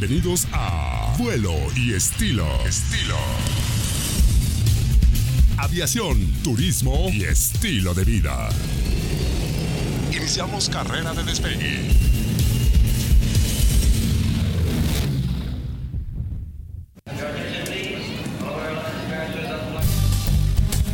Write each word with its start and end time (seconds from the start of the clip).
Bienvenidos 0.00 0.48
a 0.52 1.14
Vuelo 1.18 1.52
y 1.76 1.92
Estilo. 1.92 2.46
Estilo. 2.64 3.18
Aviación, 5.58 6.18
turismo 6.42 7.10
y 7.12 7.24
estilo 7.24 7.92
de 7.92 8.04
vida. 8.04 8.48
Iniciamos 10.10 10.70
carrera 10.70 11.12
de 11.12 11.22
despegue. 11.24 11.80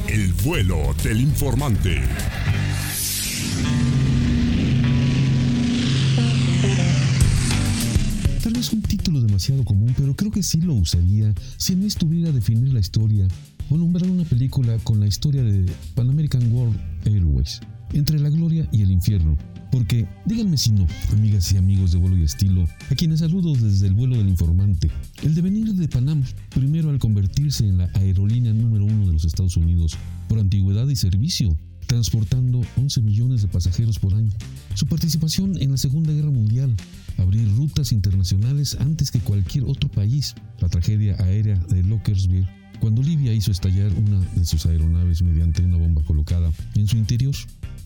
El 0.09 0.33
vuelo 0.33 0.95
del 1.05 1.21
informante. 1.21 2.03
Demasiado 9.37 9.65
común, 9.65 9.93
pero 9.99 10.17
creo 10.17 10.31
que 10.31 10.43
sí 10.43 10.63
lo 10.63 10.73
usaría 10.73 11.35
si 11.59 11.77
mí 11.77 11.85
estuviera 11.85 12.31
a 12.31 12.33
definir 12.33 12.73
la 12.73 12.81
historia 12.81 13.29
o 13.69 13.77
nombrar 13.77 14.09
una 14.09 14.25
película 14.25 14.79
con 14.79 14.99
la 14.99 15.07
historia 15.07 15.43
de 15.43 15.71
Pan 15.95 16.09
American 16.09 16.51
World 16.51 16.75
Airways, 17.05 17.61
entre 17.93 18.19
la 18.19 18.31
gloria 18.31 18.67
y 18.73 18.81
el 18.81 18.91
infierno. 18.91 19.37
Porque, 19.71 20.09
díganme 20.25 20.57
si 20.57 20.73
no, 20.73 20.87
amigas 21.13 21.53
y 21.53 21.59
amigos 21.59 21.93
de 21.93 21.99
vuelo 21.99 22.17
y 22.17 22.23
estilo, 22.23 22.67
a 22.91 22.95
quienes 22.95 23.21
saludo 23.21 23.53
desde 23.53 23.89
el 23.89 23.93
vuelo 23.93 24.17
del 24.17 24.31
informante, 24.31 24.91
el 25.23 25.35
devenir 25.35 25.75
de 25.75 25.87
Panam, 25.87 26.23
primero 26.49 26.89
al 26.89 26.99
convertirse 26.99 27.69
en 27.69 27.77
la 27.77 27.91
aerolínea 27.93 28.55
número 28.55 28.87
uno 28.87 29.07
de 29.07 29.13
los 29.13 29.27
Estados 29.27 29.59
Unidos 29.59 29.99
por 30.31 30.39
antigüedad 30.39 30.89
y 30.89 30.97
servicio, 30.97 31.59
transportando 31.87 32.63
11 32.77 33.03
millones 33.03 33.43
de 33.43 33.49
pasajeros 33.49 33.99
por 33.99 34.15
año. 34.15 34.33
Su 34.75 34.87
participación 34.87 35.61
en 35.61 35.71
la 35.71 35.77
Segunda 35.77 36.13
Guerra 36.13 36.31
Mundial, 36.31 36.75
abrir 37.19 37.49
rutas 37.57 37.93
internacionales 37.93 38.77
antes 38.81 39.11
que 39.11 39.21
cualquier 39.21 39.65
otro 39.65 39.89
país, 39.89 40.35
la 40.61 40.69
tragedia 40.69 41.17
aérea 41.19 41.57
de 41.69 41.83
Lockersville, 41.83 42.49
cuando 42.81 43.03
Libia 43.03 43.33
hizo 43.33 43.51
estallar 43.51 43.93
una 43.95 44.21
de 44.35 44.45
sus 44.45 44.67
aeronaves 44.67 45.23
mediante 45.23 45.63
una 45.63 45.77
bomba 45.77 46.03
colocada 46.03 46.53
en 46.75 46.87
su 46.87 46.97
interior. 46.97 47.35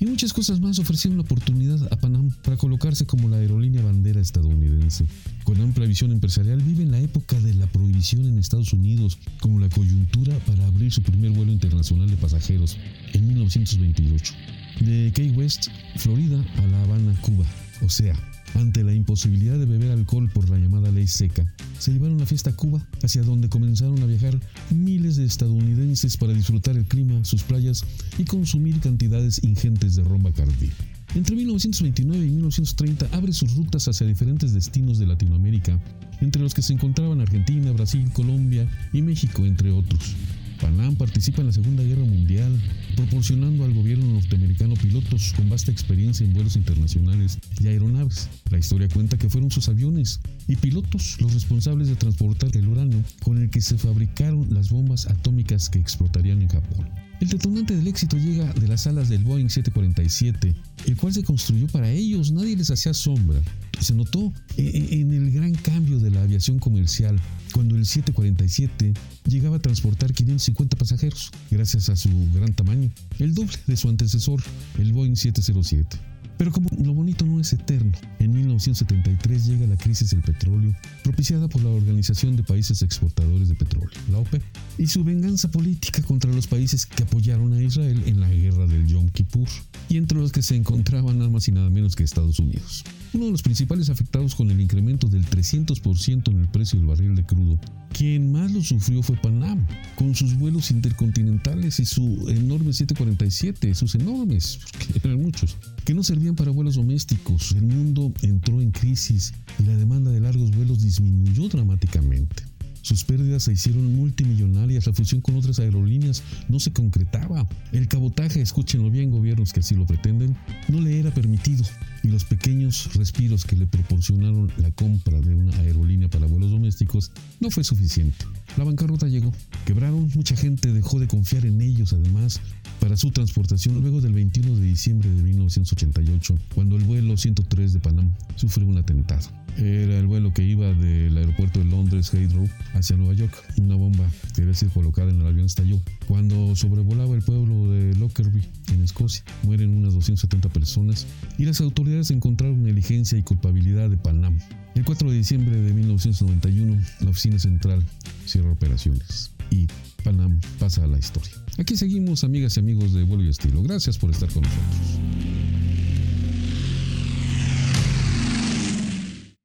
Y 0.01 0.07
muchas 0.07 0.33
cosas 0.33 0.61
más 0.61 0.79
ofrecieron 0.79 1.19
la 1.19 1.25
oportunidad 1.25 1.93
a 1.93 1.97
Panam 1.97 2.31
para 2.43 2.57
colocarse 2.57 3.05
como 3.05 3.29
la 3.29 3.37
aerolínea 3.37 3.83
bandera 3.83 4.19
estadounidense. 4.19 5.05
Con 5.45 5.61
amplia 5.61 5.87
visión 5.87 6.11
empresarial 6.11 6.63
vive 6.63 6.83
en 6.83 6.91
la 6.91 6.99
época 6.99 7.39
de 7.39 7.53
la 7.53 7.67
prohibición 7.67 8.25
en 8.25 8.39
Estados 8.39 8.73
Unidos 8.73 9.19
como 9.41 9.61
la 9.61 9.69
coyuntura 9.69 10.35
para 10.47 10.67
abrir 10.67 10.91
su 10.91 11.03
primer 11.03 11.33
vuelo 11.33 11.53
internacional 11.53 12.09
de 12.09 12.17
pasajeros 12.17 12.79
en 13.13 13.27
1928. 13.27 14.35
De 14.81 15.13
Key 15.15 15.33
West, 15.33 15.69
Florida, 15.97 16.43
a 16.57 16.67
La 16.69 16.83
Habana, 16.83 17.15
Cuba. 17.21 17.45
O 17.83 17.91
sea, 17.91 18.17
ante 18.55 18.85
la 18.85 18.93
imposibilidad 18.93 19.59
de 19.59 19.67
beber 19.67 19.91
alcohol 19.91 20.31
por 20.33 20.49
la 20.51 20.59
llamada 20.59 20.91
ley 20.91 21.07
seca, 21.07 21.45
se 21.79 21.93
llevaron 21.93 22.19
la 22.19 22.27
fiesta 22.27 22.51
a 22.51 22.57
Cuba, 22.57 22.87
hacia 23.03 23.23
donde 23.23 23.49
comenzaron 23.49 24.03
a 24.03 24.07
viajar 24.07 24.39
miles 24.71 25.17
de 25.17 25.25
estadounidenses 25.25 26.17
para 26.17 26.33
disfrutar 26.33 26.77
el 26.77 26.87
clima, 26.87 27.25
sus 27.25 27.43
playas 27.43 27.85
y 28.19 28.25
consumir 28.25 28.81
cantidades 28.81 29.43
ingentes 29.43 29.95
de 29.97 30.05
ron 30.05 30.23
Bacardi. 30.23 30.71
Entre 31.15 31.35
1929 31.35 32.25
y 32.25 32.31
1930 32.31 33.09
abre 33.17 33.33
sus 33.33 33.55
rutas 33.57 33.89
hacia 33.89 34.07
diferentes 34.07 34.53
destinos 34.53 34.99
de 34.99 35.07
Latinoamérica, 35.07 35.79
entre 36.21 36.43
los 36.43 36.55
que 36.55 36.63
se 36.63 36.73
encontraban 36.73 37.21
Argentina, 37.21 37.73
Brasil, 37.73 38.09
Colombia 38.13 38.69
y 38.93 39.03
México, 39.03 39.45
entre 39.45 39.73
otros. 39.73 40.15
Panam 40.61 40.95
participa 40.97 41.41
en 41.41 41.47
la 41.47 41.53
Segunda 41.53 41.83
Guerra 41.83 42.05
Mundial, 42.05 42.61
proporcionando 42.97 43.65
al 43.65 43.75
gobierno 43.75 44.07
norteamericano 44.13 44.75
pilotos 44.75 45.33
con 45.35 45.49
vasta 45.49 45.71
experiencia 45.71 46.25
en 46.25 46.33
vuelos 46.33 46.57
internacionales 46.57 47.39
y 47.61 47.67
aeronaves. 47.67 48.29
La 48.51 48.59
historia 48.59 48.89
cuenta 48.89 49.17
que 49.17 49.31
fueron 49.31 49.51
sus 49.51 49.69
aviones 49.69 50.21
y 50.49 50.57
pilotos 50.57 51.17
los 51.21 51.33
responsables 51.33 51.89
de 51.89 51.97
transportar 51.97 52.57
el 52.57 52.69
uranio 52.69 53.03
con 53.23 53.39
el 53.39 53.51
que 53.51 53.61
se 53.61 53.79
fabricaron 53.79 54.53
las 54.53 54.71
bombas 54.71 55.07
atómicas 55.07 55.71
que 55.71 55.79
explotarían 55.79 56.43
en 56.43 56.49
Japón. 56.49 57.10
El 57.21 57.29
detonante 57.29 57.77
del 57.77 57.87
éxito 57.87 58.17
llega 58.17 58.51
de 58.55 58.67
las 58.67 58.87
alas 58.87 59.11
del 59.11 59.23
Boeing 59.25 59.51
747, 59.51 60.55
el 60.87 60.97
cual 60.97 61.13
se 61.13 61.23
construyó 61.23 61.67
para 61.67 61.91
ellos, 61.91 62.33
nadie 62.33 62.57
les 62.57 62.71
hacía 62.71 62.95
sombra. 62.95 63.39
Se 63.79 63.95
notó 63.95 64.33
en 64.57 65.13
el 65.13 65.31
gran 65.31 65.53
cambio 65.55 65.99
de 65.99 66.11
la 66.11 66.23
aviación 66.23 66.59
comercial, 66.59 67.21
cuando 67.53 67.77
el 67.77 67.85
747 67.85 68.95
llegaba 69.27 69.57
a 69.57 69.61
transportar 69.61 70.15
550 70.15 70.79
pasajeros, 70.79 71.31
gracias 71.51 71.91
a 71.91 71.97
su 71.97 72.09
gran 72.33 72.55
tamaño, 72.55 72.91
el 73.19 73.35
doble 73.35 73.59
de 73.67 73.77
su 73.77 73.91
antecesor, 73.91 74.43
el 74.79 74.95
Boeing 74.95 75.15
707. 75.15 75.99
Pero 76.41 76.53
como 76.53 76.71
lo 76.83 76.95
bonito 76.95 77.27
no 77.27 77.39
es 77.39 77.53
eterno, 77.53 77.93
en 78.19 78.33
1973 78.33 79.45
llega 79.45 79.67
la 79.67 79.77
crisis 79.77 80.09
del 80.09 80.23
petróleo, 80.23 80.75
propiciada 81.05 81.49
por 81.49 81.63
la 81.63 81.69
Organización 81.69 82.35
de 82.35 82.43
Países 82.43 82.81
Exportadores 82.81 83.51
de 83.51 83.55
Petróleo, 83.55 83.91
la 84.11 84.21
OPEP, 84.21 84.43
y 84.79 84.87
su 84.87 85.05
venganza 85.05 85.51
política 85.51 86.01
contra 86.01 86.33
los 86.33 86.47
países 86.47 86.87
que 86.87 87.03
apoyaron 87.03 87.53
a 87.53 87.63
Israel 87.63 88.03
en 88.07 88.21
la 88.21 88.31
guerra 88.31 88.67
del 88.67 88.87
Yom 88.87 89.11
Kippur, 89.11 89.49
y 89.91 89.99
entre 89.99 90.17
los 90.17 90.33
que 90.33 90.41
se 90.41 90.57
encontraban 90.57 91.19
nada 91.19 91.29
más 91.29 91.47
y 91.47 91.53
nada 91.53 91.69
menos 91.69 91.95
que 91.95 92.05
Estados 92.05 92.39
Unidos. 92.39 92.85
Uno 93.13 93.25
de 93.25 93.33
los 93.33 93.43
principales 93.43 93.91
afectados 93.91 94.37
con 94.37 94.53
el 94.53 94.61
incremento 94.61 95.09
del 95.09 95.27
300% 95.27 96.31
en 96.31 96.41
el 96.43 96.49
precio 96.49 96.79
del 96.79 96.87
barril 96.87 97.17
de 97.17 97.25
crudo, 97.25 97.59
quien 97.93 98.31
más 98.31 98.53
lo 98.53 98.63
sufrió 98.63 99.03
fue 99.03 99.17
Panam, 99.17 99.67
con 99.97 100.15
sus 100.15 100.39
vuelos 100.39 100.71
intercontinentales 100.71 101.81
y 101.81 101.87
su 101.87 102.29
enorme 102.29 102.73
747, 102.73 103.75
sus 103.75 103.97
enormes, 103.97 104.61
porque 104.71 105.09
eran 105.09 105.21
muchos, 105.23 105.57
que 105.85 105.93
no 105.93 106.05
servían 106.05 106.37
para 106.37 106.53
vuelos 106.53 106.77
domésticos. 106.77 107.51
El 107.53 107.65
mundo 107.65 108.13
entró 108.23 108.61
en 108.61 108.71
crisis 108.71 109.35
y 109.59 109.65
la 109.65 109.75
demanda 109.75 110.13
de 110.13 110.21
largos 110.21 110.53
vuelos 110.53 110.81
disminuyó 110.81 111.49
dramáticamente. 111.49 112.45
Sus 112.83 113.03
pérdidas 113.05 113.43
se 113.43 113.53
hicieron 113.53 113.93
multimillonarias, 113.97 114.87
la 114.87 114.93
fusión 114.93 115.21
con 115.21 115.37
otras 115.37 115.59
aerolíneas 115.59 116.23
no 116.49 116.61
se 116.61 116.73
concretaba. 116.73 117.49
El 117.73 117.89
cabotaje, 117.89 118.41
escúchenlo 118.41 118.89
bien 118.89 119.11
gobiernos 119.11 119.53
que 119.53 119.61
así 119.61 119.75
lo 119.75 119.85
pretenden, 119.85 120.37
no 120.69 120.81
le 120.81 121.01
era 121.01 121.13
permitido 121.13 121.65
y 122.03 122.09
los 122.09 122.25
pequeños 122.25 122.95
respiros 122.95 123.45
que 123.45 123.57
le 123.57 123.67
proporcionaron 123.67 124.51
la 124.59 124.71
compra 124.71 125.21
de 125.21 125.35
una 125.35 125.55
aerolínea 125.59 126.09
para 126.09 126.27
vuelos 126.27 126.51
domésticos 126.51 127.13
no 127.41 127.51
fue 127.51 127.65
suficiente. 127.65 128.25
La 128.57 128.65
bancarrota 128.65 129.07
llegó, 129.07 129.33
quebraron, 129.65 130.11
mucha 130.15 130.37
gente 130.37 130.73
dejó 130.73 130.99
de 130.99 131.07
confiar 131.07 131.47
en 131.47 131.61
ellos 131.61 131.93
además 131.93 132.41
para 132.81 132.97
su 132.97 133.11
transportación 133.11 133.81
luego 133.81 134.01
del 134.01 134.15
21 134.15 134.57
de 134.57 134.67
diciembre 134.67 135.11
de 135.11 135.23
1988, 135.23 136.39
cuando 136.55 136.77
el 136.77 136.85
vuelo 136.85 137.17
103 137.17 137.75
de 137.75 137.81
Panam 137.81 138.11
sufre 138.37 138.65
un 138.65 138.79
atentado. 138.79 139.29
Era 139.59 139.99
el 139.99 140.07
vuelo 140.07 140.33
que 140.33 140.43
iba 140.43 140.73
del 140.73 141.17
aeropuerto 141.17 141.59
de 141.59 141.67
Londres 141.67 142.13
Heathrow 142.15 142.49
hacia 142.73 142.97
Nueva 142.97 143.15
York. 143.15 143.35
Una 143.59 143.75
bomba 143.75 144.09
que 144.35 144.43
debe 144.43 144.55
ser 144.55 144.69
colocada 144.71 145.11
en 145.11 145.21
el 145.21 145.27
avión 145.27 145.47
estalló. 145.47 145.79
Cuando 146.07 146.57
sobrevolaba 146.57 147.15
el 147.15 147.23
pueblo 147.23 147.71
de 147.71 147.95
Lockerbie, 147.97 148.49
en 148.73 148.83
Escocia, 148.83 149.23
mueren 149.43 149.77
unas 149.77 149.93
270 149.95 150.49
personas 150.49 151.07
y 151.37 151.45
las 151.45 151.61
autoridades 151.61 151.90
encontraron 152.11 152.63
negligencia 152.63 153.19
y 153.19 153.23
culpabilidad 153.23 153.91
de 153.91 153.97
Panam. 153.97 154.39
El 154.75 154.85
4 154.85 155.11
de 155.11 155.17
diciembre 155.17 155.61
de 155.61 155.73
1991, 155.75 156.81
la 157.01 157.11
oficina 157.11 157.39
central 157.39 157.85
cierra 158.25 158.53
operaciones 158.53 159.33
y 159.51 159.67
Panam 160.05 160.41
pasa 160.59 160.85
a 160.85 160.87
la 160.87 160.99
historia. 160.99 161.33
Aquí 161.59 161.77
seguimos, 161.77 162.23
amigas 162.25 162.57
y 162.57 162.61
amigos 162.61 162.95
de 162.95 163.03
Vuelo 163.03 163.25
y 163.25 163.29
Estilo. 163.29 163.63
Gracias 163.63 163.99
por 163.99 164.11
estar 164.11 164.33
con 164.33 164.43
nosotros. 164.43 165.01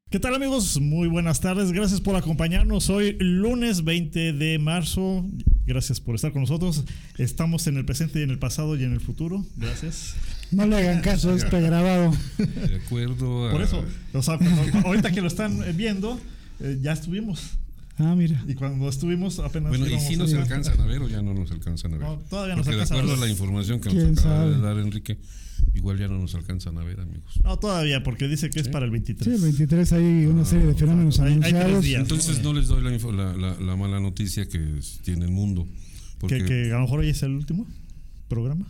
¿Qué 0.10 0.20
tal 0.20 0.36
amigos? 0.36 0.80
Muy 0.80 1.10
buenas 1.10 1.42
tardes, 1.42 1.72
gracias 1.72 2.00
por 2.00 2.16
acompañarnos. 2.16 2.90
Hoy 2.90 3.18
lunes 3.20 3.84
20 3.84 4.34
de 4.34 4.60
marzo, 4.60 5.26
gracias 5.66 6.00
por 6.00 6.16
estar 6.16 6.32
con 6.32 6.42
nosotros. 6.42 6.84
Estamos 7.18 7.68
en 7.68 7.78
el 7.78 7.86
presente 7.86 8.20
y 8.20 8.24
en 8.24 8.30
el 8.32 8.40
pasado 8.40 8.76
y 8.78 8.84
en 8.84 8.94
el 8.94 9.00
futuro, 9.02 9.46
gracias. 9.58 10.16
No 10.52 10.66
le 10.68 10.78
hagan 10.78 11.02
caso, 11.02 11.34
es 11.36 11.44
pregrabado. 11.46 12.14
De 12.38 12.82
acuerdo 12.86 13.50
a... 13.50 13.52
Por 13.52 13.62
eso, 13.62 13.84
o 14.14 14.22
sea, 14.22 14.38
cuando- 14.38 14.88
ahorita 14.88 15.12
que 15.12 15.22
lo 15.22 15.28
están 15.28 15.60
viendo, 15.76 16.20
eh, 16.60 16.80
ya 16.82 16.94
estuvimos. 16.94 17.42
Ah, 17.98 18.14
mira. 18.16 18.44
Y 18.48 18.54
cuando 18.56 18.90
estuvimos 18.90 19.40
apenas... 19.40 19.70
Bueno, 19.70 19.88
¿y 19.88 20.00
si 20.00 20.16
a 20.16 20.18
nos 20.18 20.28
hacer- 20.30 20.42
alcanzan 20.42 20.80
a 20.82 20.86
ver 20.86 21.02
o 21.02 21.08
ya 21.08 21.22
no 21.22 21.34
nos 21.34 21.50
alcanzan 21.52 21.94
a 21.94 21.98
ver? 21.98 22.08
No, 22.08 22.16
todavía 22.30 22.56
nos 22.56 22.66
Porque 22.66 22.76
de 22.76 22.82
alcanzan 22.84 22.98
a 22.98 23.00
acuerdo 23.00 23.14
a 23.18 23.20
ver. 23.22 23.28
la 23.28 23.32
información 23.32 23.80
que 23.80 23.90
¿Quién 23.90 24.10
nos 24.16 24.20
acaba 24.26 24.46
de 24.48 24.60
dar 24.60 24.78
Enrique, 24.80 25.18
igual 25.74 25.98
ya 25.98 26.08
no 26.08 26.18
nos 26.20 26.36
alcanzan 26.36 26.78
a 26.78 26.84
ver, 26.84 27.00
amigos. 27.00 27.40
No, 27.44 27.58
todavía, 27.60 28.04
porque 28.04 28.28
dice 28.28 28.50
que 28.50 28.60
es 28.60 28.70
para 28.70 28.86
el 28.86 28.92
23. 28.92 29.26
Sí, 29.28 29.36
el 29.36 29.42
23 29.42 29.94
hay 29.94 30.26
una 30.26 30.46
serie 30.46 30.66
de 30.68 30.76
fenómenos 30.76 31.20
Hay- 31.20 31.34
hay 31.34 31.40
tres 31.40 31.54
anunciados. 31.54 31.84
días. 31.86 32.02
Entonces 32.02 32.44
no 32.44 32.54
les 32.54 32.68
doy 32.68 32.82
la, 32.84 32.94
info- 32.94 33.12
la, 33.12 33.36
la- 33.36 33.60
la 33.60 33.76
mala 33.76 34.00
noticia 34.00 34.48
que 34.48 34.80
tiene 35.04 35.26
el 35.26 35.32
mundo. 35.32 35.68
Porque, 36.20 36.40
que, 36.40 36.46
que 36.46 36.72
a 36.72 36.76
lo 36.76 36.82
mejor 36.82 37.00
hoy 37.02 37.10
es 37.10 37.22
el 37.24 37.32
último 37.32 37.68
programa. 38.28 38.68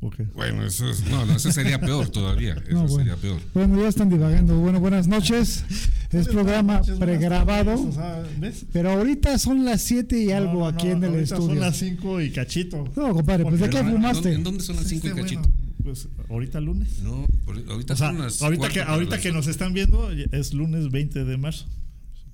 ¿O 0.00 0.10
qué? 0.10 0.22
bueno, 0.34 0.64
eso, 0.64 0.88
es- 0.88 1.04
no, 1.10 1.24
eso 1.34 1.50
sería 1.50 1.80
peor 1.80 2.08
todavía. 2.10 2.54
Eso 2.68 2.72
No, 2.72 2.80
bueno. 2.86 2.98
sería 2.98 3.16
peor. 3.16 3.40
Bueno, 3.52 3.80
ya 3.80 3.88
están 3.88 4.08
divagando. 4.08 4.56
Bueno, 4.58 4.78
buenas 4.80 5.08
noches. 5.08 5.64
Es 6.10 6.26
programa 6.28 6.78
noches, 6.78 6.96
pregrabado. 6.98 7.74
o 7.86 7.92
sea, 7.92 8.24
¿ves? 8.38 8.64
Pero 8.72 8.92
ahorita 8.92 9.36
son 9.38 9.66
las 9.66 9.82
7 9.82 10.22
y 10.22 10.30
algo 10.30 10.52
No, 10.54 10.58
no, 10.60 10.66
aquí 10.68 10.86
no, 10.86 10.92
en 10.94 11.04
el 11.04 11.14
estudio. 11.20 11.48
Son 11.48 11.60
las 11.60 11.76
5 11.76 12.20
y 12.22 12.30
cachito. 12.30 12.84
No, 12.96 13.12
compadre, 13.12 13.44
pues 13.44 13.60
¿de 13.60 13.68
qué 13.68 13.84
fumaste? 13.84 14.32
¿En 14.32 14.42
dónde 14.42 14.62
son 14.64 14.76
las 14.76 14.86
5 14.86 15.06
y 15.06 15.10
cachito? 15.10 15.42
Bueno, 15.88 16.10
pues 16.16 16.30
ahorita 16.30 16.60
lunes. 16.60 17.00
No, 17.00 17.26
ahorita 17.46 17.94
O 17.94 17.96
sea, 17.96 18.08
son 18.08 18.18
las 18.18 18.42
ahorita 18.42 18.68
que, 18.68 18.80
ahorita 18.82 19.12
las 19.16 19.20
que 19.22 19.32
nos 19.32 19.46
están 19.46 19.72
viendo 19.72 20.10
es 20.10 20.54
lunes 20.54 20.90
20 20.90 21.24
de 21.24 21.36
marzo. 21.36 21.66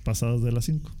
pasadas 0.03 0.41
de 0.43 0.51
las 0.51 0.65
5. 0.65 0.91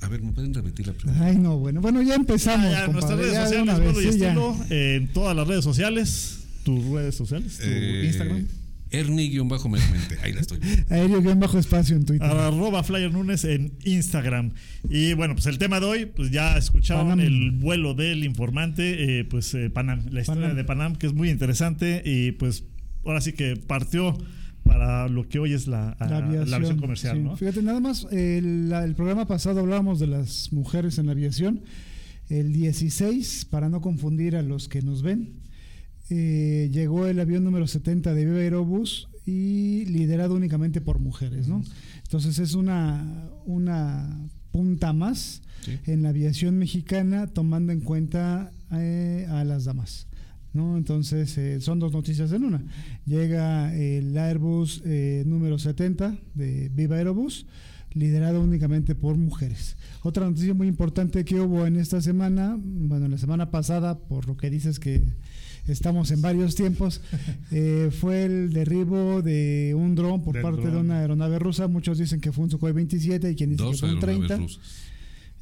A 0.00 0.08
ver, 0.08 0.20
¿me 0.20 0.32
pueden 0.32 0.52
repetir 0.52 0.86
la 0.88 0.92
pregunta? 0.94 1.24
Ay, 1.24 1.36
no, 1.36 1.58
bueno. 1.58 1.80
Bueno, 1.80 2.02
ya 2.02 2.16
empezamos. 2.16 2.70
Ya, 2.70 2.86
ya, 2.86 2.92
nuestras 2.92 3.18
redes 3.18 3.32
ya 3.32 3.44
sociales, 3.44 3.78
vez, 3.78 3.92
Vuelo 3.92 4.00
y 4.00 4.12
sí, 4.12 4.18
estilo, 4.24 4.56
en 4.70 5.08
todas 5.12 5.36
las 5.36 5.46
redes 5.46 5.64
sociales. 5.64 6.38
Tus 6.64 6.84
redes 6.86 7.14
sociales, 7.14 7.56
tu 7.58 7.64
Eh, 7.64 8.02
Instagram. 8.06 8.46
Ernie-meramente. 8.92 10.18
Ahí 10.22 10.32
la 10.32 10.40
estoy. 10.40 10.58
Aéreo 10.90 11.20
guion 11.22 11.40
bajo 11.40 11.58
espacio 11.58 11.96
en 11.96 12.04
Twitter. 12.04 12.26
Arroba 12.28 12.82
Flyer 12.82 13.12
Nunes 13.12 13.44
en 13.44 13.72
Instagram. 13.84 14.52
Y 14.88 15.14
bueno, 15.14 15.34
pues 15.34 15.46
el 15.46 15.58
tema 15.58 15.80
de 15.80 15.86
hoy, 15.86 16.06
pues 16.06 16.30
ya 16.30 16.56
escucharon 16.56 17.08
Panam. 17.08 17.20
el 17.20 17.50
vuelo 17.52 17.94
del 17.94 18.24
informante, 18.24 19.20
eh, 19.20 19.24
pues 19.24 19.52
eh, 19.54 19.70
Panam, 19.70 20.04
la 20.10 20.20
historia 20.20 20.42
Panam. 20.42 20.56
de 20.56 20.64
Panam, 20.64 20.96
que 20.96 21.06
es 21.06 21.14
muy 21.14 21.30
interesante 21.30 22.02
y 22.04 22.32
pues 22.32 22.64
ahora 23.04 23.20
sí 23.20 23.32
que 23.32 23.56
partió 23.56 24.16
para 24.64 25.08
lo 25.08 25.28
que 25.28 25.38
hoy 25.40 25.52
es 25.54 25.66
la, 25.66 25.96
La 25.98 26.18
aviación, 26.18 26.50
la 26.50 26.56
aviación 26.56 26.78
comercial, 26.78 27.16
sí. 27.16 27.22
¿no? 27.22 27.36
Fíjate, 27.36 27.62
nada 27.62 27.80
más, 27.80 28.06
el, 28.12 28.68
la- 28.68 28.84
el 28.84 28.94
programa 28.94 29.26
pasado 29.26 29.60
hablábamos 29.60 29.98
de 29.98 30.06
las 30.06 30.52
mujeres 30.52 30.98
en 30.98 31.06
la 31.06 31.12
aviación. 31.12 31.62
El 32.28 32.52
16, 32.52 33.46
para 33.50 33.68
no 33.68 33.80
confundir 33.80 34.36
a 34.36 34.42
los 34.42 34.68
que 34.68 34.80
nos 34.80 35.02
ven, 35.02 35.41
eh, 36.14 36.68
llegó 36.70 37.06
el 37.06 37.18
avión 37.20 37.42
número 37.42 37.66
70 37.66 38.12
de 38.12 38.24
Viva 38.26 38.38
Aerobús 38.38 39.08
y 39.24 39.86
liderado 39.86 40.34
únicamente 40.34 40.80
por 40.82 40.98
mujeres, 40.98 41.48
¿no? 41.48 41.62
Entonces 42.02 42.38
es 42.38 42.54
una, 42.54 43.30
una 43.46 44.18
punta 44.50 44.92
más 44.92 45.40
Sí. 45.62 45.78
en 45.86 46.02
la 46.02 46.08
aviación 46.08 46.58
mexicana 46.58 47.28
tomando 47.28 47.72
en 47.72 47.80
cuenta 47.82 48.50
eh, 48.72 49.26
a 49.30 49.44
las 49.44 49.64
damas. 49.64 50.08
¿no? 50.52 50.76
Entonces 50.76 51.38
eh, 51.38 51.60
son 51.60 51.78
dos 51.78 51.92
noticias 51.92 52.32
en 52.32 52.42
una. 52.44 52.64
Llega 53.06 53.72
el 53.72 54.18
Airbus 54.18 54.82
eh, 54.84 55.22
número 55.24 55.60
70 55.60 56.18
de 56.34 56.68
Viva 56.74 56.96
Aerobús, 56.96 57.46
liderado 57.92 58.40
únicamente 58.40 58.96
por 58.96 59.16
mujeres. 59.16 59.76
Otra 60.02 60.26
noticia 60.26 60.52
muy 60.52 60.66
importante 60.66 61.24
que 61.24 61.38
hubo 61.40 61.64
en 61.64 61.76
esta 61.76 62.00
semana, 62.00 62.58
bueno, 62.60 63.06
la 63.06 63.18
semana 63.18 63.52
pasada, 63.52 63.98
por 64.00 64.26
lo 64.26 64.36
que 64.36 64.50
dices 64.50 64.80
que 64.80 65.00
estamos 65.66 66.10
en 66.10 66.20
varios 66.22 66.54
tiempos, 66.54 67.00
eh, 67.50 67.90
fue 67.98 68.24
el 68.24 68.52
derribo 68.52 69.22
de 69.22 69.74
un 69.76 69.94
dron 69.94 70.22
por 70.22 70.34
Del 70.34 70.42
parte 70.42 70.70
de 70.70 70.76
una 70.76 70.98
aeronave 71.00 71.38
rusa. 71.38 71.68
Muchos 71.68 71.98
dicen 71.98 72.20
que 72.20 72.32
fue 72.32 72.44
un 72.44 72.50
Sukhoi 72.50 72.72
27 72.72 73.30
y 73.30 73.34
quien 73.36 73.50
dice 73.50 73.62
que 73.62 73.68
Dos 73.70 73.80
fue 73.80 73.90
un 73.90 73.96
aeronaves 73.96 74.26
30. 74.28 74.36
rusas. 74.36 74.60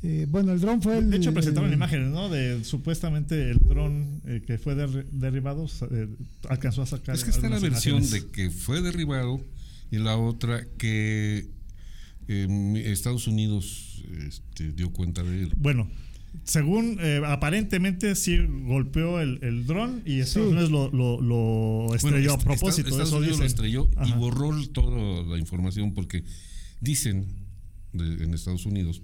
Eh, 0.03 0.27
bueno, 0.31 0.53
el 0.53 0.61
dron 0.61 0.81
fue 0.81 0.97
el. 0.97 1.11
De 1.11 1.19
hecho, 1.19 1.35
presentaron 1.35 1.69
el- 1.69 1.77
imágenes, 1.77 2.11
¿no? 2.11 2.31
De 2.31 2.65
supuestamente 2.65 3.51
el 3.51 3.59
dron 3.59 4.23
eh, 4.25 4.43
que 4.47 4.57
fue 4.57 4.75
derri- 4.75 5.05
derribado 5.13 5.67
eh, 5.91 6.09
alcanzó 6.49 6.81
a 6.83 6.87
sacar. 6.87 7.15
Es 7.15 7.25
que 7.25 7.31
está 7.31 7.51
la 7.51 7.59
versión 7.59 7.99
imágenes. 7.99 8.11
de 8.25 8.31
que 8.31 8.51
fue 8.51 8.81
derribado 8.81 9.45
y 9.91 9.99
la 9.99 10.17
otra 10.17 10.65
que 10.79 11.49
eh, 12.29 12.83
Estados 12.87 13.27
Unidos 13.27 14.03
este, 14.27 14.73
dio 14.73 14.91
cuenta 14.91 15.23
de 15.23 15.43
él. 15.43 15.53
Bueno, 15.59 15.87
según 16.45 16.99
eh, 17.01 17.21
aparentemente 17.27 18.15
sí 18.15 18.37
golpeó 18.67 19.21
el, 19.21 19.39
el 19.43 19.67
dron 19.67 20.03
y 20.07 20.21
Estados 20.21 20.49
Sí. 20.49 20.53
Unidos 20.55 20.71
lo, 20.71 20.91
lo, 20.91 21.21
lo 21.21 21.95
estrelló 21.95 22.31
Bueno, 22.31 22.33
a 22.35 22.39
propósito. 22.39 22.89
Estados 22.89 23.09
eso 23.09 23.19
Unidos 23.19 23.39
lo 23.39 23.45
estrelló 23.45 23.89
y 24.07 24.13
borró 24.13 24.51
toda 24.69 25.23
la 25.25 25.39
información 25.39 25.93
porque 25.95 26.25
dicen 26.81 27.27
de- 27.93 28.25
en 28.25 28.35
Estados 28.35 28.67
Unidos 28.67 29.03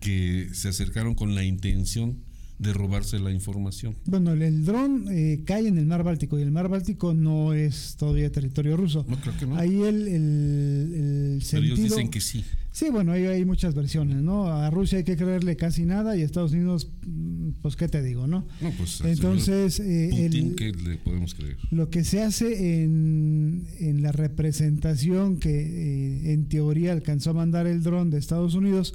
que 0.00 0.48
se 0.52 0.68
acercaron 0.68 1.14
con 1.14 1.34
la 1.34 1.44
intención 1.44 2.18
de 2.58 2.72
robarse 2.72 3.18
la 3.18 3.32
información. 3.32 3.96
Bueno, 4.04 4.32
el, 4.32 4.42
el 4.42 4.64
dron 4.64 5.06
eh, 5.10 5.42
cae 5.44 5.66
en 5.66 5.76
el 5.78 5.86
mar 5.86 6.04
Báltico 6.04 6.38
y 6.38 6.42
el 6.42 6.52
mar 6.52 6.68
Báltico 6.68 7.12
no 7.14 7.52
es 7.52 7.96
todavía 7.98 8.30
territorio 8.30 8.76
ruso. 8.76 9.04
No, 9.08 9.20
creo 9.20 9.36
que 9.36 9.46
no. 9.46 9.56
Ahí 9.56 9.82
el, 9.82 10.06
el, 10.06 10.94
el 10.94 11.42
Pero 11.50 11.64
ellos 11.64 11.78
sentido- 11.78 11.96
dicen 11.96 12.10
que 12.10 12.20
sí. 12.20 12.44
Sí, 12.76 12.86
bueno, 12.90 13.12
hay 13.12 13.44
muchas 13.44 13.72
versiones, 13.72 14.16
¿no? 14.16 14.48
A 14.48 14.68
Rusia 14.68 14.98
hay 14.98 15.04
que 15.04 15.16
creerle 15.16 15.54
casi 15.54 15.84
nada 15.84 16.16
y 16.16 16.22
a 16.22 16.24
Estados 16.24 16.50
Unidos, 16.50 16.90
mm, 17.06 17.50
pues, 17.62 17.76
¿qué 17.76 17.86
te 17.86 18.02
digo, 18.02 18.26
no? 18.26 18.48
No, 18.60 18.72
pues 18.72 19.00
Entonces, 19.02 19.78
eh, 19.78 20.08
Putin, 20.10 20.46
el- 20.48 20.54
¿qué 20.56 20.72
le 20.72 20.96
podemos 20.96 21.34
creer? 21.34 21.56
Lo 21.70 21.88
que 21.88 22.02
se 22.02 22.20
hace 22.20 22.82
en, 22.82 23.64
en 23.78 24.02
la 24.02 24.10
representación 24.10 25.36
que 25.38 25.50
eh, 25.50 26.32
en 26.32 26.46
teoría 26.48 26.90
alcanzó 26.90 27.30
a 27.30 27.34
mandar 27.34 27.68
el 27.68 27.80
dron 27.84 28.10
de 28.10 28.18
Estados 28.18 28.54
Unidos 28.54 28.92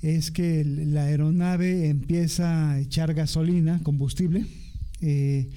es 0.00 0.30
que 0.30 0.60
el- 0.60 0.94
la 0.94 1.06
aeronave 1.06 1.88
empieza 1.88 2.70
a 2.70 2.78
echar 2.78 3.14
gasolina, 3.14 3.80
combustible, 3.82 4.46
eh, 5.00 5.48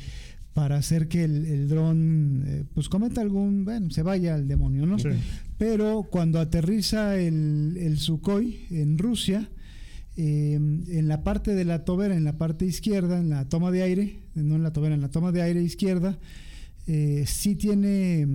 para 0.54 0.76
hacer 0.78 1.08
que 1.08 1.24
el, 1.24 1.46
el 1.46 1.68
dron 1.70 2.44
eh, 2.46 2.64
pues 2.74 2.90
cometa 2.90 3.22
algún, 3.22 3.64
bueno, 3.64 3.90
se 3.90 4.04
vaya 4.04 4.36
al 4.36 4.48
demonio, 4.48 4.86
¿no? 4.86 5.00
Sí. 5.00 5.10
Pero 5.58 6.08
cuando 6.10 6.40
aterriza 6.40 7.18
el, 7.18 7.78
el 7.80 7.98
Sukhoi 7.98 8.68
en 8.72 8.98
Rusia, 8.98 9.50
eh, 10.18 10.56
en 10.56 11.08
la 11.08 11.24
parte 11.24 11.56
de 11.56 11.64
la 11.64 11.86
tobera, 11.86 12.16
en 12.16 12.26
la 12.26 12.38
parte 12.38 12.66
izquierda, 12.66 13.20
en 13.20 13.30
la 13.30 13.48
toma 13.48 13.72
de 13.72 13.84
aire, 13.84 14.20
no 14.36 14.56
en 14.56 14.64
la 14.64 14.74
tobera, 14.74 14.96
en 14.96 15.02
la 15.02 15.10
toma 15.10 15.32
de 15.32 15.42
aire 15.42 15.62
izquierda, 15.62 16.20
eh, 16.88 17.24
sí 17.28 17.56
tiene 17.56 18.28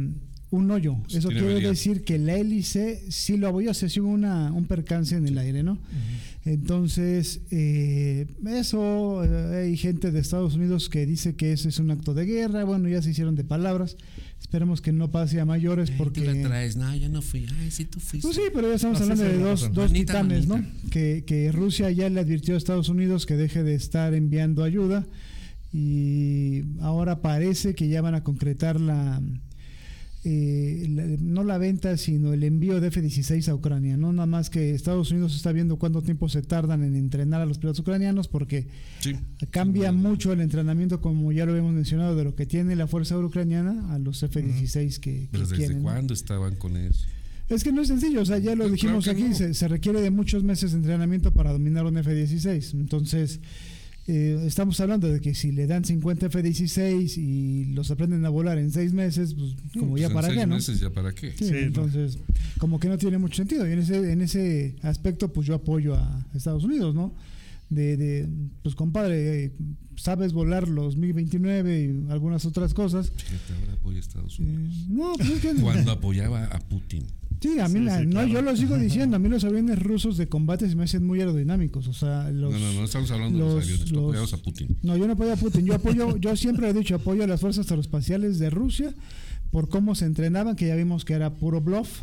un 0.50 0.70
hoyo. 0.70 0.96
Sí 1.08 1.18
Eso 1.18 1.28
quiere 1.28 1.60
decir 1.60 2.04
que 2.04 2.18
la 2.18 2.36
hélice 2.36 3.02
sí 3.10 3.36
lo 3.36 3.48
abolló, 3.48 3.74
se 3.74 3.86
hubo 4.00 4.08
una, 4.08 4.52
un 4.52 4.66
percance 4.66 5.16
en 5.16 5.26
el 5.26 5.38
aire, 5.38 5.62
¿no? 5.62 5.78
Entonces, 6.44 7.40
eh, 7.50 8.26
eso, 8.46 9.24
eh, 9.24 9.64
hay 9.64 9.76
gente 9.76 10.12
de 10.12 10.20
Estados 10.20 10.54
Unidos 10.54 10.88
que 10.88 11.04
dice 11.04 11.34
que 11.34 11.52
eso 11.52 11.68
es 11.68 11.80
un 11.80 11.90
acto 11.90 12.14
de 12.14 12.24
guerra, 12.24 12.62
bueno, 12.62 12.88
ya 12.88 13.02
se 13.02 13.10
hicieron 13.10 13.34
de 13.34 13.42
palabras, 13.42 13.96
esperemos 14.40 14.80
que 14.80 14.92
no 14.92 15.10
pase 15.10 15.40
a 15.40 15.44
mayores 15.44 15.90
porque... 15.90 16.20
Tú 16.20 16.26
la 16.26 16.48
traes, 16.48 16.76
no, 16.76 16.94
yo 16.94 17.08
no 17.08 17.20
fui. 17.20 17.46
Ay, 17.60 17.72
sí, 17.72 17.84
tú 17.84 17.98
fuiste. 17.98 18.28
Pues 18.28 18.36
sí, 18.36 18.42
pero 18.54 18.68
ya 18.68 18.76
estamos 18.76 19.00
hablando 19.00 19.24
de 19.24 19.38
dos, 19.38 19.72
dos 19.72 19.90
Manita, 19.90 20.12
titanes, 20.12 20.46
¿no? 20.46 20.64
Que, 20.90 21.24
que 21.26 21.50
Rusia 21.50 21.90
ya 21.90 22.08
le 22.08 22.20
advirtió 22.20 22.54
a 22.54 22.58
Estados 22.58 22.88
Unidos 22.88 23.26
que 23.26 23.34
deje 23.34 23.64
de 23.64 23.74
estar 23.74 24.14
enviando 24.14 24.62
ayuda 24.62 25.04
y 25.72 26.62
ahora 26.80 27.20
parece 27.22 27.74
que 27.74 27.88
ya 27.88 28.00
van 28.02 28.14
a 28.14 28.22
concretar 28.22 28.80
la, 28.80 29.20
eh, 30.28 30.86
la- 30.90 31.04
no 31.20 31.44
la 31.44 31.56
venta, 31.56 31.96
sino 31.96 32.32
el 32.32 32.42
envío 32.42 32.80
de 32.80 32.88
F-16 32.88 33.48
a 33.48 33.54
Ucrania, 33.54 33.96
¿no? 33.96 34.12
Nada 34.12 34.26
más 34.26 34.50
que 34.50 34.74
Estados 34.74 35.12
Unidos 35.12 35.36
está 35.36 35.52
viendo 35.52 35.76
cuánto 35.78 36.02
tiempo 36.02 36.28
se 36.28 36.42
tardan 36.42 36.82
en 36.82 36.96
entrenar 36.96 37.40
a 37.40 37.46
los 37.46 37.58
pilotos 37.58 37.78
ucranianos 37.78 38.26
porque 38.26 38.66
Sí. 38.98 39.12
cambia 39.50 39.90
Sí, 39.90 39.96
mucho 39.96 40.32
el 40.32 40.40
entrenamiento, 40.40 41.00
como 41.00 41.30
ya 41.30 41.46
lo 41.46 41.52
habíamos 41.52 41.72
mencionado, 41.74 42.16
de 42.16 42.24
lo 42.24 42.34
que 42.34 42.44
tiene 42.44 42.74
la 42.74 42.88
Fuerza 42.88 43.14
Aérea 43.14 43.28
Ucraniana 43.28 43.94
a 43.94 43.98
los 44.00 44.20
F-16 44.22 44.98
que, 44.98 45.12
que 45.12 45.28
Pero 45.30 45.44
desde 45.44 45.56
quieren, 45.56 45.76
¿no? 45.78 45.84
cuándo 45.84 46.12
estaban 46.12 46.56
con 46.56 46.76
eso? 46.76 47.06
Es 47.48 47.62
que 47.62 47.70
no 47.70 47.82
es 47.82 47.86
sencillo, 47.86 48.22
o 48.22 48.24
sea, 48.26 48.38
ya 48.38 48.56
lo 48.56 48.68
dijimos 48.68 49.04
claro 49.04 49.20
aquí, 49.20 49.28
no. 49.28 49.34
se, 49.36 49.54
se 49.54 49.68
requiere 49.68 50.00
de 50.00 50.10
muchos 50.10 50.42
meses 50.42 50.72
de 50.72 50.78
entrenamiento 50.78 51.32
para 51.32 51.52
dominar 51.52 51.86
un 51.86 51.96
F-16. 51.98 52.72
Entonces, 52.74 53.38
eh, 54.08 54.42
estamos 54.46 54.78
hablando 54.80 55.08
de 55.08 55.20
que 55.20 55.34
si 55.34 55.50
le 55.52 55.66
dan 55.66 55.84
50 55.84 56.26
F-16 56.26 57.16
y 57.18 57.64
los 57.74 57.90
aprenden 57.90 58.24
a 58.24 58.28
volar 58.28 58.58
en 58.58 58.70
seis 58.70 58.92
meses, 58.92 59.34
pues 59.34 59.54
como 59.74 59.90
Pues 59.92 60.00
ya 60.02 60.08
en 60.08 60.14
para 60.14 60.28
seis 60.28 60.38
qué, 60.40 60.46
¿no? 60.46 60.54
meses 60.54 60.80
ya 60.80 60.90
para 60.90 61.12
qué. 61.12 61.32
Sí, 61.32 61.44
Sí, 61.46 61.52
no. 61.52 61.58
entonces, 61.58 62.18
como 62.58 62.78
que 62.78 62.88
no 62.88 62.98
tiene 62.98 63.18
mucho 63.18 63.36
sentido. 63.36 63.68
Y 63.68 63.72
en 63.72 63.78
ese, 63.80 64.12
en 64.12 64.20
ese 64.22 64.76
aspecto, 64.82 65.32
pues 65.32 65.46
yo 65.46 65.54
apoyo 65.54 65.94
a 65.96 66.26
Estados 66.34 66.64
Unidos, 66.64 66.94
¿no? 66.94 67.14
De, 67.68 67.96
de 67.96 68.28
pues 68.62 68.76
compadre, 68.76 69.44
eh, 69.46 69.52
sabes 69.96 70.32
volar 70.32 70.68
los 70.68 70.96
MiG-29 70.96 72.06
y 72.06 72.12
algunas 72.12 72.44
otras 72.46 72.72
cosas. 72.74 73.10
Fíjate, 73.16 73.54
ahora 73.60 73.72
apoya 73.72 73.96
a 73.96 74.00
Estados 74.00 74.38
Eh, 74.38 74.42
Unidos. 74.44 74.86
no, 74.88 75.12
pues 75.16 75.30
es 75.30 75.40
que... 75.40 75.54
Cuando 75.54 75.90
apoyaba 75.90 76.44
a 76.44 76.60
Putin. 76.60 77.02
Sí, 77.40 77.58
a 77.58 77.68
mí 77.68 77.80
Sí, 77.80 77.84
la- 77.84 77.98
sí, 78.00 78.06
no, 78.06 78.10
claro. 78.12 78.28
yo 78.28 78.42
lo 78.42 78.56
sigo 78.56 78.78
diciendo, 78.78 79.16
a 79.16 79.18
mí 79.18 79.28
los 79.28 79.44
aviones 79.44 79.78
rusos 79.82 80.16
de 80.16 80.28
combate 80.28 80.68
se 80.68 80.74
me 80.76 80.84
hacen 80.84 81.06
muy 81.06 81.20
aerodinámicos, 81.20 81.86
o 81.88 81.92
sea, 81.92 82.30
los 82.30 82.52
no, 82.52 82.58
no, 82.58 82.72
no 82.72 82.84
estamos 82.84 83.10
hablando 83.10 83.38
de 83.38 83.44
los- 83.44 83.54
los 83.54 83.64
aviones, 83.64 83.90
los- 83.92 84.02
apoyabas 84.04 84.32
a 84.32 84.36
Putin. 84.38 84.76
No, 84.82 84.96
yo 84.96 85.06
no 85.06 85.12
apoyo 85.12 85.32
a 85.32 85.36
Putin, 85.36 85.66
yo 85.66 85.74
apoyo, 85.74 86.16
yo 86.16 86.36
siempre 86.36 86.68
he 86.68 86.72
dicho, 86.72 86.94
apoyo 86.94 87.24
a 87.24 87.26
las 87.26 87.40
fuerzas 87.40 87.70
aeroespaciales 87.70 88.38
de 88.38 88.50
Rusia 88.50 88.94
por 89.50 89.68
cómo 89.68 89.94
se 89.94 90.06
entrenaban, 90.06 90.56
que 90.56 90.66
ya 90.66 90.76
vimos 90.76 91.04
que 91.04 91.12
era 91.14 91.34
puro 91.34 91.60
bluff, 91.60 92.02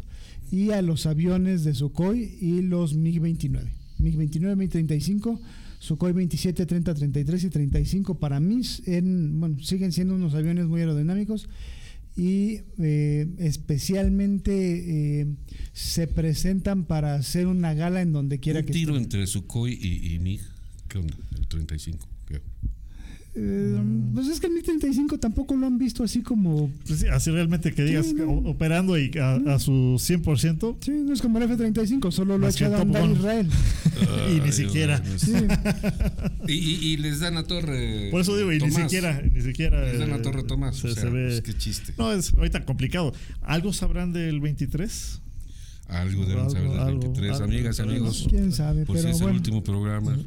y 0.52 0.70
a 0.72 0.82
los 0.82 1.06
aviones 1.08 1.64
de 1.64 1.74
Sukhoi 1.74 2.38
y 2.40 2.62
los 2.62 2.96
MiG-29. 2.96 3.72
MiG-29, 4.00 4.56
MiG-35, 4.56 5.40
Sukhoi 5.80 6.14
27, 6.14 6.66
30, 6.66 6.94
33 6.94 7.44
y 7.44 7.50
35 7.50 8.16
para 8.20 8.40
mí 8.40 8.62
en, 8.86 9.40
bueno, 9.40 9.58
siguen 9.62 9.92
siendo 9.92 10.16
unos 10.16 10.34
aviones 10.34 10.68
muy 10.68 10.80
aerodinámicos 10.82 11.50
y 12.16 12.62
eh, 12.80 13.28
especialmente 13.40 15.22
eh, 15.22 15.28
se 15.74 16.08
presentan 16.08 16.86
para 16.86 17.16
hacer 17.16 17.48
una 17.48 17.74
gala 17.74 18.02
en 18.02 18.14
donde 18.14 18.40
quiera 18.40 18.60
Un 18.60 18.66
que 18.66 18.74
tiro 18.74 18.92
estén. 18.94 19.04
entre 19.04 19.28
Sukhoi 19.28 19.74
y, 19.74 20.14
y 20.14 20.20
MiG. 20.20 20.42
¿Qué 20.88 21.00
onda? 21.00 21.16
El 21.36 21.48
35. 21.48 22.08
¿qué? 22.28 22.42
Eh, 23.36 23.80
Pues 24.14 24.28
es 24.28 24.40
que 24.40 24.46
el 24.48 24.54
MiG-35 24.54 25.20
tampoco 25.20 25.56
lo 25.56 25.66
han 25.66 25.78
visto 25.80 26.04
así 26.04 26.22
como... 26.22 26.70
Pues 26.86 27.00
sí, 27.00 27.08
así 27.08 27.32
realmente 27.32 27.74
que 27.74 27.84
digas 27.84 28.06
Sí, 28.06 28.14
no. 28.14 28.30
operando 28.50 28.98
y 28.98 29.10
a, 29.18 29.34
a 29.56 29.58
su 29.60 29.72
100%. 29.98 30.78
Sí, 30.82 30.92
no 30.92 31.14
es 31.14 31.22
como 31.22 31.40
el 31.40 31.46
F-35, 31.46 32.12
solo 32.12 32.38
lo 32.38 32.46
ha 32.46 32.50
echado 32.52 32.76
a 32.78 32.82
andar. 32.82 33.10
Israel. 33.10 33.50
Y 34.36 34.40
ni 34.42 34.52
siquiera. 34.52 35.02
Sí. 35.18 35.34
Y, 36.48 36.54
y- 36.54 36.94
y 36.94 36.98
les 36.98 37.20
dan 37.22 37.38
a 37.38 37.44
Torre. 37.44 38.10
Por 38.12 38.22
eso 38.22 38.36
digo, 38.38 38.52
y 38.52 38.56
ni 38.60 38.70
Tomás. 38.70 38.76
siquiera, 38.84 39.22
ni 39.22 39.42
siquiera. 39.42 39.82
Les 39.84 40.00
dan 40.00 40.12
a 40.14 40.18
eh, 40.18 40.20
Torre 40.20 40.44
Tomás. 40.44 40.76
Se, 40.78 40.88
o 40.88 40.94
sea, 40.94 41.04
se 41.04 41.10
ve. 41.10 41.28
pues, 41.28 41.42
qué 41.42 41.54
chiste. 41.58 41.94
No, 41.98 42.12
es 42.12 42.34
ahorita 42.34 42.66
complicado. 42.66 43.14
¿Algo 43.42 43.74
sabrán 43.74 44.14
del 44.14 44.40
23? 44.42 45.22
Algo 45.88 46.26
deben 46.26 46.50
saber 46.50 46.70
del 46.70 46.80
Algo, 46.80 47.00
23. 47.02 47.32
algo, 47.34 47.44
Amigas 47.46 47.78
y 47.78 47.82
algo. 47.82 47.94
amigos, 47.94 48.26
Quién 48.30 48.52
sabe, 48.52 48.86
pues 48.86 49.00
pero 49.02 49.10
es 49.14 49.18
el 49.18 49.24
bueno. 49.24 49.38
último 49.38 49.64
programa. 49.64 50.18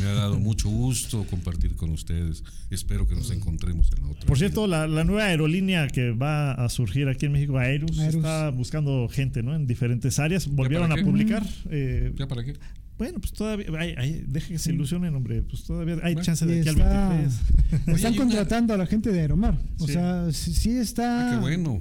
Me 0.00 0.08
ha 0.08 0.12
dado 0.14 0.38
mucho 0.38 0.68
gusto 0.68 1.24
compartir 1.28 1.76
con 1.76 1.90
ustedes. 1.90 2.42
Espero 2.70 3.06
que 3.08 3.14
nos 3.14 3.30
encontremos 3.30 3.90
en 3.96 4.04
la 4.04 4.10
otra. 4.10 4.26
Por 4.26 4.38
cierto, 4.38 4.66
la, 4.66 4.86
la 4.86 5.04
nueva 5.04 5.24
aerolínea 5.26 5.86
que 5.88 6.10
va 6.12 6.52
a 6.52 6.68
surgir 6.68 7.08
aquí 7.08 7.26
en 7.26 7.32
México, 7.32 7.58
Aerus, 7.58 7.98
Aerus. 7.98 8.16
está 8.16 8.50
buscando 8.50 9.08
gente 9.10 9.42
¿no? 9.42 9.54
en 9.54 9.66
diferentes 9.66 10.18
áreas. 10.18 10.46
Volvieron 10.48 10.92
a 10.92 10.96
publicar. 10.96 11.46
eh, 11.70 12.12
¿Ya 12.16 12.26
para 12.28 12.44
qué? 12.44 12.54
bueno, 12.98 13.18
pues 13.18 13.32
todavía. 13.32 13.66
Ay, 13.78 13.94
ay, 13.96 14.24
deje 14.28 14.52
que 14.52 14.58
se 14.58 14.72
ilusionen, 14.72 15.14
hombre. 15.14 15.40
Pues 15.42 15.64
todavía 15.64 15.94
hay 16.02 16.12
Bueno, 16.14 16.22
chance 16.22 16.44
de 16.44 16.60
está- 16.60 17.08
al 17.10 17.18
23. 17.18 17.40
Oye, 17.86 17.94
están 17.96 18.12
hay 18.12 18.18
una- 18.18 18.24
contratando 18.26 18.74
a 18.74 18.76
la 18.76 18.86
gente 18.86 19.10
de 19.10 19.20
Aeromar. 19.20 19.58
O 19.78 19.86
Sí. 19.86 19.94
sea, 19.94 20.30
sí, 20.32 20.52
sí 20.52 20.70
está, 20.72 21.28
Ah, 21.30 21.34
qué 21.34 21.40
bueno. 21.40 21.80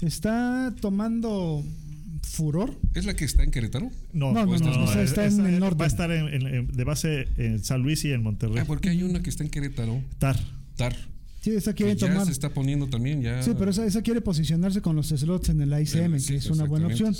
está 0.00 0.74
tomando 0.80 1.62
furor. 2.26 2.74
¿Es 2.94 3.04
la 3.06 3.14
que 3.14 3.24
está 3.24 3.42
en 3.44 3.50
Querétaro? 3.50 3.90
No, 4.12 4.32
No, 4.32 4.44
no, 4.46 4.58
no, 4.58 4.84
esa 4.84 5.02
está 5.02 5.26
en 5.26 5.46
el 5.46 5.58
norte. 5.60 5.78
Va 5.78 5.84
a 5.84 5.88
estar 5.88 6.10
en- 6.10 6.28
en- 6.28 6.46
en- 6.46 6.66
de 6.68 6.84
base 6.84 7.28
en 7.36 7.62
San 7.64 7.82
Luis 7.82 8.04
y 8.04 8.12
en 8.12 8.22
Monterrey. 8.22 8.58
Ah, 8.60 8.64
porque 8.66 8.88
hay 8.90 9.02
una 9.02 9.22
que 9.22 9.30
está 9.30 9.44
en 9.44 9.50
Querétaro. 9.50 10.02
TAR. 10.18 10.38
TAR. 10.76 10.94
Sí, 11.40 11.50
esa 11.52 11.72
Que 11.74 11.84
quiere 11.84 11.96
ya 11.98 12.08
tomar. 12.08 12.26
se 12.26 12.32
está 12.32 12.50
poniendo 12.52 12.88
también 12.88 13.22
ya. 13.22 13.40
Sí, 13.42 13.52
pero 13.56 13.70
esa, 13.70 13.86
esa 13.86 14.02
quiere 14.02 14.20
posicionarse 14.20 14.80
con 14.80 14.96
los 14.96 15.06
slots 15.08 15.48
en 15.50 15.60
el 15.60 15.68
ICM, 15.80 16.18
Sí, 16.18 16.32
que 16.32 16.36
es 16.38 16.50
una 16.50 16.64
buena 16.64 16.88
opción. 16.88 17.14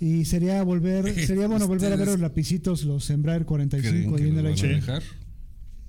Y 0.00 0.24
sería 0.24 0.62
volver, 0.64 1.04
sería 1.26 1.46
bueno 1.46 1.68
volver 1.68 1.92
a 1.92 1.96
ver 1.96 2.08
los 2.08 2.18
lapicitos, 2.18 2.82
los 2.82 3.08
Embraer 3.10 3.46
¿Creen 3.46 3.68
45 3.68 4.16
que 4.16 4.22
ahí 4.24 4.28
en 4.30 4.34
los 4.42 4.60
el 4.60 4.66
van 4.68 4.72
a 4.72 4.74
dejar? 4.76 5.02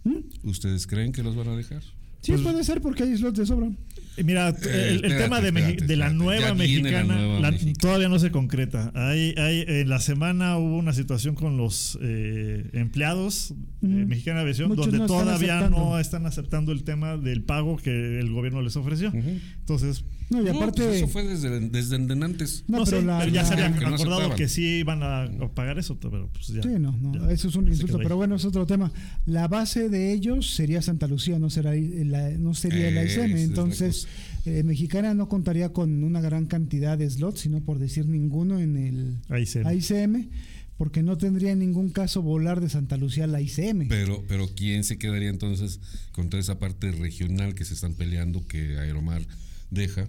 ¿Mm? 0.04 0.48
¿Ustedes 0.48 0.86
creen 0.86 1.12
que 1.12 1.24
los 1.24 1.36
van 1.36 1.48
a 1.50 1.56
dejar? 1.58 1.82
Sí, 2.22 2.32
Pues- 2.34 2.42
puede 2.42 2.64
ser 2.64 2.80
porque 2.82 3.04
hay 3.04 3.18
slots 3.18 3.40
de 3.40 3.46
sobra. 3.48 3.72
Y 4.20 4.24
Mira, 4.24 4.50
el, 4.50 4.56
el 4.56 4.96
espérate, 4.96 5.24
tema 5.24 5.42
de, 5.42 5.48
espérate, 5.48 5.78
Meji- 5.78 5.88
de 5.88 5.96
la 5.96 6.06
espérate. 6.08 6.16
nueva 6.16 6.48
la 6.50 6.54
mexicana 6.56 7.16
nueva 7.16 7.40
la- 7.40 7.52
mexicana. 7.52 7.74
todavía 7.80 8.10
no 8.10 8.20
se 8.20 8.32
concreta. 8.32 8.92
Hay, 8.94 9.34
hay, 9.38 9.64
en 9.68 9.90
la 9.90 10.00
semana 10.00 10.58
hubo 10.58 10.78
una 10.78 10.94
situación 10.94 11.36
con 11.36 11.58
los 11.58 11.98
eh, 12.02 12.70
empleados 12.74 13.54
de 13.82 13.88
Ujú. 14.02 14.08
Mexicana 14.10 14.42
Aviación 14.42 14.68
Muchos 14.70 14.86
donde 14.88 15.00
no 15.00 15.06
todavía 15.08 15.60
aceptando. 15.60 15.90
no 15.90 16.00
están 16.00 16.26
aceptando 16.26 16.72
el 16.72 16.84
tema 16.84 17.18
del 17.18 17.44
pago 17.44 17.78
que 17.78 18.20
el 18.20 18.30
gobierno 18.32 18.62
les 18.62 18.76
ofreció. 18.76 19.12
Entonces, 19.14 20.04
No, 20.30 20.42
y 20.42 20.46
No, 20.46 20.52
aparte. 20.58 20.84
pues 20.84 20.98
eso 20.98 21.08
fue 21.08 21.24
desde, 21.28 21.60
desde 21.70 21.96
antes. 21.96 22.64
no, 22.68 22.80
no, 22.80 22.84
pero 22.86 23.02
la- 23.02 23.28
ya 23.28 23.44
se 23.46 23.56
la- 23.56 23.66
había 23.66 23.80
que 23.80 23.86
no 23.86 23.96
acordado 23.96 24.36
que 24.36 24.48
sí 24.48 24.80
iban 24.80 25.02
a, 25.02 25.28
pagar 25.56 25.80
eso, 25.80 25.98
pero 26.00 26.30
pues 26.32 26.48
ya. 26.48 26.62
Sí, 26.62 26.70
no, 26.80 26.92
no, 26.92 27.14
Ya. 27.28 27.32
eso 27.34 27.48
es 27.48 27.56
un 27.56 27.66
Se 27.66 27.72
insulto, 27.72 27.98
pero 27.98 28.16
bueno, 28.16 28.36
es 28.36 28.46
otro 28.46 28.66
tema. 28.68 28.92
La 29.26 29.48
base 29.48 29.90
de 29.90 30.14
ellos 30.14 30.54
sería 30.54 30.82
Santa 30.82 31.08
Lucía, 31.08 31.40
no 31.40 31.50
será 31.50 31.74
la- 31.76 32.30
no 32.32 32.54
sería 32.54 32.92
la 32.92 33.02
Esa 33.02 33.22
ICM, 33.26 33.26
es 33.26 33.40
la 33.40 33.42
entonces 33.46 34.08
eh, 34.46 34.64
Mexicana 34.64 35.14
no 35.16 35.28
contaría 35.28 35.70
con 35.74 36.04
una 36.04 36.22
gran 36.22 36.46
cantidad 36.46 36.98
de 36.98 37.10
slots, 37.10 37.42
sino 37.42 37.62
por 37.62 37.80
decir 37.80 38.06
ninguno 38.06 38.60
en 38.60 38.78
el 38.78 39.16
Ahí 39.30 39.46
se. 39.46 39.62
ICM, 39.62 40.30
porque 40.78 41.04
no 41.04 41.18
tendría 41.18 41.52
en 41.52 41.60
ningún 41.60 41.90
caso 41.90 42.22
volar 42.22 42.62
de 42.62 42.70
Santa 42.70 42.96
Lucía 42.98 43.26
a 43.26 43.28
la 43.28 43.42
ICM. 43.42 43.88
Pero, 43.90 44.24
pero 44.28 44.48
¿quién 44.56 44.84
se 44.84 44.98
quedaría 44.98 45.30
entonces 45.30 45.80
con 46.14 46.30
toda 46.30 46.40
esa 46.40 46.58
parte 46.60 46.92
regional 46.92 47.54
que 47.56 47.66
se 47.66 47.74
están 47.74 47.96
peleando 47.96 48.46
que 48.48 48.78
Aeromar 48.78 49.24
deja 49.72 50.08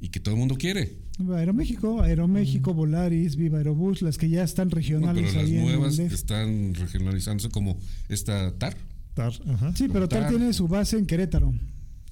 y 0.00 0.08
que 0.08 0.20
todo 0.20 0.34
el 0.34 0.38
mundo 0.40 0.56
quiere? 0.56 0.98
Aeroméxico, 1.34 2.02
Aeroméxico, 2.02 2.74
Volaris, 2.74 3.36
Viva 3.36 3.58
Aerobús, 3.58 4.02
las 4.02 4.18
que 4.18 4.28
ya 4.28 4.42
están 4.42 4.68
Bueno, 4.68 4.76
regionales 4.76 5.24
pero 5.30 5.36
las 5.40 5.44
ahí 5.44 5.54
en 5.56 5.60
el 5.60 5.64
nuevas 5.66 5.96
DF. 5.96 6.12
están 6.12 6.74
regionalizándose 6.74 7.50
como 7.50 7.78
esta 8.08 8.52
TAR. 8.58 8.76
Tar, 9.14 9.32
ajá. 9.48 9.74
Sí, 9.76 9.86
pero 9.92 10.08
Tar. 10.08 10.28
tiene 10.28 10.52
su 10.52 10.66
base 10.66 10.98
en 10.98 11.06
Querétaro. 11.06 11.54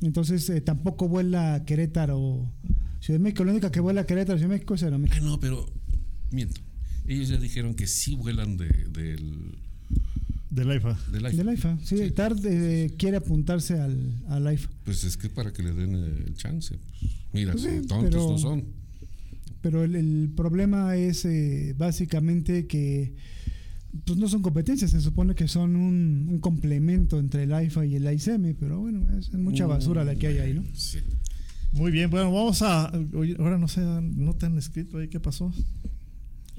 Entonces 0.01 0.49
eh, 0.51 0.61
tampoco 0.61 1.09
vuela 1.09 1.65
Querétaro, 1.67 2.49
Ciudad 3.01 3.19
de 3.19 3.25
México. 3.25 3.45
La 3.45 3.53
única 3.53 3.71
que 3.73 3.81
vuela 3.81 4.07
Querétaro, 4.07 4.39
Ciudad 4.39 4.51
de 4.51 4.55
México 4.57 4.75
es 4.75 4.83
Aeroméxico. 4.85 5.25
Ah, 5.25 5.29
no, 5.29 5.41
pero 5.41 5.67
miento. 6.31 6.61
Ellos 7.07 7.29
ya 7.29 7.37
dijeron 7.39 7.75
que 7.75 7.89
sí 7.89 8.15
vuelan 8.15 8.57
de, 8.57 8.69
del, 8.91 9.59
De 10.55 10.65
la 10.67 10.75
IFA. 10.77 10.99
del 11.11 11.23
De 11.23 11.29
AIFA. 11.29 11.45
la 11.45 11.53
IFA. 11.55 11.79
Sí, 11.83 11.97
Sí. 11.97 12.11
TAR 12.11 12.37
eh, 12.45 12.93
quiere 12.99 13.17
apuntarse 13.17 13.81
al, 13.81 14.23
al 14.29 14.53
IFA. 14.53 14.69
Pues 14.85 15.03
es 15.05 15.17
que 15.17 15.31
para 15.31 15.53
que 15.53 15.63
le 15.63 15.73
den 15.73 15.95
el 15.95 16.35
chance. 16.35 16.77
pues, 17.01 17.13
mira, 17.33 17.53
Pues 17.53 17.65
sí, 17.65 17.71
si 17.81 17.87
tontos 17.87 18.11
pero- 18.11 18.31
no 18.31 18.39
son. 18.39 18.65
Pero 19.63 19.83
el, 19.85 19.95
el 19.95 20.31
problema 20.37 20.97
es 20.97 21.25
eh, 21.25 21.75
básicamente 21.79 22.67
que 22.67 23.15
pues 24.05 24.19
no 24.19 24.27
son 24.29 24.43
competencias, 24.43 24.91
se 24.91 25.01
supone 25.01 25.35
que 25.35 25.47
son 25.49 25.77
un, 25.77 26.27
un 26.31 26.39
complemento 26.41 27.19
entre 27.19 27.45
el 27.45 27.51
IFA 27.67 27.87
y 27.87 27.95
el 27.97 28.13
ICM, 28.13 28.55
pero 28.59 28.81
bueno, 28.81 29.07
es 29.19 29.33
mucha 29.35 29.67
basura 29.67 30.03
la 30.05 30.17
que 30.17 30.27
hay 30.29 30.39
ahí, 30.39 30.55
¿no? 30.55 30.65
Sí. 30.75 30.99
Muy 31.73 31.93
bien, 31.93 32.11
bueno, 32.11 32.33
vamos 32.33 32.61
a. 32.63 32.91
oye, 33.15 33.37
ahora 33.39 33.57
no 33.57 33.69
sé, 33.69 33.81
no 33.83 34.35
te 34.35 34.47
han 34.47 34.59
escrito 34.59 34.99
ahí 34.99 35.09
qué 35.09 35.21
pasó. 35.21 35.53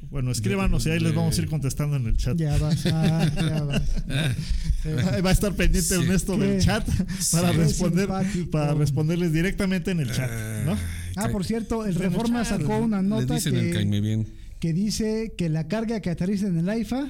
Bueno, 0.09 0.31
escríbanos 0.31 0.85
y 0.85 0.91
ahí 0.91 0.99
les 0.99 1.15
vamos 1.15 1.37
a 1.37 1.41
ir 1.41 1.47
contestando 1.49 1.95
en 1.95 2.05
el 2.07 2.17
chat. 2.17 2.37
Ya 2.37 2.57
vas, 2.57 2.85
ah, 2.87 3.31
ya 3.35 3.63
vas. 3.63 3.81
Ahí 5.13 5.21
Va 5.21 5.29
a 5.29 5.33
estar 5.33 5.53
pendiente 5.53 5.95
Sí. 5.95 6.01
Ernesto 6.01 6.37
Qué- 6.37 6.45
del 6.45 6.61
chat 6.61 6.85
para 7.31 7.51
qué 7.51 7.57
responder 7.57 8.05
simpático. 8.07 8.51
para 8.51 8.73
responderles 8.73 9.31
directamente 9.31 9.91
en 9.91 10.01
el 10.01 10.11
chat, 10.11 10.29
¿no? 10.65 10.75
Ah, 11.15 11.29
por 11.29 11.45
cierto, 11.45 11.85
el 11.85 11.95
Reforma 11.95 12.43
sacó 12.45 12.77
una 12.77 13.01
nota 13.01 13.39
que, 13.39 13.71
caime 13.71 14.01
bien. 14.01 14.27
que 14.59 14.73
dice 14.73 15.33
que 15.37 15.47
la 15.49 15.67
carga 15.67 15.99
que 16.01 16.09
aterriza 16.09 16.47
en 16.47 16.57
el 16.67 16.79
IFA 16.81 17.07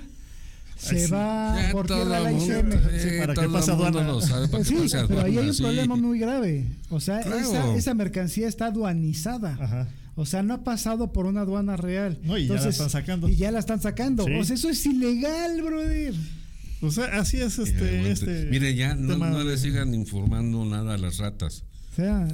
se 0.78 0.96
Ay, 0.98 1.06
sí. 1.06 1.12
va 1.12 1.62
Ya 1.62 1.72
por 1.72 1.88
tierra 1.88 2.18
a 2.18 2.20
la 2.20 2.32
ICM. 2.32 2.72
Sí, 2.72 2.78
eh, 2.92 3.18
para 3.26 3.34
el 3.44 3.50
mundo 3.50 3.74
aduana. 3.74 4.04
lo 4.04 4.22
sabe, 4.22 4.48
para 4.48 4.64
Pues 4.64 4.70
que 4.70 4.90
sí, 4.90 4.96
pero 5.08 5.22
ahí 5.22 5.38
hay 5.38 5.48
un 5.48 5.54
sí. 5.54 5.64
problema 5.64 5.96
muy 5.96 6.20
grave. 6.20 6.66
O 6.90 7.00
sea, 7.00 7.22
Claro. 7.22 7.40
esa, 7.40 7.76
esa 7.76 7.94
mercancía 7.96 8.48
está 8.48 8.68
aduanizada. 8.68 9.58
Ajá. 9.60 9.88
O 10.16 10.26
sea, 10.26 10.44
no 10.44 10.54
ha 10.54 10.64
pasado 10.64 11.12
por 11.12 11.26
una 11.26 11.42
aduana 11.42 11.76
real. 11.76 12.20
No, 12.24 12.38
y 12.38 12.46
ya 12.48 12.56
la 12.56 12.70
están 12.70 12.90
sacando. 12.90 13.28
Y 13.30 13.36
ya 13.36 13.52
la 13.52 13.60
están 13.60 13.82
sacando. 13.82 14.26
Sí. 14.26 14.34
O 14.34 14.44
sea, 14.44 14.56
eso 14.56 14.70
es 14.70 14.86
ilegal, 14.86 15.62
brother. 15.62 16.14
O 16.82 16.92
sea, 16.92 17.06
así 17.20 17.38
es 17.40 17.58
este. 17.60 18.12
este 18.12 18.46
Mire, 18.52 18.76
ya 18.76 18.94
no, 18.96 19.18
no 19.18 19.44
le 19.44 19.58
sigan 19.58 19.94
informando 19.96 20.66
nada 20.66 20.96
a 20.96 20.98
las 20.98 21.18
ratas. 21.18 21.64
O 21.92 21.96
sea, 21.96 22.28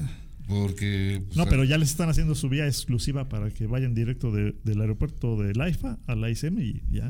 Porque. 0.48 1.21
pues, 1.27 1.38
No, 1.38 1.43
a- 1.43 1.50
pero 1.50 1.63
ya 1.63 1.77
les 1.77 1.89
están 1.91 2.09
haciendo 2.09 2.33
su 2.36 2.50
vía 2.50 2.65
exclusiva 2.65 3.29
para 3.29 3.51
que 3.51 3.67
vayan 3.67 3.93
directo 3.93 4.31
de- 4.31 4.55
del 4.63 4.81
aeropuerto 4.81 5.38
de 5.38 5.53
Laifa 5.53 5.98
a 6.07 6.15
la 6.15 6.29
ICM 6.29 6.59
y 6.62 6.81
ya, 6.91 7.09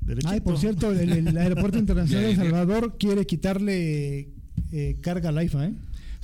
derechito. 0.00 0.28
ay, 0.32 0.40
por 0.40 0.58
cierto, 0.58 0.92
el, 0.92 1.10
el 1.28 1.36
Aeropuerto 1.36 1.76
Internacional 1.78 2.24
de 2.24 2.36
ya. 2.36 2.42
Salvador 2.42 2.96
quiere 2.98 3.26
quitarle 3.26 4.28
eh, 4.72 4.96
carga 5.02 5.30
al 5.30 5.42
IFA, 5.44 5.66
¿eh? 5.66 5.74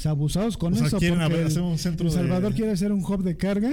Sea, 0.02 0.10
abusados 0.12 0.56
con 0.56 0.72
O 0.72 0.76
sea, 0.76 0.86
eso. 0.88 0.98
quieren 0.98 1.18
porque 1.20 1.40
el- 1.40 1.46
hacer 1.46 1.62
un 1.62 1.78
centro 1.78 2.06
El 2.08 2.12
Salvador 2.12 2.50
de- 2.52 2.56
quiere 2.56 2.72
hacer 2.72 2.90
un 2.92 3.04
hub 3.04 3.22
de 3.22 3.36
carga 3.36 3.70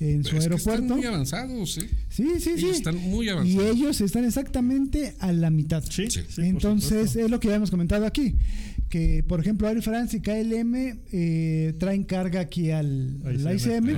en 0.00 0.24
su 0.24 0.36
es 0.36 0.48
que 0.48 0.54
están 0.54 0.72
aeropuerto. 0.72 0.96
muy 0.96 1.04
avanzados, 1.04 1.78
¿eh? 1.78 1.88
Sí, 2.08 2.26
sí, 2.38 2.40
sí. 2.40 2.50
Ellos 2.64 2.76
están 2.76 2.96
muy 2.96 3.26
y 3.26 3.28
avanzados. 3.28 3.76
ellos 3.76 4.00
están 4.00 4.24
exactamente 4.24 5.14
a 5.20 5.30
la 5.32 5.50
mitad. 5.50 5.84
Sí, 5.88 6.06
Sí. 6.10 6.20
Entonces, 6.38 7.14
es 7.16 7.30
lo 7.30 7.38
que 7.38 7.48
ya 7.48 7.56
hemos 7.56 7.70
comentado 7.70 8.06
aquí, 8.06 8.34
que 8.88 9.22
por 9.28 9.40
ejemplo 9.40 9.68
Air 9.68 9.82
France 9.82 10.16
y 10.16 10.20
KLM 10.20 10.74
eh, 11.12 11.74
traen 11.78 12.04
carga 12.04 12.40
aquí 12.40 12.70
al, 12.70 13.20
al 13.24 13.54
ICM. 13.54 13.96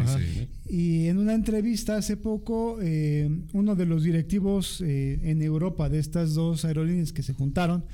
Y 0.69 1.07
en 1.07 1.19
una 1.19 1.35
entrevista 1.35 1.97
hace 1.97 2.17
poco, 2.17 2.79
eh, 2.83 3.29
uno 3.53 3.75
de 3.77 3.87
los 3.87 4.03
directivos 4.03 4.81
eh, 4.85 5.21
en 5.23 5.41
Europa 5.43 5.89
de 5.89 6.01
estas 6.01 6.35
dos 6.35 6.65
aerolíneas 6.65 7.13
que 7.13 7.23
se 7.23 7.33
juntaron, 7.33 7.85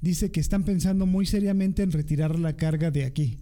dice 0.00 0.30
que 0.30 0.40
están 0.40 0.64
pensando 0.64 1.06
muy 1.06 1.26
seriamente 1.26 1.82
en 1.82 1.92
retirar 1.92 2.38
la 2.38 2.56
carga 2.56 2.90
de 2.90 3.04
aquí. 3.04 3.38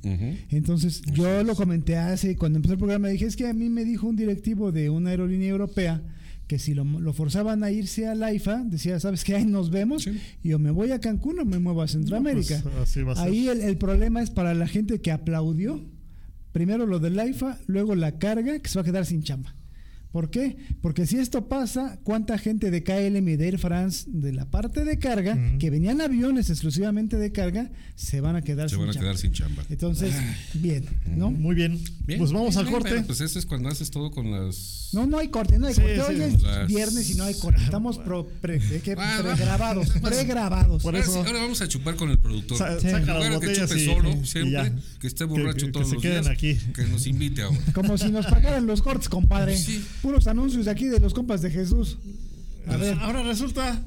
Entonces, 0.50 1.02
yo 1.12 1.42
lo 1.42 1.54
comenté 1.54 1.96
hace, 1.96 2.36
cuando 2.36 2.58
empezó 2.58 2.74
el 2.74 2.78
programa, 2.78 3.08
dije, 3.08 3.26
es 3.26 3.36
que 3.36 3.46
a 3.46 3.52
mí 3.52 3.68
me 3.68 3.84
dijo 3.84 4.06
un 4.06 4.16
directivo 4.16 4.72
de 4.72 4.90
una 4.90 5.10
aerolínea 5.10 5.48
europea 5.48 6.02
que 6.46 6.58
si 6.58 6.74
lo, 6.74 6.84
lo 6.84 7.12
forzaban 7.12 7.64
a 7.64 7.70
irse 7.70 8.06
a 8.06 8.14
la 8.14 8.32
IFA, 8.32 8.64
decía, 8.64 9.00
¿sabes 9.00 9.24
qué? 9.24 9.34
Ahí 9.34 9.46
nos 9.46 9.70
vemos. 9.70 10.02
Sí. 10.02 10.20
Y 10.42 10.50
yo 10.50 10.58
me 10.58 10.70
voy 10.70 10.90
a 10.90 11.00
Cancún 11.00 11.38
o 11.40 11.44
me 11.44 11.58
muevo 11.58 11.80
a 11.82 11.88
Centroamérica. 11.88 12.62
No, 12.62 12.70
pues, 12.70 13.18
a. 13.18 13.22
Ahí 13.22 13.48
el, 13.48 13.62
el 13.62 13.78
problema 13.78 14.22
es 14.22 14.30
para 14.30 14.52
la 14.54 14.66
gente 14.66 15.00
que 15.00 15.10
aplaudió. 15.10 15.82
Primero 16.52 16.86
lo 16.86 17.00
del 17.00 17.18
IFA, 17.28 17.58
luego 17.66 17.94
la 17.94 18.18
carga, 18.18 18.58
que 18.58 18.68
se 18.68 18.78
va 18.78 18.82
a 18.82 18.84
quedar 18.84 19.06
sin 19.06 19.22
chamba. 19.22 19.54
¿Por 20.14 20.30
qué? 20.30 20.56
Porque 20.80 21.08
si 21.08 21.16
esto 21.18 21.48
pasa, 21.48 21.98
¿cuánta 22.04 22.38
gente 22.38 22.70
de 22.70 22.84
KLM 22.84 23.28
y 23.30 23.34
de 23.36 23.48
Air 23.48 23.58
France 23.58 24.04
de 24.06 24.32
la 24.32 24.48
parte 24.48 24.84
de 24.84 25.00
carga, 25.00 25.36
que 25.58 25.70
venían 25.70 26.00
aviones 26.00 26.50
exclusivamente 26.50 27.16
de 27.16 27.32
carga, 27.32 27.72
se 27.96 28.20
van 28.20 28.36
a 28.36 28.42
quedar 28.42 28.70
Se 28.70 28.76
sin 28.76 28.82
van 28.82 28.90
a 28.90 28.92
chamba? 28.92 29.04
quedar 29.08 29.18
sin 29.18 29.32
chamba. 29.32 29.64
Entonces, 29.70 30.14
bien, 30.54 30.84
¿no? 31.04 31.32
Muy 31.32 31.56
bien. 31.56 31.80
Bien, 32.06 32.20
pues 32.20 32.30
vamos 32.30 32.54
bien, 32.54 32.64
al 32.64 32.72
corte. 32.72 32.90
pero, 32.90 33.06
pues 33.06 33.20
eso 33.22 33.40
es 33.40 33.44
cuando 33.44 33.68
haces 33.70 33.90
todo 33.90 34.12
con 34.12 34.30
las. 34.30 34.90
No, 34.92 35.04
no 35.04 35.18
hay 35.18 35.26
corte, 35.30 35.58
no 35.58 35.66
hay 35.66 35.74
Sí, 35.74 35.80
corte. 35.80 35.96
sí. 35.96 36.00
Hoy 36.08 36.20
es 36.22 36.42
Las- 36.42 36.68
viernes 36.68 37.10
y 37.10 37.14
no 37.14 37.24
hay 37.24 37.34
corte. 37.34 37.60
Estamos 37.64 37.98
pro, 37.98 38.24
pre- 38.40 38.58
¿eh? 38.58 38.80
¿qué? 38.84 38.94
Ah, 38.96 39.18
pregrabados, 39.20 39.90
pregrabados. 40.00 40.82
Por 40.84 40.94
ahora, 40.94 41.04
eso- 41.04 41.12
sí, 41.22 41.26
ahora 41.26 41.40
vamos 41.40 41.60
a 41.60 41.66
chupar 41.66 41.96
con 41.96 42.10
el 42.10 42.20
productor. 42.20 42.56
Sa- 42.58 42.78
Sí. 42.78 42.88
saca 42.88 43.18
las 43.18 43.40
que 43.40 43.52
chupe 43.54 43.80
y, 43.82 43.84
solo, 43.84 44.10
y 44.10 44.24
siempre, 44.26 44.72
que 45.00 45.06
esté 45.08 45.24
Que- 45.24 45.30
borracho 45.30 45.66
que- 45.66 45.72
todos 45.72 45.86
que 45.86 45.90
se 45.90 45.94
los 45.96 46.02
queden 46.02 46.22
días. 46.22 46.32
aquí. 46.32 46.56
Que 46.72 46.84
nos 46.84 47.04
invite 47.08 47.42
ahora. 47.42 47.58
Como 47.74 47.98
si 47.98 48.10
nos 48.12 48.26
pagaran 48.26 48.66
los 48.66 48.80
cortes, 48.80 49.08
compadre. 49.08 49.56
Sí. 49.56 49.84
Puros 50.04 50.26
anuncios 50.26 50.66
de 50.66 50.70
aquí 50.70 50.84
de 50.88 51.00
los 51.00 51.14
compas 51.14 51.40
de 51.40 51.50
Jesús. 51.50 51.96
A 52.68 52.76
ver, 52.76 52.94
Ahora 53.00 53.22
resulta. 53.22 53.82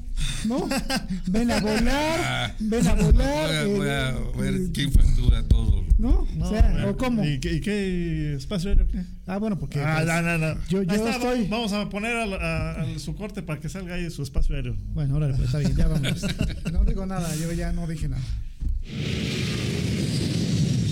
¿no? 0.46 0.68
Ven 1.28 1.48
a 1.52 1.60
volar, 1.60 2.56
ven 2.58 2.86
a 2.88 2.94
volar. 2.94 3.66
Voy 3.68 3.76
a, 3.76 3.76
voy 3.78 3.88
a 3.88 4.10
eh, 4.10 4.14
ver 4.36 4.54
eh, 4.56 4.70
quién 4.74 4.90
factura 4.92 5.44
todo. 5.44 5.84
¿No? 5.96 6.26
No, 6.34 6.44
o 6.44 6.50
sea, 6.50 6.70
bueno. 6.72 6.90
¿o 6.90 6.96
cómo? 6.96 7.24
¿Y 7.24 7.38
qué, 7.38 7.52
y 7.54 7.60
qué 7.60 8.34
espacio 8.34 8.70
aéreo 8.70 8.88
qué? 8.88 9.04
Ah, 9.28 9.38
bueno, 9.38 9.60
porque. 9.60 9.80
Ah, 9.80 10.02
pues, 10.02 10.06
no, 10.08 10.22
no, 10.22 10.38
no. 10.38 10.60
Yo- 10.68 10.82
yo 10.82 10.92
está, 10.92 11.10
estoy- 11.18 11.46
Vamos 11.46 11.72
a 11.72 11.88
poner 11.88 12.16
a, 12.16 12.82
a 12.82 12.98
su 12.98 13.14
corte 13.14 13.42
para 13.42 13.60
que 13.60 13.68
salga 13.68 13.94
ahí 13.94 14.10
su 14.10 14.24
espacio 14.24 14.56
aéreo. 14.56 14.74
Bueno, 14.94 15.14
órale, 15.14 15.34
pues 15.34 15.46
está 15.46 15.58
bien, 15.58 15.76
ya 15.76 15.86
vamos. 15.86 16.26
No 16.72 16.84
digo 16.84 17.06
nada, 17.06 17.32
yo 17.36 17.52
ya 17.52 17.72
no 17.72 17.86
dije 17.86 18.08
nada. 18.08 18.22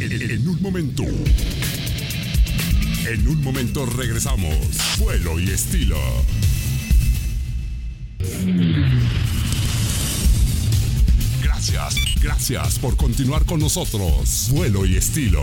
En, 0.00 0.12
en 0.30 0.49
un 0.49 0.62
momento. 0.62 1.02
En 3.08 3.28
un 3.28 3.40
momento 3.40 3.86
regresamos. 3.86 4.56
Vuelo 4.98 5.38
y 5.38 5.50
estilo. 5.50 5.96
Gracias, 11.40 11.94
gracias 12.20 12.78
por 12.80 12.96
continuar 12.96 13.44
con 13.44 13.60
nosotros. 13.60 14.48
Vuelo 14.50 14.84
y 14.84 14.96
estilo. 14.96 15.40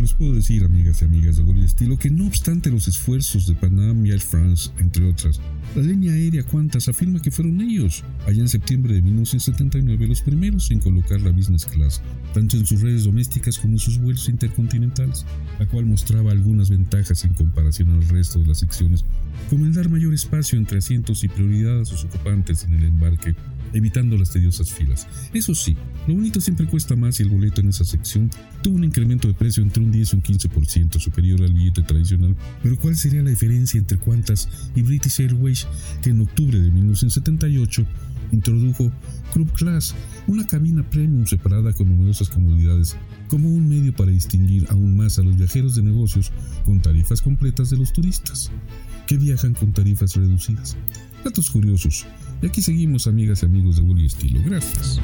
Les 0.00 0.12
puedo 0.12 0.32
decir, 0.32 0.64
amigas 0.64 1.02
y 1.02 1.04
amigas 1.04 1.36
de 1.36 1.42
Vuelo 1.42 1.60
y 1.62 1.96
que 1.96 2.10
no 2.10 2.26
obstante 2.26 2.70
los 2.70 2.88
esfuerzos 2.88 3.46
de 3.46 3.54
Panam 3.54 4.04
y 4.04 4.10
Air 4.10 4.20
France, 4.20 4.70
entre 4.78 5.08
otras, 5.08 5.40
la 5.74 5.82
línea 5.82 6.12
aérea 6.12 6.42
Qantas 6.42 6.88
afirma 6.88 7.20
que 7.20 7.30
fueron 7.30 7.60
ellos, 7.60 8.04
allá 8.26 8.40
en 8.40 8.48
septiembre 8.48 8.94
de 8.94 9.02
1979, 9.02 10.06
los 10.06 10.22
primeros 10.22 10.70
en 10.70 10.80
colocar 10.80 11.20
la 11.20 11.30
business 11.30 11.64
class, 11.64 12.00
tanto 12.34 12.56
en 12.56 12.66
sus 12.66 12.80
redes 12.80 13.04
domésticas 13.04 13.58
como 13.58 13.74
en 13.74 13.78
sus 13.78 13.98
vuelos 13.98 14.28
intercontinentales, 14.28 15.24
la 15.58 15.66
cual 15.66 15.86
mostraba 15.86 16.32
algunas 16.32 16.70
ventajas 16.70 17.24
en 17.24 17.34
comparación 17.34 17.90
al 17.90 18.08
resto 18.08 18.38
de 18.38 18.46
las 18.46 18.58
secciones, 18.58 19.04
dar 19.72 19.88
mayor 19.90 20.14
espacio 20.14 20.58
entre 20.58 20.78
asientos 20.78 21.24
y 21.24 21.28
prioridad 21.28 21.80
a 21.80 21.84
sus 21.84 22.04
ocupantes 22.04 22.64
en 22.64 22.74
el 22.74 22.84
embarque, 22.84 23.34
evitando 23.72 24.16
las 24.16 24.30
tediosas 24.30 24.72
filas. 24.72 25.06
Eso 25.32 25.54
sí, 25.54 25.76
lo 26.06 26.14
bonito 26.14 26.40
siempre 26.40 26.66
cuesta 26.66 26.96
más 26.96 27.20
y 27.20 27.22
el 27.22 27.28
boleto 27.28 27.60
en 27.60 27.68
esa 27.68 27.84
sección 27.84 28.30
tuvo 28.62 28.76
un 28.76 28.84
incremento 28.84 29.28
de 29.28 29.34
precio 29.34 29.62
entre 29.62 29.82
un 29.82 29.92
10 29.92 30.12
y 30.12 30.16
un 30.16 30.22
15% 30.22 30.98
superior 30.98 31.42
al 31.42 31.52
billete 31.52 31.82
tradicional. 31.82 32.34
Pero 32.62 32.76
¿cuál 32.76 32.96
sería 32.96 33.22
la 33.22 33.30
diferencia 33.30 33.78
entre 33.78 33.98
Qantas 33.98 34.48
y 34.74 34.82
British 34.82 35.20
Airways 35.20 35.66
que 36.02 36.10
en 36.10 36.20
octubre 36.20 36.58
de 36.58 36.70
1978 36.70 37.86
introdujo 38.32 38.90
Club 39.32 39.52
Class, 39.52 39.94
una 40.26 40.46
cabina 40.46 40.88
premium 40.88 41.26
separada 41.26 41.72
con 41.72 41.88
numerosas 41.88 42.28
comodidades, 42.28 42.96
como 43.28 43.48
un 43.48 43.68
medio 43.68 43.94
para 43.94 44.10
distinguir 44.10 44.66
aún 44.70 44.96
más 44.96 45.18
a 45.18 45.22
los 45.22 45.36
viajeros 45.36 45.74
de 45.74 45.82
negocios 45.82 46.32
con 46.64 46.80
tarifas 46.80 47.22
completas 47.22 47.70
de 47.70 47.76
los 47.76 47.92
turistas, 47.92 48.50
que 49.06 49.16
viajan 49.16 49.54
con 49.54 49.72
tarifas 49.72 50.14
reducidas? 50.14 50.76
Datos 51.24 51.50
curiosos. 51.50 52.06
Y 52.42 52.46
aquí 52.46 52.62
seguimos, 52.62 53.06
amigas 53.06 53.42
y 53.42 53.46
amigos 53.46 53.76
de 53.76 53.82
Vuelo 53.82 54.00
y 54.00 54.06
Estilo. 54.06 54.40
Gracias. 54.44 55.00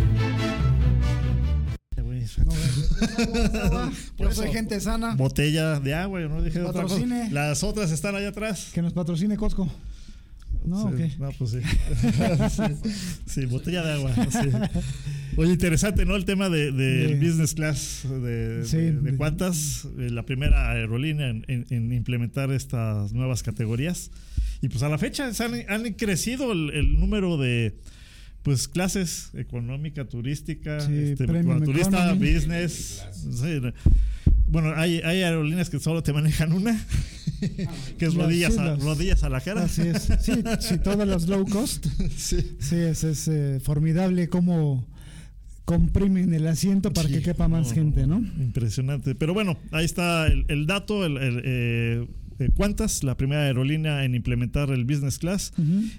Yo 4.19 4.33
soy 4.33 4.53
gente 4.53 4.81
sana. 4.81 5.15
Botella 5.15 5.81
de 5.81 5.95
agua, 5.95 6.21
yo 6.21 6.29
no 6.29 6.43
dije 6.43 6.61
otra 6.61 6.83
cosa. 6.83 6.95
Patrocine. 6.95 7.31
Las 7.31 7.63
otras 7.63 7.91
están 7.91 8.15
allá 8.17 8.29
atrás. 8.29 8.71
Que 8.73 8.83
nos 8.83 8.93
patrocine 8.93 9.37
Costco. 9.37 9.69
No, 10.65 10.89
Sí, 10.89 10.95
ok. 11.03 11.19
No, 11.19 11.31
pues 11.39 11.51
sí. 11.51 11.59
sí. 12.51 12.91
Sí, 13.27 13.47
botella 13.47 13.83
de 13.85 13.93
agua. 13.93 14.15
sí. 14.31 14.49
Oye, 15.37 15.53
interesante, 15.53 16.05
¿no? 16.07 16.17
El 16.17 16.25
tema 16.25 16.49
de, 16.49 16.73
de 16.73 17.09
De- 17.09 17.15
business 17.17 17.55
class, 17.55 18.03
de, 18.09 18.63
Sí, 18.65 18.77
de, 18.79 18.93
de 18.93 19.11
de- 19.13 19.17
cuántas, 19.17 19.87
eh, 19.99 20.09
la 20.11 20.25
primera 20.25 20.71
aerolínea 20.71 21.29
en, 21.29 21.45
en- 21.49 21.67
en 21.71 21.93
implementar 21.93 22.51
estas 22.53 23.13
nuevas 23.13 23.43
categorías. 23.43 24.11
Y 24.63 24.69
pues 24.69 24.83
a 24.83 24.89
la 24.89 24.97
fecha 24.99 25.31
han, 25.39 25.55
han 25.69 25.93
crecido 25.95 26.53
el, 26.53 26.71
el 26.71 26.99
número 26.99 27.37
de 27.37 27.77
pues 28.43 28.69
clases 28.69 29.31
económica, 29.35 30.05
turística, 30.07 30.79
Sí, 30.81 30.93
este, 30.95 31.27
turista, 31.27 31.89
economy. 32.11 32.35
business. 32.35 33.03
sí. 33.13 33.61
Bueno, 34.55 34.73
hay, 34.77 35.01
hay 35.05 35.21
aerolíneas 35.23 35.69
que 35.69 35.79
solo 35.81 36.03
te 36.03 36.13
manejan 36.15 36.53
una, 36.55 36.73
que 37.99 38.07
es 38.07 38.15
Las- 38.15 38.25
rodillas, 38.25 38.57
a, 38.57 38.65
las- 38.65 38.83
rodillas 38.83 39.23
a 39.25 39.29
la 39.29 39.41
cara. 39.43 39.65
Así 39.65 39.83
es. 39.83 40.09
Sí, 40.23 40.33
sí, 40.61 40.79
todas 40.79 41.07
las 41.07 41.29
low 41.29 41.45
cost. 41.45 41.87
Sí. 42.17 42.39
Sí, 42.61 42.77
es, 42.77 43.05
es 43.05 43.29
eh, 43.29 43.61
formidable 43.63 44.29
cómo 44.29 44.87
comprimen 45.65 46.33
el 46.35 46.47
asiento 46.47 46.93
para 46.93 47.09
Sí, 47.09 47.15
que 47.15 47.23
quepa 47.23 47.49
más 47.49 47.69
no, 47.69 47.75
gente, 47.75 48.07
¿no? 48.07 48.19
Impresionante. 48.19 49.15
Pero 49.15 49.35
bueno, 49.35 49.59
ahí 49.73 49.85
está 49.85 50.27
el, 50.27 50.45
el 50.49 50.67
dato. 50.67 51.05
El, 51.05 51.17
el, 51.17 51.43
eh, 51.45 52.07
eh, 52.39 52.51
Qantas, 52.57 53.03
la 53.05 53.17
primera 53.17 53.43
aerolínea 53.43 54.05
en 54.05 54.15
implementar 54.15 54.71
el 54.71 54.85
business 54.85 55.19
class. 55.19 55.53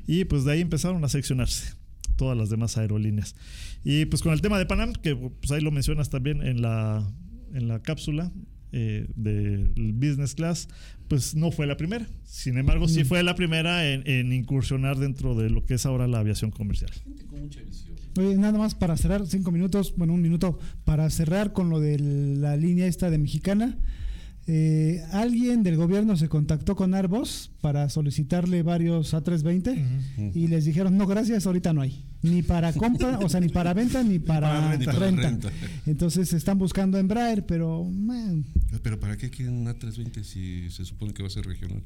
Y 0.08 0.26
pues 0.26 0.44
de 0.46 0.52
ahí 0.54 0.62
empezaron 0.62 1.04
a 1.04 1.10
seccionarse 1.10 1.74
todas 2.16 2.38
las 2.38 2.50
demás 2.50 2.78
aerolíneas. 2.78 3.36
Y 3.84 4.06
pues 4.06 4.22
con 4.22 4.34
el 4.34 4.42
tema 4.42 4.58
de 4.60 4.66
Panam, 4.66 4.94
que 4.94 5.16
pues 5.16 5.52
ahí 5.52 5.62
lo 5.62 5.72
mencionas 5.72 6.10
también 6.10 6.42
en 6.42 6.62
la, 6.62 7.06
en 7.56 7.68
la 7.68 7.82
cápsula 7.82 8.32
eh, 8.72 9.08
del 9.16 9.94
business 9.94 10.36
class, 10.36 10.68
pues 11.08 11.34
no 11.36 11.52
fue 11.52 11.66
la 11.66 11.78
primera. 11.78 12.06
Sin 12.26 12.58
embargo, 12.58 12.88
sí 12.90 13.04
Mm. 13.04 13.06
fue 13.06 13.24
la 13.24 13.36
primera 13.36 13.90
en, 13.90 14.06
en 14.08 14.34
incursionar 14.34 14.98
dentro 14.98 15.34
de 15.36 15.50
lo 15.50 15.66
que 15.66 15.76
es 15.76 15.86
ahora 15.86 16.08
la 16.08 16.20
aviación 16.20 16.52
comercial. 16.52 16.92
Oye, 18.18 18.36
nada 18.38 18.58
más 18.58 18.76
para 18.76 18.96
cerrar, 18.98 19.26
cinco 19.28 19.52
minutos, 19.52 19.94
bueno, 19.98 20.14
un 20.14 20.22
minuto, 20.22 20.58
para 20.86 21.10
cerrar 21.10 21.54
con 21.54 21.70
lo 21.70 21.80
de 21.80 22.00
la 22.00 22.56
línea 22.58 22.88
esta 22.88 23.10
de 23.10 23.18
Mexicana. 23.18 23.78
Eh, 24.48 25.02
alguien 25.12 25.64
del 25.64 25.76
gobierno 25.76 26.16
se 26.18 26.30
contactó 26.30 26.76
con 26.76 26.94
Airbus 26.94 27.52
para 27.62 27.90
solicitarle 27.90 28.62
varios 28.62 29.14
A320 29.14 30.32
y 30.36 30.48
les 30.48 30.66
dijeron, 30.66 30.96
no, 30.98 31.08
gracias, 31.08 31.48
ahorita 31.48 31.74
no 31.74 31.82
hay. 31.82 32.04
Ni 32.30 32.42
para 32.42 32.74
compra, 32.74 33.20
o 33.20 33.30
sea, 33.30 33.40
ni 33.40 33.50
para 33.50 33.74
venta, 33.74 34.04
ni 34.04 34.20
para, 34.20 34.78
para 34.84 35.00
renta. 35.00 35.52
Entonces 35.86 36.32
están 36.34 36.58
buscando 36.58 36.98
Embraer, 36.98 37.46
pero 37.46 37.84
man, 37.86 38.46
Pero 38.84 39.00
¿para 39.00 39.16
qué 39.18 39.30
quieren 39.30 39.56
un 39.56 39.68
A320 39.68 40.24
si 40.24 40.70
se 40.72 40.86
supone 40.86 41.14
que 41.14 41.24
va 41.24 41.28
a 41.28 41.32
ser 41.32 41.46
regional? 41.46 41.82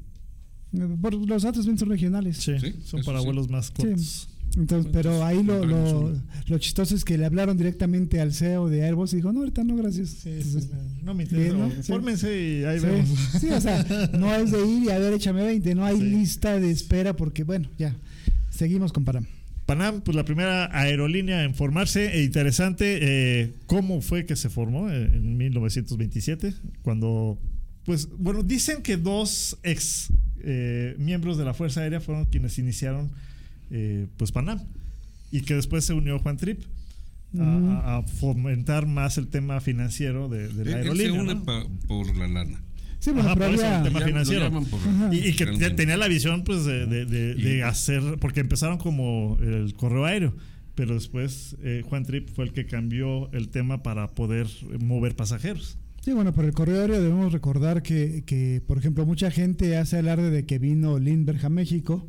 por- 1.02 1.14
los 1.16 1.46
A320 1.46 1.78
son 1.78 1.90
regionales. 1.90 2.38
Sí, 2.38 2.54
Sí, 2.60 2.74
son 2.86 3.00
eso 3.00 3.06
para 3.06 3.20
sí. 3.20 3.26
vuelos 3.26 3.50
más 3.50 3.72
cortos. 3.72 4.30
Entonces, 4.58 4.92
pero 4.92 5.24
ahí 5.24 5.44
lo, 5.44 5.64
lo, 5.64 6.58
chistoso 6.58 6.96
es 6.96 7.06
que 7.06 7.20
le 7.20 7.26
hablaron 7.26 7.56
directamente 7.56 8.20
al 8.20 8.34
CEO 8.34 8.68
de 8.68 8.84
Airbus 8.84 9.14
y 9.14 9.18
dijo, 9.18 9.32
no, 9.32 9.40
ahorita 9.42 9.64
no, 9.64 9.76
gracias. 9.76 10.26
Entonces, 10.26 10.70
no 11.04 11.14
me 11.14 11.24
interesa. 11.24 11.56
Bien, 11.56 11.70
¿no? 11.70 11.84
Sí. 11.84 11.92
Fórmense 11.92 12.28
y 12.60 12.64
ahí 12.64 12.80
Sí, 12.80 12.86
vemos. 12.88 13.10
sí, 13.40 13.50
o 13.52 13.62
sea, 13.62 13.84
no 14.18 14.34
es 14.34 14.52
de 14.52 14.68
ir 14.68 14.84
y 14.86 14.90
a 14.90 14.98
ver, 14.98 15.14
échame 15.14 15.44
20, 15.44 15.76
no 15.76 15.86
hay 15.86 15.98
Sí. 15.98 16.04
lista 16.04 16.60
de 16.60 16.72
espera 16.72 17.16
porque, 17.16 17.44
bueno, 17.44 17.70
ya, 17.78 17.96
seguimos 18.50 18.92
con 18.92 19.06
Panam. 19.70 20.02
Pues 20.02 20.16
la 20.16 20.26
primera 20.26 20.68
aerolínea 20.76 21.44
en 21.44 21.54
formarse, 21.54 22.18
e 22.18 22.24
interesante 22.24 22.98
eh, 23.02 23.54
cómo 23.68 24.02
fue 24.02 24.26
que 24.26 24.36
se 24.36 24.50
formó 24.50 24.90
eh, 24.90 25.06
en 25.14 25.38
1927, 25.38 26.56
cuando, 26.82 27.38
pues, 27.86 28.10
bueno, 28.18 28.42
dicen 28.42 28.82
que 28.82 28.98
dos 28.98 29.60
ex 29.62 30.10
eh, 30.42 30.96
miembros 30.98 31.38
de 31.38 31.46
la 31.46 31.54
Fuerza 31.54 31.82
Aérea 31.82 32.02
fueron 32.02 32.26
quienes 32.26 32.58
iniciaron, 32.58 33.12
eh, 33.70 34.08
pues, 34.18 34.32
Panam, 34.32 34.60
y 35.32 35.42
que 35.42 35.54
después 35.54 35.86
se 35.86 35.94
unió 35.94 36.18
Juan 36.18 36.38
Trip 36.38 36.62
a, 37.40 38.02
fomentar 38.20 38.88
más 38.88 39.20
el 39.20 39.28
tema 39.28 39.62
financiero 39.62 40.30
de, 40.30 40.48
de 40.48 40.66
la 40.66 40.80
él 40.80 40.84
se 40.86 40.90
aerolínea. 41.06 41.22
une 41.22 41.36
¿no? 41.36 41.44
pa- 41.46 41.68
por 41.88 42.18
la 42.18 42.28
lana. 42.28 42.60
Sí, 43.00 43.12
bueno, 43.12 43.30
Ajá, 43.30 43.36
pero 43.36 43.46
por 43.52 43.56
eso 43.56 43.66
había- 43.66 43.78
el 43.78 43.84
tema 43.86 44.02
financiero. 44.02 44.44
llaman. 44.46 45.14
Y, 45.14 45.18
y 45.30 45.34
que 45.36 45.46
realmente. 45.46 45.72
tenía 45.76 45.96
la 45.98 46.08
visión 46.08 46.44
pues 46.44 46.66
de, 46.66 46.86
de- 46.86 47.06
de- 47.06 47.36
de 47.36 47.64
hacer, 47.64 48.02
porque 48.20 48.42
empezaron 48.42 48.78
como 48.78 49.38
el 49.42 49.74
correo 49.74 50.06
aéreo, 50.06 50.36
pero 50.76 50.94
después 50.96 51.56
eh, 51.64 51.82
Juan 51.88 52.04
Trip 52.04 52.30
fue 52.30 52.46
el 52.46 52.52
que 52.54 52.66
cambió 52.66 53.32
el 53.32 53.50
tema 53.50 53.84
para 53.84 54.08
poder 54.10 54.48
mover 54.82 55.16
pasajeros. 55.16 55.78
Sí, 56.02 56.14
bueno, 56.14 56.34
por 56.34 56.46
el 56.46 56.54
correo 56.54 56.82
aéreo 56.82 57.02
debemos 57.02 57.32
recordar 57.34 57.84
que, 57.84 58.24
que, 58.26 58.62
por 58.66 58.78
ejemplo, 58.78 59.06
mucha 59.06 59.32
gente 59.32 59.78
hace 59.78 59.98
alarde 59.98 60.30
de 60.30 60.46
que 60.46 60.58
vino 60.60 60.98
Lindbergh 61.00 61.46
a 61.46 61.50
México 61.50 62.08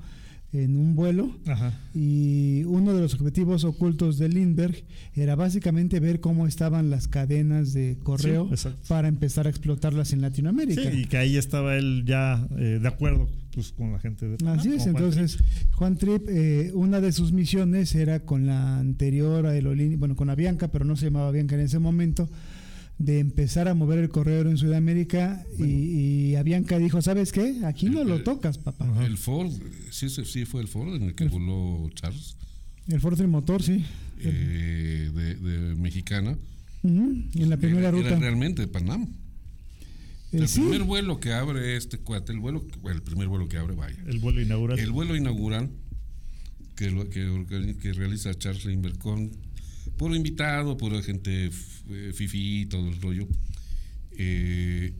en 0.52 0.76
un 0.76 0.96
vuelo 0.96 1.36
Ajá. 1.46 1.78
y 1.94 2.64
uno 2.64 2.92
de 2.92 3.00
los 3.00 3.14
objetivos 3.14 3.64
ocultos 3.64 4.18
de 4.18 4.28
Lindbergh 4.28 4.82
era 5.14 5.36
básicamente 5.36 6.00
ver 6.00 6.20
cómo 6.20 6.46
estaban 6.46 6.90
las 6.90 7.06
cadenas 7.06 7.72
de 7.72 7.98
correo 8.02 8.50
Sí, 8.56 8.68
para 8.88 9.08
empezar 9.08 9.46
a 9.46 9.50
explotarlas 9.50 10.12
en 10.12 10.22
Latinoamérica. 10.22 10.82
Sí, 10.90 11.02
y 11.02 11.04
que 11.04 11.18
ahí 11.18 11.36
estaba 11.36 11.76
él 11.76 12.04
ya 12.04 12.46
eh, 12.58 12.78
de 12.82 12.88
acuerdo 12.88 13.28
pues, 13.54 13.72
con 13.72 13.92
la 13.92 13.98
gente 13.98 14.28
de 14.28 14.38
Panam, 14.38 14.58
Así 14.58 14.70
es, 14.72 14.82
Juan 14.82 14.96
entonces 14.96 15.38
Juan 15.74 15.96
Trip, 15.96 16.28
eh, 16.28 16.72
una 16.74 17.00
de 17.00 17.12
sus 17.12 17.32
misiones 17.32 17.94
era 17.94 18.20
con 18.20 18.46
la 18.46 18.78
anterior 18.78 19.46
aerolínea, 19.46 19.98
bueno, 19.98 20.16
con 20.16 20.30
Avianca, 20.30 20.68
pero 20.68 20.84
no 20.84 20.96
se 20.96 21.06
llamaba 21.06 21.28
Avianca 21.28 21.54
en 21.54 21.62
ese 21.62 21.78
momento, 21.78 22.28
de 23.00 23.18
empezar 23.18 23.66
a 23.66 23.72
mover 23.74 23.98
el 23.98 24.10
correo 24.10 24.42
en 24.42 24.58
Sudamérica 24.58 25.42
y, 25.58 25.64
y 25.64 26.34
Avianca 26.36 26.78
dijo, 26.78 27.00
¿sabes 27.00 27.32
qué? 27.32 27.56
Aquí 27.64 27.86
no 27.88 28.04
lo 28.04 28.22
tocas, 28.22 28.58
papá. 28.58 28.86
El 29.04 29.16
Ford, 29.16 29.50
sí, 29.90 30.10
sí, 30.10 30.22
sí 30.26 30.44
fue 30.44 30.60
el 30.60 30.68
Ford 30.68 30.94
en 30.96 31.04
el 31.04 31.14
que 31.14 31.26
voló 31.26 31.88
Charles, 31.94 32.36
El 32.88 33.00
Ford 33.00 33.16
Trimotor, 33.16 33.62
sí. 33.62 33.82
eh, 34.18 35.10
de, 35.14 35.34
de 35.34 35.74
Mexicana. 35.76 36.36
Ujú, 36.82 37.24
En 37.34 37.48
la 37.48 37.56
primera 37.56 37.88
Era- 37.88 37.90
ruta. 37.90 38.08
Era 38.08 38.18
realmente 38.18 38.60
de 38.62 38.68
Panam. 38.68 39.04
Eh, 40.32 40.38
El 40.38 40.48
sí, 40.48 40.60
primer 40.60 40.82
vuelo 40.84 41.18
que 41.20 41.32
abre 41.32 41.76
este 41.78 41.96
cuate, 41.96 42.32
el 42.32 42.38
vuelo, 42.38 42.62
el 42.84 43.00
primer 43.02 43.28
vuelo 43.28 43.48
que 43.48 43.56
abre, 43.56 43.74
vaya. 43.76 43.96
El 44.06 44.18
vuelo 44.18 44.42
inaugural. 44.42 44.78
El 44.78 44.90
vuelo 44.92 45.16
inaugural 45.16 45.70
que, 46.76 46.90
lo- 46.90 47.08
que, 47.08 47.76
que 47.80 47.92
realiza 47.94 48.34
Charles 48.34 48.66
Lindbergh 48.66 48.98
con 48.98 49.30
puro 50.00 50.14
invitado, 50.16 50.78
pura 50.78 51.02
gente 51.02 51.50
eh, 51.90 52.12
fifí, 52.14 52.64
todo 52.70 52.88
el 52.88 52.98
rollo. 53.02 53.28
Eh, 54.12 54.94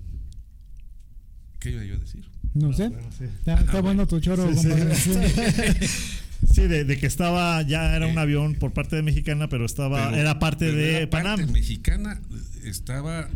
¿Qué 1.59 1.71
iba 1.71 1.83
yo 1.85 1.95
a 1.95 1.99
decir? 1.99 2.23
no 2.53 2.71
sé. 2.75 2.89
Bueno, 2.91 3.09
sí. 3.17 3.25
Está, 3.25 3.55
está 3.55 3.81
bueno 3.81 4.07
tu 4.07 4.21
choro, 4.21 4.53
Sí, 4.53 4.59
sí. 4.61 4.69
compadre. 4.69 4.95
Sí. 5.89 6.53
Sí, 6.55 6.63
de, 6.69 6.85
de 6.85 6.99
que 6.99 7.07
estaba, 7.07 7.61
ya 7.63 7.95
era 7.97 8.07
un 8.07 8.19
avión 8.19 8.55
por 8.57 8.73
parte 8.73 8.97
de 8.97 9.03
Mexicana, 9.03 9.49
pero 9.49 9.65
estaba, 9.67 10.09
Pero- 10.11 10.21
era 10.21 10.39
parte 10.39 10.67
pero 10.67 10.77
de 10.79 10.97
era 10.99 11.11
parte 11.11 11.29
Panam. 11.29 11.53
mexicana 11.53 12.21
estaba. 12.65 13.29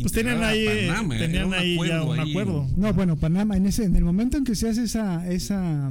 Pues 0.00 0.12
tenían 0.12 0.42
ahí, 0.44 0.66
eh, 0.66 0.86
Panamá, 0.88 1.18
tenían 1.18 1.46
un 1.46 1.54
ahí 1.54 1.76
ya 1.86 2.02
un 2.02 2.18
ahí. 2.18 2.30
acuerdo. 2.30 2.68
No, 2.76 2.92
bueno, 2.94 3.16
Panamá, 3.16 3.56
en 3.56 3.66
ese, 3.66 3.84
en 3.84 3.94
el 3.96 4.04
momento 4.04 4.36
en 4.38 4.44
que 4.44 4.54
se 4.56 4.68
hace 4.68 4.84
esa, 4.84 5.28
esa, 5.30 5.90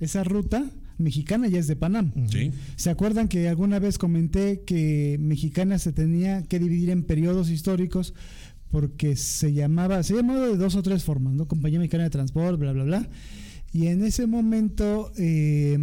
esa 0.00 0.24
ruta, 0.24 0.64
mexicana 1.02 1.48
ya 1.48 1.58
es 1.58 1.66
de 1.66 1.76
Panam. 1.76 2.12
Sí. 2.28 2.52
¿Se 2.76 2.90
acuerdan 2.90 3.28
que 3.28 3.48
alguna 3.48 3.78
vez 3.78 3.98
comenté 3.98 4.62
que 4.64 5.18
mexicana 5.20 5.78
se 5.78 5.92
tenía 5.92 6.42
que 6.42 6.58
dividir 6.58 6.90
en 6.90 7.04
periodos 7.04 7.50
históricos 7.50 8.14
porque 8.70 9.16
se 9.16 9.52
llamaba, 9.52 10.02
se 10.02 10.14
llamaba 10.14 10.48
de 10.48 10.56
dos 10.56 10.74
o 10.76 10.82
tres 10.82 11.04
formas, 11.04 11.34
¿no? 11.34 11.46
Compañía 11.46 11.78
Mexicana 11.78 12.04
de 12.04 12.10
Transporte, 12.10 12.56
bla, 12.56 12.72
bla, 12.72 12.84
bla. 12.84 13.08
Y 13.72 13.88
en 13.88 14.02
ese 14.02 14.26
momento, 14.26 15.12
eh, 15.18 15.78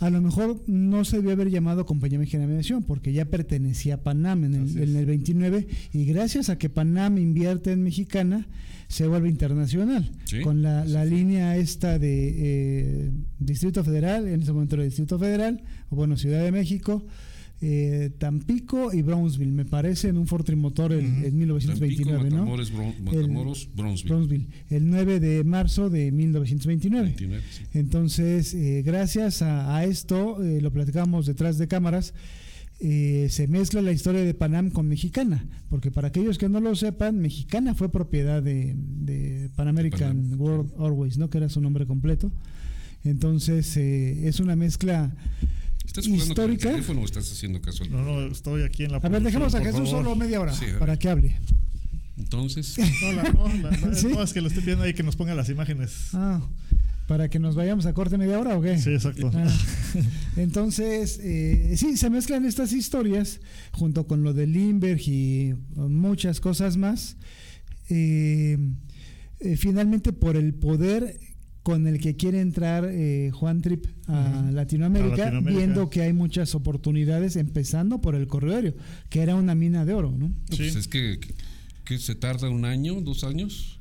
a 0.00 0.08
lo 0.08 0.22
mejor 0.22 0.62
no 0.66 1.04
se 1.04 1.16
debió 1.16 1.32
haber 1.32 1.50
llamado 1.50 1.84
Compañía 1.84 2.18
Mexicana 2.18 2.46
de 2.46 2.54
Aviación 2.54 2.82
porque 2.82 3.12
ya 3.12 3.26
pertenecía 3.26 3.96
a 3.96 4.02
Panam 4.02 4.44
en 4.44 4.54
el, 4.54 4.78
en 4.78 4.96
el 4.96 5.04
29 5.04 5.68
y 5.92 6.04
gracias 6.06 6.48
a 6.48 6.56
que 6.56 6.70
Panam 6.70 7.18
invierte 7.18 7.72
en 7.72 7.82
Mexicana, 7.82 8.48
se 8.88 9.06
vuelve 9.06 9.28
internacional. 9.28 10.10
Sí, 10.24 10.40
con 10.40 10.62
la, 10.62 10.86
la 10.86 11.04
línea 11.04 11.56
esta 11.58 11.98
de 11.98 12.34
eh, 12.36 13.10
Distrito 13.38 13.84
Federal, 13.84 14.26
en 14.26 14.40
ese 14.40 14.52
momento 14.52 14.76
era 14.76 14.84
Distrito 14.84 15.18
Federal, 15.18 15.62
o 15.90 15.96
bueno, 15.96 16.16
Ciudad 16.16 16.42
de 16.42 16.50
México, 16.50 17.04
eh, 17.60 18.10
Tampico 18.18 18.92
y 18.92 19.02
Brownsville, 19.02 19.52
me 19.52 19.64
parece, 19.64 20.08
en 20.08 20.18
un 20.18 20.26
Ford 20.26 20.44
Trimotor 20.44 20.92
en, 20.92 21.24
en 21.24 21.36
1929, 21.36 22.30
Tampico, 22.30 22.36
¿no? 22.36 23.04
Matamoros, 23.04 23.68
Bronzeville. 23.74 24.08
Brownsville, 24.08 24.46
el 24.70 24.88
9 24.90 25.20
de 25.20 25.44
marzo 25.44 25.90
de 25.90 26.10
1929. 26.10 27.04
29, 27.08 27.42
sí. 27.50 27.62
Entonces, 27.74 28.54
eh, 28.54 28.82
gracias 28.84 29.42
a, 29.42 29.76
a 29.76 29.84
esto, 29.84 30.42
eh, 30.42 30.60
lo 30.60 30.72
platicamos 30.72 31.26
detrás 31.26 31.58
de 31.58 31.68
cámaras, 31.68 32.14
eh, 32.82 33.26
se 33.28 33.46
mezcla 33.46 33.82
la 33.82 33.92
historia 33.92 34.22
de 34.22 34.32
Panam 34.32 34.70
con 34.70 34.88
Mexicana, 34.88 35.44
porque 35.68 35.90
para 35.90 36.08
aquellos 36.08 36.38
que 36.38 36.48
no 36.48 36.60
lo 36.60 36.74
sepan, 36.74 37.18
Mexicana 37.18 37.74
fue 37.74 37.92
propiedad 37.92 38.42
de, 38.42 38.74
de 38.74 39.50
Pan 39.54 39.68
American 39.68 40.22
Panam, 40.22 40.40
World 40.40 40.72
Airways, 40.80 41.18
¿no? 41.18 41.28
que 41.28 41.36
era 41.36 41.50
su 41.50 41.60
nombre 41.60 41.84
completo. 41.84 42.32
Entonces, 43.04 43.76
eh, 43.76 44.26
es 44.26 44.40
una 44.40 44.56
mezcla 44.56 45.14
¿Estás 45.86 46.06
jugando 46.06 46.34
con 46.34 46.44
el 46.44 46.52
histórica. 46.52 46.70
teléfono 46.70 47.00
o 47.00 47.04
estás 47.04 47.30
haciendo 47.32 47.60
caso 47.60 47.84
No, 47.86 48.02
no, 48.02 48.26
estoy 48.26 48.62
aquí 48.62 48.84
en 48.84 48.92
la 48.92 48.98
A 48.98 49.08
ver, 49.08 49.22
dejemos 49.22 49.54
a 49.54 49.58
Jesús 49.60 49.88
favor. 49.90 50.04
solo 50.04 50.16
media 50.16 50.40
hora 50.40 50.52
Sí, 50.54 50.66
para 50.78 50.96
que 50.98 51.08
hable. 51.08 51.36
Entonces, 52.18 52.76
No, 53.02 53.12
la- 53.12 53.22
no, 53.32 53.48
la- 53.48 53.70
la- 53.76 53.94
¿Sí? 53.94 54.08
no, 54.08 54.22
es 54.22 54.32
que 54.32 54.40
lo 54.40 54.48
estoy 54.48 54.62
viendo 54.64 54.84
ahí 54.84 54.94
que 54.94 55.02
nos 55.02 55.16
ponga 55.16 55.34
las 55.34 55.48
imágenes. 55.48 56.08
Ah, 56.12 56.40
¿Para 57.08 57.28
que 57.28 57.40
nos 57.40 57.56
vayamos 57.56 57.86
a 57.86 57.92
corte 57.92 58.16
media 58.18 58.38
hora 58.38 58.56
o 58.56 58.62
qué? 58.62 58.78
Sí, 58.78 58.90
exacto. 58.90 59.32
Ah, 59.34 59.48
entonces, 60.36 61.18
eh, 61.22 61.74
sí, 61.76 61.96
se 61.96 62.08
mezclan 62.08 62.44
estas 62.44 62.72
historias 62.72 63.40
junto 63.72 64.06
con 64.06 64.22
lo 64.22 64.32
de 64.32 64.46
Lindbergh 64.46 65.00
y 65.08 65.54
muchas 65.74 66.38
cosas 66.40 66.76
más. 66.76 67.16
Eh, 67.88 68.56
eh, 69.40 69.56
finalmente, 69.56 70.12
por 70.12 70.36
el 70.36 70.54
poder 70.54 71.18
con 71.62 71.86
el 71.86 72.00
que 72.00 72.16
quiere 72.16 72.40
entrar 72.40 72.86
eh, 72.90 73.30
Juan 73.32 73.60
Trip 73.60 73.84
a, 74.06 74.42
Ujú. 74.46 74.52
Latinoamérica, 74.54 75.14
A 75.14 75.18
Latinoamérica. 75.26 75.58
viendo 75.58 75.90
que 75.90 76.02
hay 76.02 76.12
muchas 76.12 76.54
oportunidades, 76.54 77.36
empezando 77.36 78.00
por 78.00 78.14
el 78.14 78.26
corredor, 78.28 78.74
que 79.10 79.20
era 79.20 79.34
una 79.34 79.54
mina 79.54 79.84
de 79.84 79.92
oro, 79.94 80.10
¿no? 80.16 80.32
pues 80.48 80.72
Sí. 80.72 80.78
es 80.78 80.88
que, 80.88 81.20
que 81.84 81.98
se 81.98 82.14
tarda 82.14 82.48
un 82.48 82.64
año, 82.64 83.00
dos 83.02 83.24
años. 83.24 83.76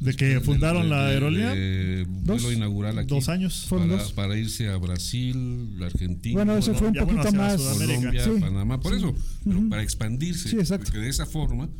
De 0.00 0.12
que 0.12 0.40
fundaron 0.42 0.82
De- 0.82 0.88
la 0.90 1.06
de- 1.06 1.12
aerolínea. 1.14 1.54
de 1.54 2.04
vuelo 2.06 2.42
Dos. 2.42 2.52
inaugural 2.52 2.98
aquí. 2.98 3.08
Dos 3.08 3.30
años. 3.30 3.66
Para, 3.70 3.86
dos. 3.86 4.12
para 4.12 4.36
irse 4.36 4.68
a 4.68 4.76
Brasil, 4.76 5.78
Argentina, 5.82 6.34
Bueno, 6.34 6.54
eso 6.58 6.74
fue 6.74 6.88
un 6.88 6.92
bueno, 6.92 7.06
poquito 7.06 7.28
hacia 7.28 7.38
más. 7.40 7.62
Colombia, 7.62 8.22
Sí. 8.24 8.30
Panamá, 8.38 8.78
por 8.78 8.92
eso, 8.94 9.14
pero 9.44 9.58
Ujú. 9.60 9.68
para 9.70 9.82
expandirse, 9.82 10.50
Sí, 10.50 10.56
exacto. 10.56 10.84
porque 10.84 10.98
de 10.98 11.08
esa 11.08 11.24
forma 11.24 11.70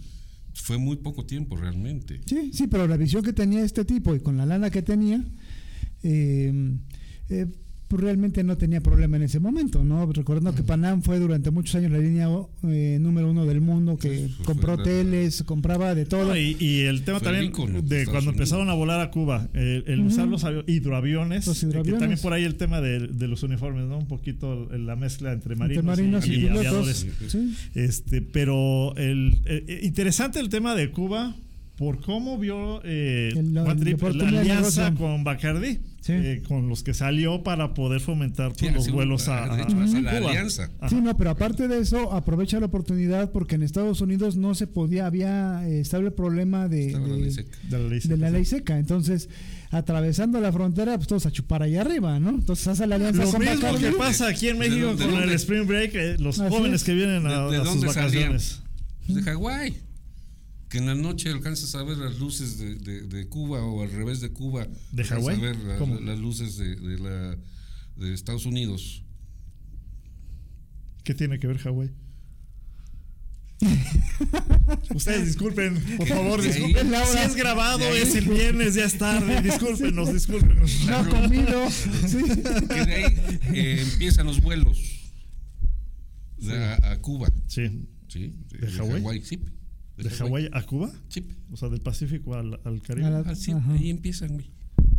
fue 0.63 0.79
muy 0.79 0.97
poco 0.97 1.25
tiempo 1.27 1.57
realmente. 1.57 2.21
Sí, 2.27 2.51
sí, 2.53 2.67
pero 2.67 2.87
la 2.87 2.97
visión 2.97 3.23
que 3.23 3.33
tenía 3.33 3.63
este 3.63 3.85
tipo 3.85 4.15
y 4.15 4.21
con 4.21 4.37
la 4.37 4.47
lana 4.47 4.71
que 4.71 4.83
tenía, 4.83 5.25
eh, 6.03 6.79
eh, 7.29 7.47
pues 7.89 8.03
realmente 8.03 8.43
no 8.43 8.57
tenía 8.57 8.81
problema 8.81 9.17
en 9.17 9.23
ese 9.23 9.39
momento, 9.39 9.85
¿no? 9.85 10.11
Recordando 10.13 10.55
que 10.55 10.63
Panam 10.65 11.03
fue 11.03 11.19
durante 11.21 11.51
muchos 11.53 11.75
años 11.77 11.93
la 11.93 11.99
línea 11.99 12.29
eh, 12.65 12.99
número 13.01 13.31
uno 13.31 13.47
del 13.47 13.61
mundo, 13.61 13.97
que 13.97 14.29
fue- 14.37 14.45
compró 14.45 14.75
fue- 14.75 14.83
hoteles, 14.83 15.43
compraba 15.45 15.95
de 15.95 16.05
todo. 16.05 16.29
No, 16.31 16.37
y, 16.37 16.57
y 16.59 16.81
el 16.81 17.03
tema 17.05 17.21
Fue 17.21 17.27
también 17.33 17.53
de 17.53 17.59
de 17.83 18.03
Estados 18.03 18.05
cuando 18.07 18.31
Unidos. 18.31 18.35
empezaron 18.35 18.71
a 18.71 18.75
volar 18.75 19.01
a 19.01 19.11
Cuba, 19.11 19.49
el, 19.55 19.85
el 19.87 20.01
usar 20.01 20.27
los 20.27 20.45
avi- 20.45 20.65
hidroaviones, 20.67 21.47
Los 21.47 21.57
eh, 21.59 21.61
que 21.61 21.67
hidroaviones. 21.71 22.01
también 22.01 22.21
por 22.21 22.33
ahí 22.33 22.45
el 22.45 22.57
tema 22.57 22.81
de, 22.81 23.07
de 23.07 23.29
los 23.29 23.43
uniformes, 23.45 23.85
¿no? 23.87 23.99
Un 23.99 24.09
poquito 24.09 24.69
la 24.77 24.97
mezcla 24.97 25.33
entre 25.33 25.55
marinos, 25.55 25.85
entre 25.85 26.05
marinos 26.05 26.27
y, 26.27 26.31
y, 26.31 26.35
y 26.35 26.39
pilotos. 26.41 26.59
aviadores. 26.67 27.07
Sí. 27.29 27.55
Este, 27.75 28.21
pero 28.23 28.97
el, 28.97 29.39
eh, 29.45 29.81
interesante 29.85 30.41
el 30.41 30.49
tema 30.49 30.75
de 30.75 30.91
Cuba 30.91 31.37
por 31.77 32.01
cómo 32.01 32.39
vio 32.39 32.81
eh, 32.85 33.31
El- 33.37 33.53
la- 33.55 33.63
de 33.75 34.39
alianza 34.39 34.95
con 34.95 35.25
Bacardi, 35.25 35.81
Sí. 36.01 36.13
eh, 36.13 36.43
con 36.47 36.69
los 36.69 36.83
que 36.83 36.95
salió 36.95 37.43
para 37.43 37.75
poder 37.75 38.01
fomentar 38.01 38.49
pues, 38.51 38.61
Sí, 38.61 38.67
los 38.71 38.85
así, 38.85 38.93
vuelos 38.93 39.29
a, 39.29 39.47
de 39.57 39.63
a- 39.63 39.65
hecho, 39.65 39.81
hace 39.81 39.97
a 39.99 40.01
la 40.03 40.19
Cuba. 40.19 40.31
alianza. 40.31 40.71
Ajá. 40.81 40.89
Sí, 40.89 40.95
no, 41.03 41.17
pero 41.17 41.31
aparte 41.31 41.69
de 41.69 41.79
eso, 41.81 42.13
aprovecha 42.13 42.61
la 42.61 42.67
oportunidad 42.67 43.31
porque 43.33 43.57
en 43.57 43.63
Estados 43.63 44.01
Unidos 44.01 44.37
no 44.37 44.55
se 44.55 44.67
podía, 44.67 45.07
había 45.07 45.69
eh, 45.69 45.81
estable 45.81 46.11
problema 46.13 46.69
de, 46.69 46.87
Estaba 46.87 47.09
la 47.09 47.15
de- 47.17 47.21
ley 47.23 47.31
seca. 47.33 47.59
De 47.65 47.79
la 47.79 47.89
ley 47.89 47.99
de 48.01 48.17
la 48.17 48.27
seca. 48.27 48.31
ley 48.31 48.45
seca. 48.45 48.79
Entonces, 48.79 49.29
atravesando 49.71 50.41
la 50.41 50.53
frontera, 50.53 50.97
pues 50.97 51.09
todos 51.09 51.27
a 51.27 51.31
chupar 51.33 51.63
allá 51.63 51.81
arriba, 51.83 52.19
¿no? 52.21 52.31
Entonces 52.31 52.67
hace 52.69 52.87
la 52.87 52.95
alianza 52.95 53.25
Lo 53.25 53.31
con 53.33 53.41
mismo 53.41 53.57
Bacardi. 53.57 53.85
que 53.85 53.93
pasa 53.93 54.29
aquí 54.29 54.49
en 54.49 54.59
¿De 54.61 54.69
México 54.69 54.87
dónde- 54.87 55.05
con 55.07 55.17
de 55.19 55.25
el? 55.25 55.33
Spring 55.33 55.67
Break, 55.67 55.95
eh, 55.95 56.17
los 56.21 56.39
Así 56.41 56.55
jóvenes 56.55 56.81
es. 56.83 56.85
que 56.85 56.95
vienen 56.95 57.27
a, 57.27 57.47
¿De, 57.47 57.51
de 57.51 57.57
a 57.57 57.65
sus 57.65 57.81
dónde 57.81 57.89
salían? 57.93 58.05
vacaciones. 58.33 58.63
Pues 59.07 59.17
de 59.17 59.23
Hawái. 59.31 59.77
Que 60.77 60.81
en 60.83 60.89
la 60.89 60.95
noche 60.95 61.31
alcanzas 61.31 61.75
a 61.75 61.83
ver 61.85 61.97
las 61.97 62.19
luces 62.19 62.59
de, 62.59 62.75
de- 62.75 63.01
de 63.07 63.29
Cuba 63.29 63.65
o 63.65 63.83
al 63.83 63.91
revés 63.91 64.21
de 64.21 64.29
Cuba. 64.31 64.69
¿De 64.93 65.05
Hawái? 65.05 65.37
a 65.37 65.41
ver 65.41 65.57
las 66.03 66.19
luces 66.19 66.59
de, 66.59 66.77
de 66.77 66.99
la, 66.99 67.39
de 67.97 68.13
Estados 68.13 68.45
Unidos. 68.45 69.03
¿Qué 71.03 71.15
tiene 71.15 71.39
que 71.39 71.47
ver 71.47 71.57
Hawái? 71.57 71.91
Ustedes 74.95 75.25
disculpen, 75.25 75.83
por 75.97 76.09
favor, 76.09 76.43
disculpen. 76.43 76.91
Laura. 76.91 77.11
Si 77.11 77.19
es 77.27 77.35
grabado, 77.37 77.81
es 77.97 78.15
el 78.15 78.29
viernes, 78.29 78.75
ya 78.75 78.85
es 78.85 78.99
tarde. 78.99 79.41
Discúlpenos, 79.51 80.13
discúlpenos. 80.13 80.85
No 80.87 80.97
ha 80.99 81.09
comido. 81.09 81.71
Sí. 81.71 82.19
Que 82.69 82.85
de 82.85 82.95
ahí 82.97 83.19
eh, 83.55 83.81
empiezan 83.93 84.27
los 84.27 84.43
vuelos 84.43 84.79
de- 86.37 86.55
a, 86.63 86.93
a 86.93 87.01
Cuba. 87.01 87.31
Sí. 87.47 87.89
¿sí? 88.09 88.35
¿De 88.51 88.71
Hawái? 88.73 89.23
sí. 89.25 89.39
¿De 89.97 90.11
Hawái 90.11 90.49
a 90.53 90.63
Cuba? 90.63 90.91
Sí. 91.09 91.25
O 91.53 91.57
sea, 91.57 91.69
del 91.69 91.81
Pacífico 91.81 92.35
al, 92.35 92.61
al 92.65 92.83
Caribe. 92.83 93.11
La- 93.11 93.21
Ah, 93.27 93.35
sí, 93.35 93.53
Ajá. 93.53 93.73
ahí 93.73 93.91
empiezan, 93.91 94.35
güey. 94.35 94.51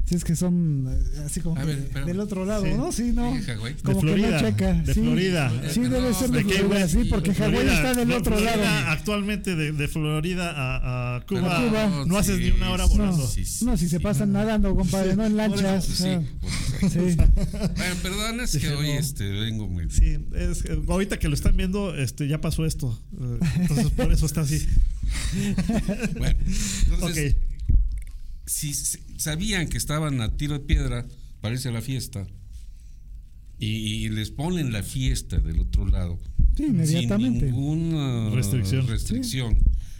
Sí, 0.05 0.15
es 0.15 0.23
que 0.23 0.37
son 0.37 0.87
eh, 0.89 1.19
así 1.25 1.41
como 1.41 1.55
que 1.61 1.65
del 2.05 2.19
otro 2.21 2.45
lado, 2.45 2.63
Sí. 2.63 2.71
¿no? 2.77 2.91
Sí, 2.93 3.11
no. 3.13 3.33
De 3.35 3.75
Como 3.83 3.99
que 3.99 4.07
Florida, 4.07 4.41
no 4.41 4.47
checa. 4.47 4.73
de 4.73 4.93
sí. 4.93 5.01
Florida. 5.01 5.51
Sí, 5.69 5.81
debe 5.81 6.13
ser 6.13 6.29
de 6.31 6.43
¿de 6.45 6.53
Florida, 6.53 6.87
sí, 6.87 7.03
porque 7.09 7.31
De 7.31 7.35
Hawái 7.35 7.67
está 7.67 7.93
del 7.93 8.07
de 8.07 8.15
otro 8.15 8.37
Florida, 8.37 8.55
lado. 8.55 8.89
Actualmente 8.91 9.55
de, 9.57 9.73
de 9.73 9.87
Florida 9.89 10.53
a, 10.55 11.17
a 11.17 11.25
Cuba, 11.25 11.57
A 11.57 11.67
Cuba. 11.67 12.05
no 12.07 12.17
haces 12.17 12.37
sí, 12.37 12.43
ni 12.43 12.49
una 12.51 12.71
hora 12.71 12.85
volando. 12.85 13.17
No, 13.17 13.27
Sí, 13.27 13.43
sí, 13.43 13.65
no, 13.65 13.75
si 13.75 13.89
se 13.89 13.99
pasan 13.99 14.31
nadando, 14.31 14.73
compadre, 14.73 15.13
no 15.17 15.25
en 15.25 15.35
lanchas. 15.35 15.83
Sí. 15.85 16.07
Bueno, 16.79 17.95
perdón, 18.01 18.39
es 18.39 18.57
que 18.57 18.69
hoy 18.69 18.91
este, 18.91 19.29
vengo 19.29 19.67
muy. 19.67 19.89
Sí, 19.89 20.17
es, 20.35 20.63
que 20.63 20.79
ahorita 20.87 21.19
que 21.19 21.27
lo 21.27 21.33
están 21.33 21.57
viendo, 21.57 21.93
este, 21.95 22.27
ya 22.29 22.39
pasó 22.39 22.65
esto. 22.65 22.97
Eh, 23.19 23.39
Entonces, 23.59 23.89
por 23.91 24.11
eso 24.13 24.25
está 24.25 24.41
así. 24.41 24.65
Bueno, 26.17 26.39
entonces, 26.91 27.35
si 28.45 28.73
sabían 28.73 29.67
que 29.67 29.77
estaban 29.77 30.21
a 30.21 30.35
tiro 30.37 30.53
de 30.53 30.59
piedra 30.61 31.05
para 31.41 31.53
irse 31.55 31.69
a 31.69 31.71
la 31.71 31.81
fiesta 31.81 32.25
y, 33.59 33.67
y 34.05 34.09
les 34.09 34.31
ponen 34.31 34.71
la 34.71 34.83
fiesta 34.83 35.37
del 35.39 35.59
otro 35.59 35.87
lado 35.87 36.19
Sí, 36.55 36.63
inmediatamente. 36.65 37.45
sin 37.47 37.55
ninguna 37.55 38.29
Restricción. 38.31 38.87
restricción. 38.87 39.57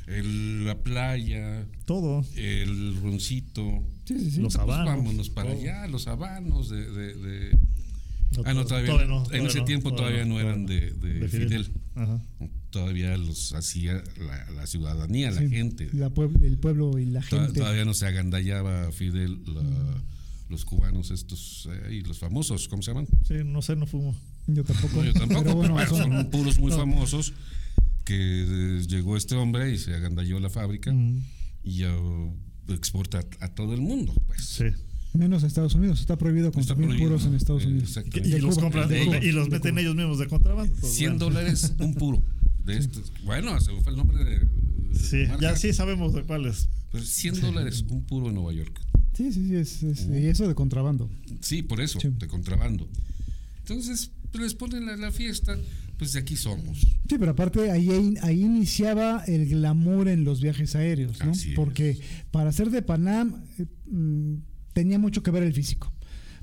El- 0.08 0.66
la 0.66 0.82
playa, 0.82 1.66
Todo. 1.86 2.26
el 2.36 2.96
roncito. 3.02 3.84
Sí, 4.06 4.18
sí, 4.20 4.32
sí. 4.32 4.40
Los 4.42 4.54
Pues 4.56 4.64
habanos. 4.64 4.86
vámonos 4.96 5.30
para 5.30 5.52
todo. 5.52 5.60
allá, 5.62 5.86
los 5.88 6.08
habanos 6.08 6.70
de, 6.70 6.90
de- 6.90 7.14
de- 7.16 7.58
Ah, 8.46 8.54
no, 8.54 8.66
todavía, 8.66 8.88
Todavía 8.92 9.08
no. 9.08 9.24
no, 9.24 9.32
En 9.34 9.46
ese 9.48 9.60
no, 9.60 9.66
tiempo 9.66 9.94
todavía 9.94 10.26
no 10.26 10.40
eran 10.40 10.66
de, 10.66 10.92
de 10.92 11.14
de 11.20 11.28
Fidel. 11.28 11.48
Fidel. 11.66 11.72
Ajá. 11.96 12.22
Todavía 12.70 13.18
los 13.18 13.54
hacía 13.54 14.04
la, 14.20 14.52
la 14.52 14.68
ciudadanía, 14.68 15.32
la 15.32 15.42
gente. 15.48 15.90
la 15.94 16.12
el 16.42 16.58
pueblo 16.58 17.00
y 17.00 17.06
la 17.06 17.22
gente. 17.24 17.54
Todavía 17.60 17.86
no 17.86 17.94
se 17.94 18.06
agandallaba 18.06 18.92
Fidel, 18.92 19.42
la- 19.46 20.04
los 20.50 20.64
cubanos 20.66 21.12
estos 21.12 21.68
eh, 21.72 21.96
y 21.96 22.02
los 22.02 22.20
famosos, 22.20 22.68
¿cómo 22.70 22.82
se 22.82 22.92
llaman? 22.92 23.08
Sí, 23.28 23.34
no 23.44 23.62
sé, 23.62 23.76
no 23.76 23.86
fumo. 23.86 24.16
Yo 24.48 24.64
tampoco. 24.64 24.98
No, 24.98 25.04
yo 25.06 25.14
tampoco, 25.14 25.44
Pero 25.44 25.56
bueno, 25.56 25.76
pero 25.76 25.90
son- 25.90 26.12
son 26.14 26.30
puros 26.30 26.60
muy 26.60 26.72
famosos 26.72 27.34
que 28.06 28.16
eh, 28.78 28.82
llegó 28.88 29.18
este 29.18 29.36
hombre 29.36 29.74
y 29.74 29.78
se 29.78 29.94
agandalló 29.96 30.40
la 30.40 30.50
fábrica 30.50 30.94
Mm, 30.94 31.22
y 31.64 31.78
ya 31.80 31.94
exporta 32.70 33.20
a, 33.42 33.46
a 33.46 33.56
todo 33.56 33.74
el 33.74 33.82
mundo, 33.82 34.14
pues. 34.28 34.46
Sí. 34.46 34.66
Menos 35.18 35.44
a 35.44 35.48
Estados 35.48 35.76
Unidos. 35.76 36.00
Está 36.00 36.18
prohibido 36.18 36.48
Está 36.48 36.60
consumir 36.60 36.88
prohibido, 36.88 37.10
puros 37.10 37.26
en 37.26 37.34
Estados 37.36 37.66
Unidos. 37.66 38.00
Y, 38.14 38.40
los 38.40 38.56
Cuba, 38.56 38.62
compran 38.64 38.90
de 38.90 39.04
y- 39.24 39.32
los 39.32 39.50
meten 39.50 39.72
Cuba. 39.72 39.82
ellos 39.82 39.96
mismos 39.96 40.20
de 40.20 40.28
contrabando. 40.28 40.74
pues, 40.80 40.94
100 40.94 41.18
bueno. 41.18 41.26
dólares 41.26 41.74
un 41.80 41.94
puro. 41.96 42.22
De 42.64 42.78
estos. 42.78 43.12
Bueno, 43.24 43.60
se 43.62 43.72
fue 43.82 43.92
el 43.92 43.98
nombre 43.98 44.24
de. 44.24 44.48
Sí, 44.94 45.26
marca. 45.28 45.42
ya 45.42 45.56
sí 45.56 45.74
sabemos 45.74 46.14
de 46.14 46.24
cuáles. 46.24 46.70
Pues 46.92 47.08
100 47.10 47.42
dólares 47.42 47.84
un 47.90 48.04
puro 48.04 48.28
en 48.30 48.36
Nueva 48.36 48.54
York. 48.54 48.80
Sí, 49.14 49.32
sí, 49.34 49.48
sí. 49.48 49.56
Es, 49.56 49.84
es- 49.84 50.08
y 50.08 50.26
eso 50.28 50.48
de 50.48 50.56
contrabando. 50.56 51.10
Sí, 51.42 51.64
por 51.64 51.82
eso, 51.82 52.00
Sí. 52.00 52.10
de 52.18 52.28
contrabando. 52.28 52.88
Entonces, 53.60 54.12
pues, 54.32 54.44
les 54.44 54.54
ponen 54.54 54.86
la, 54.86 54.96
la 54.96 55.12
fiesta, 55.12 55.58
pues 55.98 56.14
de 56.14 56.20
aquí 56.20 56.36
somos. 56.36 56.80
Sí, 56.80 57.16
pero 57.20 57.32
aparte 57.32 57.72
ahí, 57.72 58.16
ahí 58.22 58.42
iniciaba 58.42 59.24
el 59.28 59.48
glamour 59.48 60.08
en 60.10 60.24
los 60.24 60.42
viajes 60.42 60.76
aéreos, 60.76 61.20
¿no? 61.24 61.32
Así 61.32 61.50
es. 61.50 61.56
Porque 61.56 61.98
para 62.32 62.52
ser 62.52 62.70
de 62.70 62.82
Panam 62.82 63.44
eh, 63.60 63.66
mm, 63.90 64.36
tenía 64.78 65.00
mucho 65.00 65.24
que 65.24 65.32
ver 65.32 65.42
el 65.42 65.54
físico. 65.54 65.92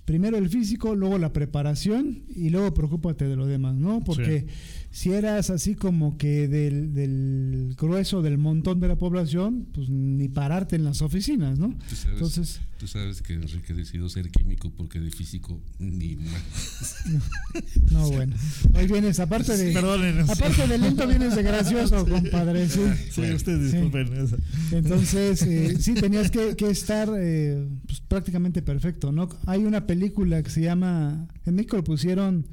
Primero 0.04 0.36
el 0.36 0.48
físico, 0.48 0.96
luego 0.96 1.18
la 1.18 1.32
preparación 1.32 2.24
y 2.34 2.50
luego 2.50 2.74
preocúpate 2.74 3.28
de 3.28 3.36
lo 3.36 3.46
demás, 3.46 3.76
¿no? 3.76 4.02
Porque 4.02 4.46
si 4.94 5.10
eras 5.12 5.50
así 5.50 5.74
como 5.74 6.16
que 6.16 6.46
del, 6.46 6.94
del 6.94 7.74
grueso 7.76 8.22
del 8.22 8.38
montón 8.38 8.78
de 8.78 8.86
la 8.86 8.94
población, 8.94 9.66
pues 9.74 9.88
ni 9.90 10.28
pararte 10.28 10.76
en 10.76 10.84
las 10.84 11.02
oficinas, 11.02 11.58
¿no? 11.58 11.70
Tú 11.88 11.96
sabes, 11.96 12.12
Entonces, 12.12 12.60
tú 12.78 12.86
sabes 12.86 13.20
que 13.20 13.32
Enrique 13.32 13.74
decidió 13.74 14.08
ser 14.08 14.30
químico 14.30 14.70
porque 14.70 15.00
de 15.00 15.10
físico 15.10 15.60
ni 15.80 16.14
más. 16.14 16.96
no, 17.90 18.08
bueno. 18.12 18.36
Hoy 18.72 18.86
vienes, 18.86 19.18
aparte 19.18 19.56
de, 19.56 19.72
Perdonen. 19.72 20.20
aparte 20.30 20.68
de 20.68 20.78
lento, 20.78 21.08
vienes 21.08 21.34
de 21.34 21.42
gracioso, 21.42 22.06
compadre, 22.06 22.68
sí. 22.68 22.80
Sí, 23.10 23.20
ustedes 23.32 23.72
Sí. 23.72 23.76
disculpen. 23.78 24.12
eso. 24.16 24.36
Entonces, 24.70 25.42
eh, 25.42 25.76
sí, 25.80 25.94
tenías 25.94 26.30
que, 26.30 26.54
que 26.54 26.70
estar 26.70 27.08
eh, 27.18 27.66
pues, 27.84 28.00
prácticamente 28.00 28.62
perfecto, 28.62 29.10
¿no? 29.10 29.28
Hay 29.46 29.64
una 29.64 29.88
película 29.88 30.40
que 30.44 30.50
se 30.50 30.60
llama, 30.60 31.26
en 31.44 31.56
México 31.56 31.76
lo 31.78 31.82
pusieron 31.82 32.46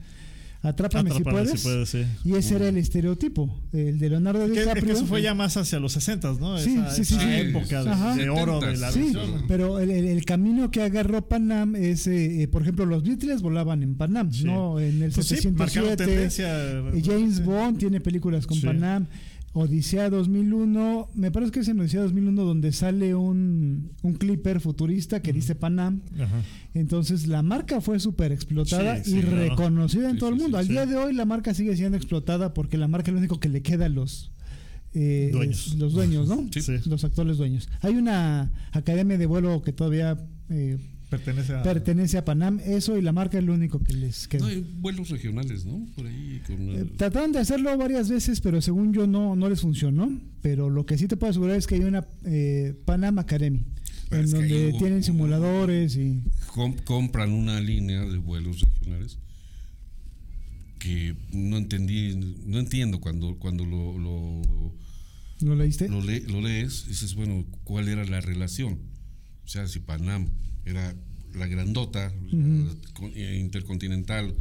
Atrápame, 0.63 1.09
si 1.09 1.17
Atrápame 1.17 1.43
puedes, 1.43 1.59
si 1.59 1.67
puedes, 1.67 1.89
sí. 1.89 2.03
y 2.23 2.35
ese 2.35 2.55
era 2.55 2.67
el 2.69 2.77
estereotipo, 2.77 3.49
el 3.73 3.97
de 3.97 4.09
Leonardo 4.11 4.47
DiCaprio. 4.47 4.85
que 4.85 4.91
eso 4.91 5.07
fue 5.07 5.23
ya 5.23 5.33
más 5.33 5.57
hacia 5.57 5.79
los 5.79 5.93
60, 5.93 6.33
¿no? 6.39 6.57
Sí, 6.59 6.73
esa, 6.75 6.91
sí, 6.91 7.03
sí, 7.05 7.15
esa 7.15 7.23
sí. 7.23 7.29
época 7.33 7.83
de, 8.15 8.21
de 8.23 8.29
oro 8.29 8.59
de 8.59 8.77
la 8.77 8.91
Sí, 8.91 9.11
pero 9.47 9.79
el, 9.79 9.89
el- 9.89 10.05
el 10.05 10.23
camino 10.23 10.69
que 10.69 10.83
agarró 10.83 11.27
Panam 11.27 11.75
es, 11.75 12.05
eh, 12.05 12.43
eh, 12.43 12.47
por 12.47 12.61
ejemplo, 12.61 12.85
los 12.85 13.01
Beatles 13.01 13.41
volaban 13.41 13.81
en 13.81 13.95
Panam. 13.95 14.29
¿no? 14.43 14.79
En 14.79 15.01
el 15.01 15.11
Pues 15.11 15.25
sí, 15.27 15.47
marcaron 15.49 15.97
707. 15.97 16.05
tendencia. 16.05 17.11
James 17.11 17.43
Bond 17.43 17.79
tiene 17.79 17.99
películas 17.99 18.45
con. 18.45 18.61
Panam. 18.61 19.07
Odisea 19.53 20.09
2001, 20.09 21.09
me 21.13 21.29
parece 21.29 21.51
que 21.51 21.59
es 21.59 21.67
en 21.67 21.79
Odisea 21.81 22.01
2001 22.03 22.43
donde 22.43 22.71
sale 22.71 23.15
un, 23.15 23.91
un 24.01 24.13
clipper 24.13 24.61
futurista 24.61 25.21
que 25.21 25.33
dice 25.33 25.55
Panam. 25.55 26.01
Ajá. 26.19 26.41
Entonces 26.73 27.27
la 27.27 27.41
marca 27.43 27.81
fue 27.81 27.99
súper 27.99 28.31
explotada 28.31 29.03
Sí, 29.03 29.17
y 29.17 29.21
sí, 29.21 29.27
no. 29.29 29.35
reconocida 29.35 30.07
en 30.09 30.13
Sí, 30.13 30.19
todo 30.19 30.29
el 30.29 30.35
mundo. 30.37 30.57
Al 30.57 30.67
día 30.69 30.85
de 30.85 30.95
hoy 30.95 31.13
la 31.13 31.25
marca 31.25 31.53
sigue 31.53 31.75
siendo 31.75 31.97
explotada 31.97 32.53
porque 32.53 32.77
la 32.77 32.87
marca 32.87 33.09
es 33.11 33.13
lo 33.13 33.19
único 33.19 33.39
que 33.41 33.49
le 33.49 33.61
queda 33.61 33.85
a 33.87 33.89
los, 33.89 34.31
eh, 34.93 35.29
Dueños. 35.33 35.67
es- 35.67 35.75
los 35.75 35.91
dueños, 35.93 36.29
¿no? 36.29 36.47
Los 36.85 37.03
actuales 37.03 37.37
dueños. 37.37 37.67
Hay 37.81 37.95
una 37.95 38.51
academia 38.71 39.17
de 39.17 39.25
vuelo 39.25 39.61
que 39.63 39.73
todavía 39.73 40.17
eh, 40.49 40.77
Pertenece 41.11 41.53
a. 41.53 41.61
pertenece 41.61 42.17
a 42.17 42.25
Panam. 42.25 42.59
Eso 42.65 42.97
y 42.97 43.01
la 43.03 43.11
marca 43.11 43.37
es 43.37 43.43
lo 43.43 43.53
único 43.53 43.83
que 43.83 43.93
les 43.93 44.27
queda. 44.27 44.41
No, 44.41 44.47
hay 44.47 44.65
vuelos 44.79 45.09
regionales, 45.09 45.65
¿no? 45.65 45.85
Por 45.95 46.07
ahí 46.07 46.41
con. 46.47 46.69
Eh, 46.69 46.77
el- 46.79 46.91
trataron 46.93 47.31
de 47.33 47.39
hacerlo 47.39 47.77
varias 47.77 48.09
veces, 48.09 48.41
pero 48.41 48.61
según 48.61 48.93
yo 48.93 49.05
no, 49.05 49.35
no 49.35 49.49
les 49.49 49.61
funcionó. 49.61 50.09
Pero 50.41 50.69
lo 50.69 50.85
que 50.85 50.97
sí 50.97 51.07
te 51.07 51.17
puedo 51.17 51.29
asegurar 51.31 51.57
es 51.57 51.67
que 51.67 51.75
hay 51.75 51.81
una 51.83 52.07
eh, 52.25 52.73
Panam 52.85 53.19
Academy, 53.19 53.63
Pero 54.09 54.23
en 54.23 54.31
donde 54.31 54.69
hubo- 54.71 54.77
tienen 54.79 55.03
simuladores 55.03 55.97
y... 55.97 56.23
com- 56.47 56.75
compran 56.85 57.31
una 57.33 57.59
línea 57.59 58.01
de 58.05 58.17
vuelos 58.17 58.61
regionales 58.61 59.19
que 60.79 61.15
no 61.31 61.57
entendí, 61.57 62.15
no 62.45 62.57
entiendo 62.59 62.99
cuando, 62.99 63.37
cuando 63.37 63.65
lo, 63.65 63.97
lo, 63.99 64.41
¿Lo 65.41 65.55
leíste? 65.55 65.87
lo, 65.89 66.01
le- 66.01 66.21
lo 66.21 66.41
lees, 66.41 66.87
dices, 66.87 67.13
bueno, 67.13 67.45
¿cuál 67.63 67.87
era 67.87 68.03
la 68.05 68.19
relación? 68.21 68.79
O 69.45 69.47
sea, 69.47 69.67
si 69.67 69.79
Panam 69.79 70.29
era 70.65 70.95
la 71.33 71.47
grandota, 71.47 72.11
eh, 73.15 73.37
intercontinental, 73.39 74.33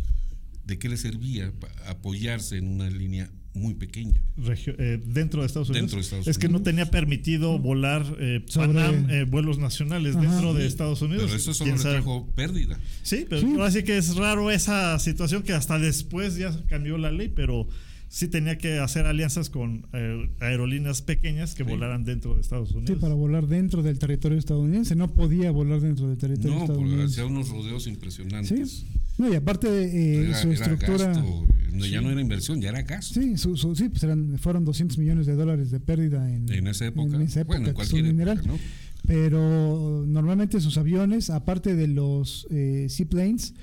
¿de 0.66 0.78
qué 0.78 0.88
le 0.88 0.96
servía 0.96 1.52
apoyarse 1.86 2.56
en 2.58 2.66
una 2.68 2.88
línea 2.90 3.30
muy 3.54 3.74
pequeña? 3.74 4.20
regio- 4.36 4.74
eh, 4.78 5.00
dentro 5.04 5.40
de 5.42 5.46
Estados 5.46 5.68
Unidos. 5.70 5.82
Dentro 5.82 5.96
de 5.98 6.02
Estados 6.02 6.28
es 6.28 6.38
que 6.38 6.48
no 6.48 6.62
tenía 6.62 6.86
permitido 6.90 7.58
volar 7.58 8.04
eh, 8.18 8.44
Sobre- 8.46 8.68
Panam 8.68 9.10
eh, 9.10 9.24
vuelos 9.24 9.58
nacionales 9.58 10.16
Ajá. 10.16 10.28
dentro 10.30 10.54
de 10.54 10.66
Estados 10.66 11.02
Unidos. 11.02 11.24
Pero 11.26 11.36
eso 11.36 11.54
solo 11.54 11.72
¿Quién 11.74 11.84
le 11.84 11.90
trajo 11.90 12.26
pérdida. 12.34 12.78
Sí, 13.02 13.26
pero 13.28 13.40
Sí. 13.42 13.48
ahora 13.52 13.70
sí 13.70 13.82
que 13.82 13.98
es 13.98 14.14
raro 14.16 14.50
esa 14.50 14.98
situación 14.98 15.42
que 15.42 15.52
hasta 15.52 15.78
después 15.78 16.36
ya 16.36 16.56
cambió 16.68 16.96
la 16.98 17.10
ley, 17.10 17.28
pero 17.28 17.68
sí 18.12 18.26
tenía 18.26 18.58
que 18.58 18.78
hacer 18.80 19.06
alianzas 19.06 19.50
con 19.50 19.86
eh, 19.92 20.28
aerolíneas 20.40 21.00
pequeñas 21.00 21.54
que 21.54 21.62
volaran 21.62 22.02
dentro 22.04 22.34
de 22.34 22.40
Estados 22.40 22.70
Sí, 22.70 22.76
Unidos. 22.76 22.98
para 22.98 23.14
volar 23.14 23.46
dentro 23.46 23.82
del 23.84 23.98
territorio 24.00 24.36
estadounidense. 24.36 24.96
No 24.96 25.14
podía 25.14 25.52
volar 25.52 25.80
dentro 25.80 26.08
del 26.08 26.18
territorio 26.18 26.50
No, 26.50 26.58
porque 26.66 26.72
estadounidense. 26.72 27.12
hacía 27.20 27.26
unos 27.26 27.48
rodeos 27.48 27.86
impresionantes. 27.86 28.70
Sí. 28.70 28.86
No, 29.16 29.32
y 29.32 29.36
aparte 29.36 29.68
eh, 29.68 30.26
Era, 30.26 30.34
su 30.42 30.48
era 30.50 30.54
estructura... 30.54 31.06
gasto, 31.06 31.46
no, 31.72 31.86
ya 31.86 32.00
no 32.00 32.10
era 32.10 32.20
inversión, 32.20 32.60
ya 32.60 32.70
era 32.70 32.82
gasto. 32.82 33.20
Sí, 33.20 33.36
su, 33.36 33.56
su- 33.56 33.76
sí 33.76 33.88
pues 33.88 34.02
eran, 34.02 34.38
fueron 34.38 34.64
200 34.64 34.98
millones 34.98 35.26
de 35.26 35.34
dólares 35.36 35.70
de 35.70 35.78
pérdida 35.78 36.28
en, 36.34 36.50
En 36.52 36.66
esa 36.66 36.86
época. 36.86 37.14
en 37.14 37.22
esa 37.22 37.42
época, 37.42 37.58
bueno, 37.58 37.68
en 37.68 37.74
cualquier 37.74 38.02
mineral. 38.04 38.38
época, 38.38 38.52
¿no? 38.52 38.58
Pero 39.06 40.04
normalmente 40.06 40.60
sus 40.60 40.76
aviones, 40.78 41.30
aparte 41.30 41.74
de 41.74 41.88
los 41.88 42.46
eh, 42.50 42.86
seaplanes, 42.88 43.54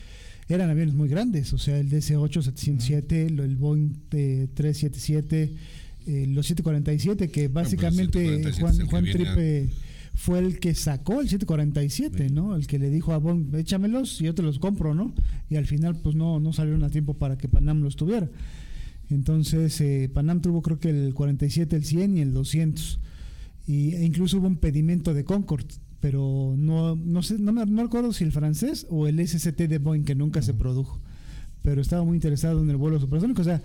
eran 0.49 0.69
aviones 0.69 0.95
muy 0.95 1.09
grandes. 1.09 1.51
O 1.53 1.57
sea, 1.57 1.77
el 1.77 1.89
DC-8-707, 1.89 3.29
lo- 3.29 3.43
el 3.43 3.55
Boeing 3.57 3.93
eh, 4.11 4.47
377, 4.53 5.53
eh, 6.07 6.25
los 6.27 6.45
747, 6.47 7.29
que 7.29 7.47
básicamente 7.47 8.19
747 8.19 8.49
es 8.49 8.59
Juan, 8.59 8.75
el 8.81 8.87
Juan 8.87 9.07
a- 9.07 9.11
Tripe 9.11 9.69
fue 10.15 10.39
el 10.39 10.59
que 10.59 10.73
sacó 10.73 11.21
el 11.21 11.27
747, 11.29 12.27
Sí. 12.29 12.33
¿no? 12.33 12.55
El 12.55 12.65
que 12.65 12.79
le 12.79 12.89
dijo 12.89 13.13
a 13.13 13.17
Boeing, 13.17 13.53
échamelos 13.55 14.19
y 14.21 14.25
yo 14.25 14.33
te 14.33 14.41
los 14.41 14.57
compro, 14.57 14.95
¿no? 14.95 15.13
Y 15.49 15.57
al 15.57 15.67
final, 15.67 15.95
pues 16.01 16.15
no, 16.15 16.39
no 16.39 16.53
salieron 16.53 16.83
a 16.83 16.89
tiempo 16.89 17.13
para 17.15 17.37
que 17.37 17.47
Panam 17.47 17.81
los 17.81 17.95
tuviera. 17.95 18.29
Entonces, 19.09 19.79
eh, 19.81 20.09
Panam 20.13 20.41
tuvo 20.41 20.61
creo 20.61 20.79
que 20.79 20.89
el 20.89 21.13
47, 21.13 21.75
el 21.75 21.85
100 21.85 22.17
y 22.17 22.21
el 22.21 22.33
200. 22.33 22.99
Y, 23.67 23.93
e 23.95 24.03
incluso 24.05 24.37
hubo 24.39 24.47
un 24.47 24.57
pedimento 24.57 25.13
de 25.13 25.23
Concorde, 25.23 25.65
pero 25.99 26.55
no, 26.57 26.95
no 26.95 27.23
sé, 27.23 27.37
no 27.39 27.51
me 27.51 27.65
no 27.65 27.83
recuerdo 27.83 28.13
si 28.13 28.23
el 28.23 28.31
francés 28.31 28.85
o 28.89 29.07
el 29.07 29.25
SST 29.25 29.57
de 29.57 29.77
Boeing, 29.79 30.03
que 30.03 30.15
nunca 30.15 30.41
se 30.41 30.53
produjo. 30.53 30.99
Pero 31.63 31.81
estaba 31.81 32.03
muy 32.03 32.15
interesado 32.15 32.61
en 32.61 32.69
el 32.69 32.77
vuelo 32.77 32.99
supersónico. 32.99 33.41
O 33.41 33.45
sea, 33.45 33.61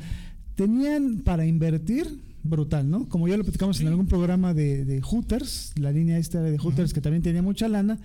tenían 0.55 1.21
para 1.21 1.47
invertir 1.47 2.21
brutal, 2.43 2.91
¿no? 2.91 3.09
Como 3.09 3.29
ya 3.29 3.37
lo 3.37 3.45
platicamos 3.45 3.81
en 3.81 3.89
algún 3.89 4.07
programa 4.07 4.55
de, 4.55 4.85
de 4.85 5.01
Hooters, 5.01 5.73
la 5.77 5.93
línea 5.93 6.19
esta 6.19 6.43
de 6.43 6.59
Hooters 6.59 6.93
que 6.93 7.01
también 7.01 7.23
tenía 7.23 7.43
mucha 7.43 7.69
lana, 7.69 7.99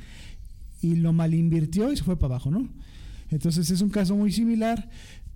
y 0.81 0.95
lo 0.95 1.13
mal 1.13 1.33
invirtió 1.33 1.91
y 1.91 1.97
se 1.97 2.03
fue 2.03 2.17
para 2.17 2.35
abajo, 2.35 2.51
¿no? 2.51 2.67
Entonces 3.31 3.69
es 3.71 3.81
un 3.81 3.89
caso 3.89 4.15
muy 4.15 4.31
similar, 4.31 4.89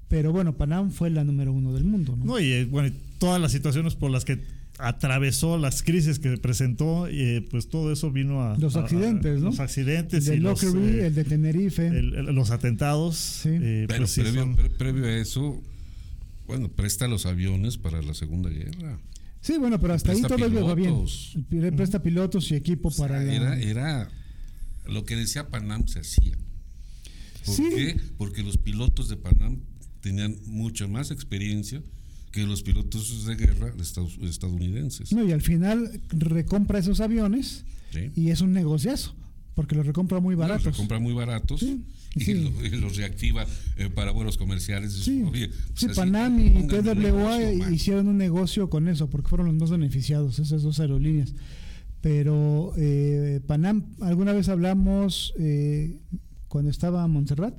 pero 0.08 0.32
bueno, 0.32 0.56
Panam 0.56 0.92
fue 0.92 1.10
la 1.10 1.24
número 1.24 1.52
uno 1.52 1.74
del 1.74 1.84
mundo, 1.84 2.16
¿no? 2.16 2.26
No, 2.26 2.40
y 2.40 2.52
eh, 2.52 2.66
bueno, 2.66 2.90
y 2.90 2.94
todas 3.18 3.42
las 3.42 3.52
situaciones 3.52 3.96
por 3.96 4.12
las 4.12 4.26
que 4.26 4.40
atravesó 4.82 5.58
las 5.58 5.84
crisis 5.84 6.20
que 6.20 6.38
presentó, 6.38 7.08
eh, 7.08 7.46
pues 7.50 7.70
todo 7.70 7.92
eso 7.92 8.12
vino 8.12 8.42
a... 8.44 8.58
Los 8.58 8.76
a- 8.76 8.80
a- 8.80 8.84
accidentes, 8.84 9.40
¿no? 9.40 9.46
Los 9.52 9.60
accidentes 9.60 10.26
el 10.28 10.32
de 10.32 10.36
y 10.38 10.40
los, 10.40 10.64
Lockerbie, 10.64 11.02
eh, 11.02 11.08
el 11.08 11.16
de 11.16 11.24
Tenerife. 11.24 11.88
el- 11.88 12.14
el- 12.16 12.26
los 12.36 12.52
atentados. 12.52 13.16
Sí. 13.18 13.50
eh, 13.52 13.86
Pero 13.88 14.00
pues 14.00 14.12
sí 14.12 14.22
previo, 14.22 14.42
son- 14.42 14.56
pre- 14.56 14.70
previo 14.70 15.06
a 15.06 15.12
eso, 15.18 15.62
bueno, 16.48 16.70
presta 16.70 17.08
los 17.08 17.26
aviones 17.26 17.78
para 17.78 18.02
la 18.02 18.14
Segunda 18.14 18.50
Guerra. 18.50 19.00
Sí, 19.42 19.58
bueno, 19.58 19.80
pero 19.80 19.94
hasta 19.94 20.12
ahí 20.12 20.22
todo 20.22 20.38
iba 20.48 20.76
bien. 20.76 20.90
pilotos. 20.92 21.38
Presta 21.76 22.04
pilotos 22.04 22.52
y 22.52 22.56
equipo 22.56 22.90
O 22.90 22.92
sea, 22.92 23.08
para 23.08 23.24
la- 23.24 23.34
era, 23.34 23.60
era 23.60 24.10
lo 24.86 25.04
que 25.06 25.16
decía 25.16 25.48
Panam 25.50 25.88
se 25.88 26.00
hacía. 26.00 26.38
¿Por 27.46 27.56
Sí. 27.56 27.70
qué? 27.76 28.00
Porque 28.18 28.44
los 28.44 28.58
pilotos 28.58 29.10
de 29.10 29.18
Panam 29.18 29.60
tenían 30.02 30.36
mucha 30.46 30.88
más 30.88 31.10
experiencia 31.12 31.82
que 32.32 32.46
los 32.46 32.64
pilotos 32.64 33.26
de 33.26 33.36
guerra 33.36 33.74
estadounidenses. 34.24 35.12
No, 35.14 35.24
y 35.26 35.32
al 35.32 35.42
final 35.42 36.02
recompra 36.10 36.80
esos 36.80 37.02
aviones 37.02 37.66
¿sí? 37.94 38.12
y 38.16 38.30
es 38.30 38.42
un 38.42 38.54
negociazo. 38.54 39.16
porque 39.54 39.76
los 39.76 39.86
recompra 39.86 40.20
muy 40.22 40.36
Los 40.36 40.40
baratos. 40.42 40.64
recompra 40.66 40.98
muy 41.00 41.14
baratos 41.14 41.60
Sí, 41.60 41.84
y, 42.16 42.22
sí. 42.22 42.34
lo- 42.36 42.66
y 42.66 42.70
los 42.70 42.96
reactiva 42.96 43.46
eh, 43.76 43.90
para 43.94 44.12
vuelos 44.12 44.38
comerciales. 44.38 44.94
Sí, 44.94 45.24
Oye, 45.24 45.50
pues 45.50 45.60
sí, 45.76 45.86
así, 45.88 45.96
Panam 45.96 46.40
y 46.40 46.48
un 46.62 46.68
TWA 46.70 47.38
man. 47.58 47.74
hicieron 47.74 48.08
un 48.08 48.18
negocio 48.18 48.70
con 48.70 48.88
eso, 48.88 49.10
porque 49.10 49.28
fueron 49.28 49.48
los 49.48 49.56
más 49.58 49.70
beneficiados, 49.70 50.40
esas 50.40 50.62
dos 50.64 50.80
aerolíneas. 50.80 51.36
Pero 52.00 52.74
eh, 52.78 53.42
Panam, 53.46 53.86
alguna 54.00 54.32
vez 54.32 54.48
hablamos 54.50 55.34
eh, 55.38 56.00
cuando 56.48 56.72
estaba 56.72 57.04
en 57.06 57.12
Montserrat 57.12 57.54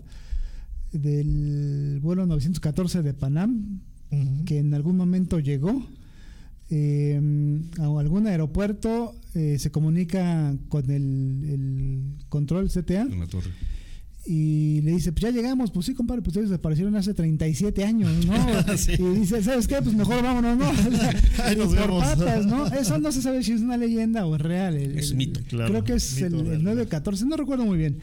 del 0.93 1.99
vuelo 2.03 2.27
914 2.27 3.03
de 3.03 3.15
Panam, 3.15 3.81
Que 4.45 4.59
en 4.59 4.75
algún 4.75 4.97
momento 4.97 5.39
llegó 5.41 5.87
eh, 6.71 7.19
a 7.79 7.85
algún 8.01 8.27
aeropuerto, 8.27 9.15
eh, 9.35 9.57
se 9.59 9.71
comunica 9.71 10.55
con 10.69 10.91
el, 10.91 11.45
el 11.49 12.03
control 12.29 12.69
CTA 12.69 13.03
En 13.03 13.21
la 13.21 13.27
torre. 13.27 13.51
y 14.27 14.81
le 14.83 14.93
dice, 14.93 15.13
pues 15.13 15.23
ya 15.23 15.31
llegamos, 15.31 15.71
pues 15.71 15.87
sí, 15.87 15.95
compadre, 15.95 16.21
pues 16.23 16.29
ustedes 16.37 16.51
desaparecieron 16.51 16.95
hace 16.97 17.13
37 17.15 17.85
años, 17.85 18.27
¿no? 18.27 18.35
Sí. 18.77 18.93
Y 18.99 19.21
dice, 19.21 19.43
¿sabes 19.43 19.67
qué? 19.69 19.77
Pues 19.83 19.95
mejor 19.95 20.23
vámonos, 20.23 20.59
¿no? 20.59 20.67
Ahí 21.45 21.55
Y 21.55 21.57
nos 21.59 21.69
por 21.75 21.79
vemos. 21.79 22.05
patas, 22.05 22.47
¿no? 22.47 22.67
Eso 22.69 22.99
no 22.99 23.13
se 23.13 23.23
sabe 23.23 23.43
si 23.43 23.53
es 23.53 23.61
una 23.63 23.77
leyenda 23.77 24.27
o 24.27 24.37
es 24.37 24.41
real. 24.43 24.77
El- 24.77 24.99
Es 24.99 25.11
el- 25.11 25.17
mito. 25.17 25.41
Claro, 25.49 25.71
Creo 25.71 25.85
que 25.85 25.95
es 25.95 26.15
mito 26.15 26.27
el, 26.27 26.35
el 26.35 26.47
real. 26.47 26.65
914, 26.65 27.25
no 27.27 27.37
recuerdo 27.37 27.65
muy 27.65 27.79
bien, 27.79 27.99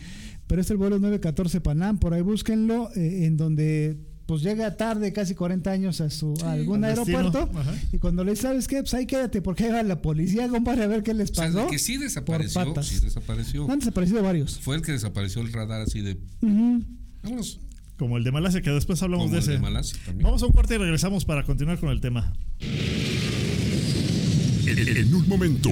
pero 0.47 0.61
es 0.61 0.69
el 0.71 0.77
vuelo 0.77 0.97
914 0.99 1.61
Panam, 1.61 1.99
por 1.99 2.13
ahí 2.13 2.21
búsquenlo, 2.21 2.89
eh, 2.95 3.25
en 3.25 3.37
donde 3.37 3.97
pues 4.29 4.43
llega 4.43 4.77
tarde, 4.77 5.11
casi 5.11 5.33
40 5.33 5.71
años 5.71 6.01
a 6.01 6.09
su 6.11 6.35
a 6.45 6.51
algún 6.51 6.83
aeropuerto 6.83 7.49
y 7.91 7.97
cuando 7.97 8.23
le 8.23 8.31
dice, 8.31 8.43
¿sabes 8.43 8.67
qué? 8.67 8.81
Pues 8.81 8.93
ahí 8.93 9.07
quédate 9.07 9.41
porque 9.41 9.63
ahí 9.63 9.71
va 9.71 9.81
la 9.81 10.01
policía, 10.03 10.47
compadre, 10.47 10.83
a 10.83 10.87
ver 10.87 11.01
qué 11.01 11.15
les 11.15 11.31
O 11.31 11.33
sea, 11.33 11.47
pasó. 11.47 11.61
de 11.61 11.67
que 11.67 11.79
sí 11.79 11.97
desapareció, 11.97 12.63
patas. 12.63 12.85
sí 12.85 12.99
desapareció. 12.99 13.69
Han 13.71 13.79
desaparecido 13.79 14.21
varios. 14.21 14.59
Fue 14.59 14.75
el 14.75 14.83
que 14.83 14.91
desapareció 14.91 15.41
el 15.41 15.51
radar 15.51 15.81
así 15.81 16.01
de. 16.01 16.13
Ujú. 16.41 16.83
Vámonos. 17.23 17.59
Como 17.97 18.17
el 18.17 18.23
de 18.23 18.31
Malasia, 18.31 18.61
que 18.61 18.69
después 18.69 19.01
hablamos 19.01 19.25
Como 19.25 19.33
de 19.33 19.39
el 19.39 19.43
ese. 19.43 19.51
de 19.53 19.59
Malasia 19.59 19.97
también. 20.05 20.23
Vamos 20.25 20.43
a 20.43 20.45
un 20.45 20.51
corte 20.53 20.75
y 20.75 20.77
regresamos 20.77 21.25
para 21.25 21.43
continuar 21.43 21.79
con 21.79 21.89
el 21.89 21.99
tema. 21.99 22.31
En, 24.67 24.77
en 24.97 25.15
un 25.15 25.27
momento. 25.27 25.69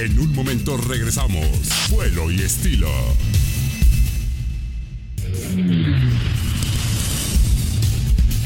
En 0.00 0.18
un 0.18 0.32
momento 0.34 0.76
regresamos. 0.76 1.46
Vuelo 1.90 2.30
y 2.30 2.36
estilo. 2.40 2.88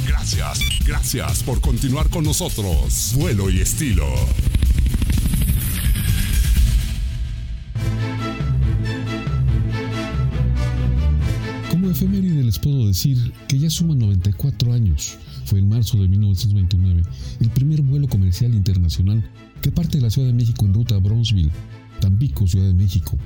Gracias, 0.06 0.60
gracias 0.86 1.42
por 1.42 1.60
continuar 1.60 2.08
con 2.10 2.24
nosotros. 2.24 3.14
Vuelo 3.16 3.50
y 3.50 3.60
estilo. 3.60 4.06
Como 11.70 11.90
efeméride 11.90 12.42
les 12.42 12.58
puedo 12.58 12.86
decir 12.86 13.32
que 13.48 13.58
ya 13.58 13.70
suman 13.70 13.98
94 13.98 14.72
años. 14.72 15.16
Fue 15.44 15.58
en 15.58 15.68
marzo 15.68 15.96
de 15.96 16.08
1929 16.08 17.02
el 17.40 17.50
primer 17.50 17.80
vuelo 17.82 18.06
comercial 18.08 18.54
internacional 18.54 19.24
que 19.62 19.72
parte 19.72 19.98
de 19.98 20.02
la 20.02 20.10
Ciudad 20.10 20.28
de 20.28 20.34
México 20.34 20.66
en 20.66 20.74
ruta 20.74 20.94
a 20.94 20.98
Brownsville, 20.98 21.50
Tampico, 22.00 22.46
Ciudad 22.46 22.66
de 22.66 22.74
México. 22.74 23.16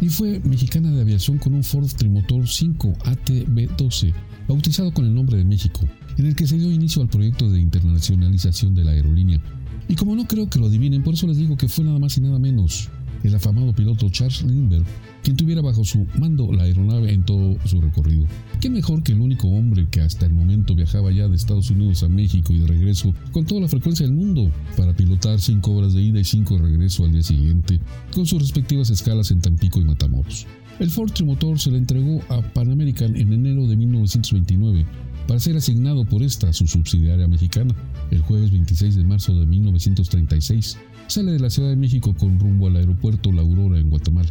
Y 0.00 0.08
fue 0.08 0.40
mexicana 0.44 0.90
de 0.90 1.00
aviación 1.00 1.38
con 1.38 1.54
un 1.54 1.64
Ford 1.64 1.88
Trimotor 1.88 2.46
5 2.46 2.92
ATB-12, 3.04 4.12
bautizado 4.46 4.92
con 4.92 5.06
el 5.06 5.14
nombre 5.14 5.38
de 5.38 5.44
México, 5.44 5.80
en 6.18 6.26
el 6.26 6.36
que 6.36 6.46
se 6.46 6.58
dio 6.58 6.70
inicio 6.70 7.02
al 7.02 7.08
proyecto 7.08 7.50
de 7.50 7.60
internacionalización 7.60 8.74
de 8.74 8.84
la 8.84 8.90
aerolínea. 8.92 9.40
Y 9.88 9.94
como 9.94 10.14
no 10.14 10.26
creo 10.26 10.50
que 10.50 10.58
lo 10.58 10.66
adivinen, 10.66 11.02
por 11.02 11.14
eso 11.14 11.26
les 11.26 11.38
digo 11.38 11.56
que 11.56 11.68
fue 11.68 11.84
nada 11.84 11.98
más 11.98 12.18
y 12.18 12.20
nada 12.20 12.38
menos 12.38 12.90
el 13.26 13.34
afamado 13.34 13.72
piloto 13.72 14.08
Charles 14.08 14.42
Lindbergh 14.42 14.86
quien 15.26 15.36
tuviera 15.36 15.60
bajo 15.60 15.84
su 15.84 16.06
mando 16.20 16.52
la 16.52 16.62
aeronave 16.62 17.12
en 17.12 17.24
todo 17.24 17.56
su 17.64 17.80
recorrido. 17.80 18.26
¿Qué 18.60 18.70
mejor 18.70 19.02
que 19.02 19.10
el 19.10 19.20
único 19.20 19.48
hombre 19.48 19.88
que 19.90 20.00
hasta 20.00 20.24
el 20.24 20.32
momento 20.32 20.76
viajaba 20.76 21.10
ya 21.10 21.26
de 21.26 21.34
Estados 21.34 21.68
Unidos 21.70 22.04
a 22.04 22.08
México 22.08 22.52
y 22.52 22.60
de 22.60 22.68
regreso 22.68 23.12
con 23.32 23.44
toda 23.44 23.62
la 23.62 23.68
frecuencia 23.68 24.06
del 24.06 24.14
mundo 24.14 24.52
para 24.76 24.94
pilotar 24.94 25.40
cinco 25.40 25.72
horas 25.72 25.94
de 25.94 26.02
ida 26.02 26.20
y 26.20 26.24
cinco 26.24 26.56
de 26.56 26.62
regreso 26.62 27.04
al 27.04 27.12
día 27.12 27.24
siguiente, 27.24 27.80
con 28.14 28.24
sus 28.24 28.40
respectivas 28.40 28.90
escalas 28.90 29.32
en 29.32 29.40
Tampico 29.40 29.80
y 29.80 29.84
Matamoros? 29.84 30.46
El 30.78 30.90
Ford 30.90 31.10
Trimotor 31.10 31.58
se 31.58 31.72
le 31.72 31.78
entregó 31.78 32.20
a 32.28 32.40
Pan 32.52 32.70
American 32.70 33.16
en 33.16 33.32
enero 33.32 33.66
de 33.66 33.74
1929 33.74 34.86
para 35.26 35.40
ser 35.40 35.56
asignado 35.56 36.04
por 36.04 36.22
esta, 36.22 36.52
su 36.52 36.68
subsidiaria 36.68 37.26
mexicana. 37.26 37.74
El 38.12 38.20
jueves 38.20 38.52
26 38.52 38.94
de 38.94 39.02
marzo 39.02 39.34
de 39.34 39.44
1936 39.44 40.78
sale 41.06 41.32
de 41.32 41.40
la 41.40 41.50
Ciudad 41.50 41.70
de 41.70 41.76
México 41.76 42.14
con 42.18 42.38
rumbo 42.38 42.66
al 42.66 42.76
aeropuerto 42.76 43.32
La 43.32 43.42
Aurora 43.42 43.78
en 43.78 43.90
Guatemala. 43.90 44.28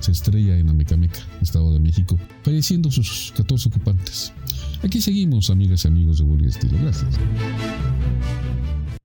Se 0.00 0.12
estrella 0.12 0.56
en 0.58 0.68
Amecameca, 0.68 1.20
Estado 1.40 1.72
de 1.72 1.80
México, 1.80 2.18
falleciendo 2.42 2.90
sus 2.90 3.32
14 3.36 3.68
ocupantes. 3.68 4.32
Aquí 4.82 5.00
seguimos, 5.00 5.50
amigas 5.50 5.84
y 5.84 5.88
amigos 5.88 6.18
de 6.18 6.44
y 6.44 6.48
Estilo. 6.48 6.78
Gracias. 6.82 7.18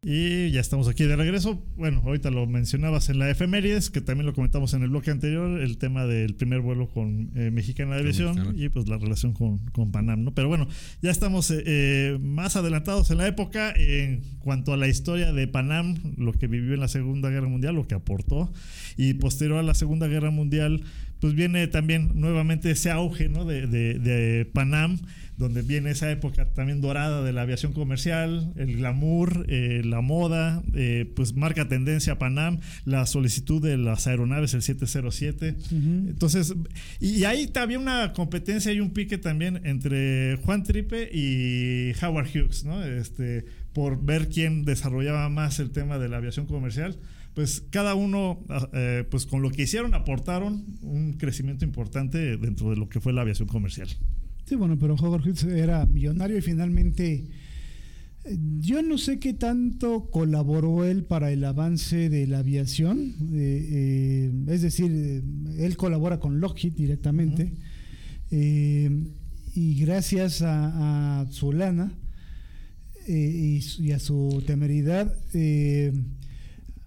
Y 0.04 0.50
ya 0.50 0.62
estamos 0.62 0.88
aquí 0.88 1.04
de 1.04 1.16
regreso. 1.16 1.64
Bueno, 1.78 2.02
ahorita 2.04 2.32
lo 2.32 2.48
mencionabas 2.48 3.10
en 3.10 3.20
la 3.20 3.30
efemérides, 3.30 3.92
que 3.92 4.02
también 4.02 4.26
lo 4.26 4.34
comentamos 4.34 4.74
en 4.74 4.82
el 4.82 4.90
bloque 4.90 5.12
anterior, 5.12 5.62
el 5.62 5.78
tema 5.78 6.08
del 6.08 6.34
primer 6.34 6.62
vuelo 6.62 6.90
con 6.90 7.30
eh, 7.36 7.52
Mexicana 7.52 7.94
de 7.94 8.02
Aviación 8.02 8.56
y 8.58 8.70
pues 8.70 8.90
la 8.90 8.98
relación 8.98 9.34
con, 9.34 9.60
con 9.68 9.92
Panam, 9.92 10.24
¿no? 10.24 10.34
Pero 10.34 10.48
bueno, 10.48 10.68
ya 11.04 11.12
estamos 11.12 11.52
eh, 11.52 11.62
eh, 11.68 12.18
más 12.20 12.56
adelantados 12.56 13.12
en 13.12 13.20
la 13.20 13.28
época 13.28 13.76
en 13.78 14.24
cuanto 14.40 14.74
a 14.74 14.78
la 14.78 14.88
historia 14.88 15.34
de 15.34 15.48
Panam, 15.48 15.96
lo 16.18 16.34
que 16.34 16.48
vivió 16.48 16.74
en 16.74 16.80
la 16.80 16.88
Segunda 16.88 17.30
Guerra 17.30 17.48
Mundial, 17.48 17.76
lo 17.76 17.86
que 17.88 17.94
aportó, 17.94 18.52
y 18.98 19.14
posterior 19.14 19.60
a 19.60 19.64
la 19.64 19.76
Segunda 19.76 20.08
Guerra 20.08 20.32
Mundial, 20.32 20.82
pues 21.20 21.36
viene 21.36 21.68
también 21.68 22.14
nuevamente 22.16 22.72
ese 22.72 22.90
auge, 22.90 23.30
¿no? 23.30 23.46
De, 23.46 23.68
de, 23.68 24.00
de 24.00 24.46
Panam 24.46 24.98
donde 25.42 25.64
viene 25.64 25.90
esa 25.90 26.10
época 26.12 26.54
también 26.54 26.82
dorada 26.82 27.24
de 27.24 27.34
la 27.34 27.42
aviación 27.42 27.74
comercial, 27.74 28.54
el 28.56 28.78
glamour, 28.78 29.46
eh, 29.50 29.82
la 29.84 30.02
moda, 30.02 30.62
eh, 30.76 31.12
pues 31.16 31.34
marca 31.36 31.68
tendencia 31.68 32.20
Panam, 32.20 32.60
la 32.86 33.08
solicitud 33.08 33.62
de 33.62 33.76
las 33.78 34.06
aeronaves, 34.06 34.54
el 34.54 34.62
707. 34.62 35.56
Entonces, 35.72 36.54
y 37.00 37.24
ahí 37.24 37.52
había 37.56 37.80
una 37.80 38.14
competencia 38.14 38.72
y 38.72 38.80
un 38.80 38.92
pique 38.92 39.18
también 39.18 39.62
entre 39.66 40.38
Juan 40.38 40.64
Tripe 40.64 41.10
y 41.12 41.92
Howard 42.04 42.28
Hughes, 42.28 42.64
¿no? 42.64 42.84
Este, 42.84 43.46
por 43.74 44.04
ver 44.04 44.30
quién 44.30 44.64
desarrollaba 44.64 45.28
más 45.30 45.60
el 45.60 45.72
tema 45.72 45.98
de 45.98 46.08
la 46.08 46.18
aviación 46.18 46.46
comercial 46.46 47.00
pues 47.34 47.64
cada 47.70 47.96
uno, 47.96 48.46
eh, 48.74 49.06
pues 49.10 49.26
con 49.26 49.42
lo 49.42 49.52
que 49.52 49.62
hicieron, 49.62 49.94
aportaron 49.94 50.66
un 50.82 51.14
crecimiento 51.14 51.64
importante 51.64 52.36
dentro 52.36 52.72
de 52.72 52.76
lo 52.76 52.90
que 52.90 53.00
fue 53.00 53.14
la 53.14 53.22
aviación 53.22 53.48
comercial. 53.48 53.88
Sí, 54.46 54.56
bueno, 54.56 54.78
pero 54.78 54.96
Howard 54.96 55.22
Hughes 55.26 55.44
era 55.44 55.86
millonario 55.86 56.38
y 56.38 56.42
finalmente 56.42 57.28
eh, 58.26 58.38
yo 58.60 58.82
no 58.82 58.98
sé 58.98 59.20
qué 59.20 59.34
tanto 59.34 60.10
colaboró 60.10 60.84
él 60.84 61.04
para 61.04 61.32
el 61.32 61.44
avance 61.46 62.10
de 62.10 62.28
la 62.28 62.40
aviación, 62.40 63.16
eh, 63.34 63.68
eh, 63.72 64.32
es 64.48 64.62
decir, 64.62 65.24
él 65.58 65.78
colabora 65.78 66.20
con 66.20 66.40
Lockheed 66.40 66.74
directamente 66.74 67.54
eh, 68.30 68.90
y 69.56 69.76
gracias 69.76 70.42
a, 70.42 71.22
a 71.22 71.32
su 71.32 71.52
lana 71.54 71.94
y, 73.08 73.60
y 73.80 73.92
a 73.92 74.00
su 74.00 74.44
temeridad 74.46 75.16
eh, 75.34 75.92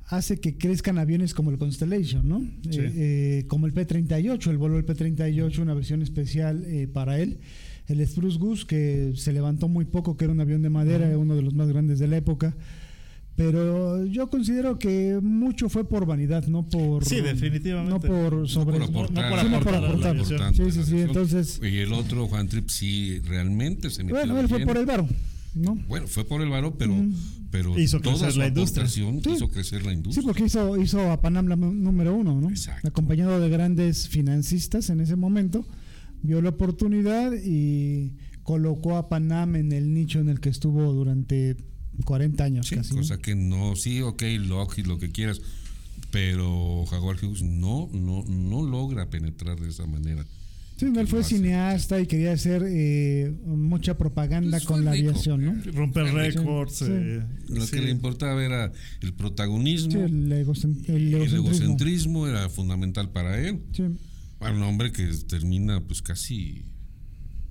hace 0.07 0.39
que 0.39 0.57
crezcan 0.57 0.99
aviones 0.99 1.35
como 1.35 1.51
el 1.51 1.59
Constellation, 1.59 2.29
¿no? 2.29 2.41
Sí. 2.71 2.79
Eh, 2.81 2.93
eh, 2.97 3.45
como 3.49 3.67
el 3.67 3.73
P-38, 3.73 4.51
el 4.51 4.59
vuelo 4.59 4.77
del 4.77 4.85
P-38, 4.85 5.59
una 5.59 5.75
versión 5.75 6.03
especial 6.03 6.65
eh, 6.67 6.87
para 6.87 7.19
él. 7.19 7.39
El 7.87 8.07
Spruce 8.07 8.39
Goose, 8.39 8.67
que 8.67 9.13
se 9.15 9.33
levantó 9.33 9.69
muy 9.69 9.85
poco, 9.85 10.17
que 10.17 10.25
era 10.25 10.33
un 10.33 10.41
avión 10.41 10.63
de 10.63 10.71
madera, 10.71 11.07
Ajá. 11.07 11.19
uno 11.19 11.35
de 11.37 11.43
los 11.43 11.55
más 11.55 11.69
grandes 11.69 11.99
de 11.99 12.09
la 12.09 12.17
época. 12.17 12.57
Pero 13.37 14.07
yo 14.07 14.31
considero 14.31 14.79
que 14.79 15.19
mucho 15.21 15.69
fue 15.69 15.89
por 15.89 16.07
vanidad, 16.07 16.47
no 16.47 16.69
por. 16.69 17.05
Sí, 17.05 17.21
definitivamente. 17.21 18.09
No 18.09 18.15
por 18.31 18.49
sobre. 18.49 18.79
por 18.79 18.83
aportar, 18.89 19.45
no 19.45 19.51
no 19.51 19.61
por 19.61 19.75
aportar 19.75 20.17
la. 20.17 20.53
Sí, 20.55 20.71
sí, 20.71 20.85
sí. 20.85 21.01
Entonces, 21.01 21.61
Y 21.61 21.79
el 21.79 21.93
otro, 21.93 22.29
Juan 22.29 22.47
Trip, 22.49 22.69
sí, 22.69 23.19
realmente 23.25 23.91
se 23.91 24.05
metió 24.05 24.19
bueno, 24.19 24.39
él 24.39 24.49
fue 24.49 24.59
bien. 24.59 24.69
por 24.69 24.77
el 24.77 24.87
varo, 24.87 25.09
¿no? 25.55 25.77
Bueno, 25.89 26.07
fue 26.09 26.25
por 26.25 26.41
el 26.43 26.49
varo, 26.51 26.77
pero, 26.77 26.95
pero 27.51 27.79
Hizo 27.79 28.01
toda 28.01 28.15
crecer 28.17 28.33
su 28.33 28.39
la 28.41 28.49
industria. 28.49 28.89
Sí. 28.89 29.03
hizo 29.35 29.49
crecer 29.49 29.85
la 29.85 29.91
Sí, 29.91 29.97
industria. 29.97 30.25
porque 30.27 30.45
hizo, 30.45 30.77
hizo 30.81 31.11
a 31.13 31.21
Panam 31.21 31.47
la 31.47 31.57
número 31.57 32.15
uno, 32.15 32.41
¿no? 32.41 32.51
Exacto. 32.51 32.87
Acompañado 32.89 33.39
de 33.41 33.49
grandes 33.49 34.09
financistas 34.09 34.91
en 34.91 35.01
ese 35.01 35.17
momento, 35.17 35.67
vio 36.23 36.41
la 36.43 36.51
oportunidad 36.51 37.33
y 37.35 38.13
colocó 38.43 38.97
a 38.97 39.09
Panam 39.09 39.57
en 39.57 39.73
el 39.73 39.93
nicho 39.95 40.21
en 40.21 40.29
el 40.29 40.41
que 40.41 40.49
estuvo 40.51 40.93
durante 40.93 41.57
40 42.05 42.45
años 42.45 42.67
Sí, 42.69 42.75
casi. 42.77 42.91
¿no? 42.95 43.01
cosa 43.01 43.19
que 43.19 43.35
no, 43.35 43.77
sí, 43.77 44.01
ok, 44.03 44.23
Lockheed, 44.41 44.87
lo 44.87 44.99
que 44.99 45.11
quieras, 45.13 45.41
pero 46.11 46.85
Jaguar 46.87 47.17
Hughes 47.23 47.43
no, 47.43 47.89
no, 47.93 48.25
no 48.29 48.63
logra 48.63 49.11
penetrar 49.11 49.59
de 49.61 49.69
esa 49.69 49.87
manera. 49.87 50.25
Sí, 50.93 50.99
él 51.01 51.07
fue 51.09 51.25
cineasta 51.25 52.01
y 52.01 52.07
quería 52.07 52.33
hacer 52.33 52.63
eh, 52.67 53.33
mucha 53.47 53.97
propaganda 53.97 54.59
Pues 54.59 54.65
con 54.67 54.85
la 54.85 54.93
rico. 54.93 55.11
aviación, 55.11 55.45
¿no? 55.45 55.73
Romper 55.73 56.05
récords. 56.13 56.75
sí. 56.77 56.85
eh, 56.89 57.23
Lo 57.49 57.65
sí. 57.67 57.73
que 57.77 57.83
le 57.83 57.91
importaba 57.91 58.45
era 58.45 58.73
el 59.01 59.13
protagonismo. 59.15 59.93
Sí, 59.93 59.99
el, 59.99 60.31
egocent- 60.33 60.89
el 60.89 61.15
el 61.15 61.35
egocentrismo. 61.35 62.27
era 62.29 62.49
fundamental 62.49 63.11
para 63.11 63.41
él. 63.41 63.61
Sí. 63.73 63.85
Para 64.39 64.55
un 64.55 64.63
hombre 64.63 64.93
que 64.93 65.07
termina 65.29 65.81
pues 65.81 66.03
casi 66.03 66.63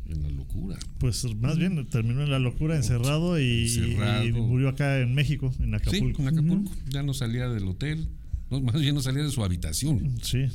en 0.06 0.22
la 0.22 0.30
locura. 0.30 0.78
Pues 1.00 1.26
más 1.36 1.58
bien 1.58 1.88
terminó 1.90 2.24
en 2.24 2.30
la 2.30 2.40
locura, 2.40 2.76
encerrado 2.76 3.40
y, 3.40 3.64
Encerrado. 3.64 4.26
y 4.26 4.32
murió 4.34 4.70
acá 4.70 5.00
en 5.00 5.14
México, 5.16 5.52
en 5.60 5.74
Acapulco. 5.74 6.18
Sí, 6.22 6.22
en 6.22 6.28
Acapulco. 6.28 6.72
Ya 6.90 7.02
no 7.04 7.14
salía 7.14 7.48
del 7.50 7.64
hotel. 7.68 8.10
No, 8.52 8.62
más 8.62 8.80
bien 8.80 8.94
no 8.94 9.02
salía 9.02 9.24
de 9.24 9.32
su 9.32 9.44
habitación. 9.44 10.18
Sí. 10.22 10.46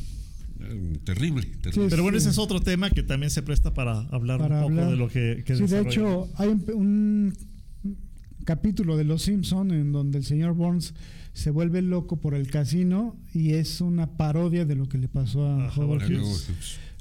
Terrible. 1.04 1.46
Pero 1.88 2.02
bueno, 2.02 2.18
ese 2.18 2.30
es 2.30 2.38
otro 2.38 2.60
tema 2.60 2.90
que 2.90 3.02
también 3.02 3.30
se 3.30 3.42
presta 3.42 3.74
para 3.74 4.00
hablar 4.10 4.38
Para 4.38 4.56
un 4.56 4.62
poco 4.62 4.80
hablar. 4.80 4.90
de 4.90 4.96
lo 4.96 5.08
que, 5.08 5.42
que 5.46 5.56
Sí, 5.56 5.64
de 5.66 5.80
hecho, 5.80 6.28
hay 6.36 6.48
un, 6.48 6.64
un 6.74 7.34
capítulo 8.44 8.96
de 8.96 9.04
Los 9.04 9.22
Simpson 9.22 9.70
en 9.70 9.92
donde 9.92 10.18
el 10.18 10.24
señor 10.24 10.54
Burns 10.54 10.94
se 11.32 11.50
vuelve 11.50 11.82
loco 11.82 12.16
por 12.16 12.34
el 12.34 12.48
casino 12.50 13.16
y 13.32 13.52
es 13.52 13.80
una 13.80 14.16
parodia 14.16 14.64
de 14.64 14.74
lo 14.74 14.88
que 14.88 14.98
le 14.98 15.08
pasó 15.08 15.46
a 15.46 15.68
A 15.68 15.74
Howard 15.76 16.10
Hughes. 16.10 16.48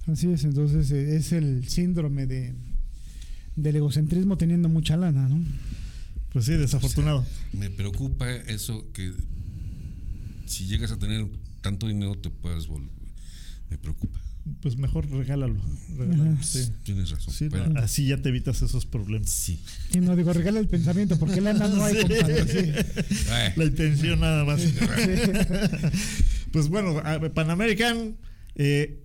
Así 0.05 0.29
es, 0.31 0.43
entonces 0.43 0.91
eh, 0.91 1.15
es 1.15 1.31
el 1.33 1.67
síndrome 1.67 2.27
de 2.27 2.53
del 3.55 3.75
egocentrismo 3.75 4.37
teniendo 4.37 4.69
mucha 4.69 4.95
lana, 4.95 5.27
¿no? 5.27 5.43
Pues 6.31 6.45
sí, 6.45 6.53
desafortunado. 6.53 7.25
me 7.53 7.71
preocupa 7.71 8.31
eso 8.31 8.85
que 8.93 9.11
si 10.45 10.67
llegas 10.67 10.91
a 10.91 10.99
tener 10.99 11.25
tanto 11.61 11.87
dinero 11.87 12.15
te 12.19 12.29
puedas 12.29 12.67
volver. 12.67 12.96
Me 13.69 13.77
preocupa. 13.77 14.19
Pues 14.61 14.77
mejor 14.77 15.09
regálalo. 15.09 15.59
regálalo, 15.97 16.31
Ajá. 16.31 16.43
sí. 16.43 16.69
Tienes 16.83 17.09
razón. 17.11 17.33
Sí, 17.33 17.49
Pero- 17.51 17.67
no, 17.67 17.79
así 17.81 18.05
ya 18.05 18.21
te 18.21 18.29
evitas 18.29 18.61
esos 18.61 18.85
problemas. 18.85 19.29
sí. 19.29 19.59
Y 19.93 19.99
no 19.99 20.15
digo, 20.15 20.31
regala 20.31 20.59
el 20.59 20.67
pensamiento, 20.69 21.19
porque 21.19 21.41
lana 21.41 21.67
no 21.67 21.83
hay, 21.83 21.95
Sí. 21.95 22.01
compadre. 22.01 23.53
La 23.57 23.65
intención 23.65 24.19
nada 24.21 24.45
más. 24.45 24.61
Sí. 24.61 24.73
Pues 26.51 26.69
bueno, 26.69 27.01
Pan 27.33 27.49
American 27.51 28.15
eh, 28.55 29.03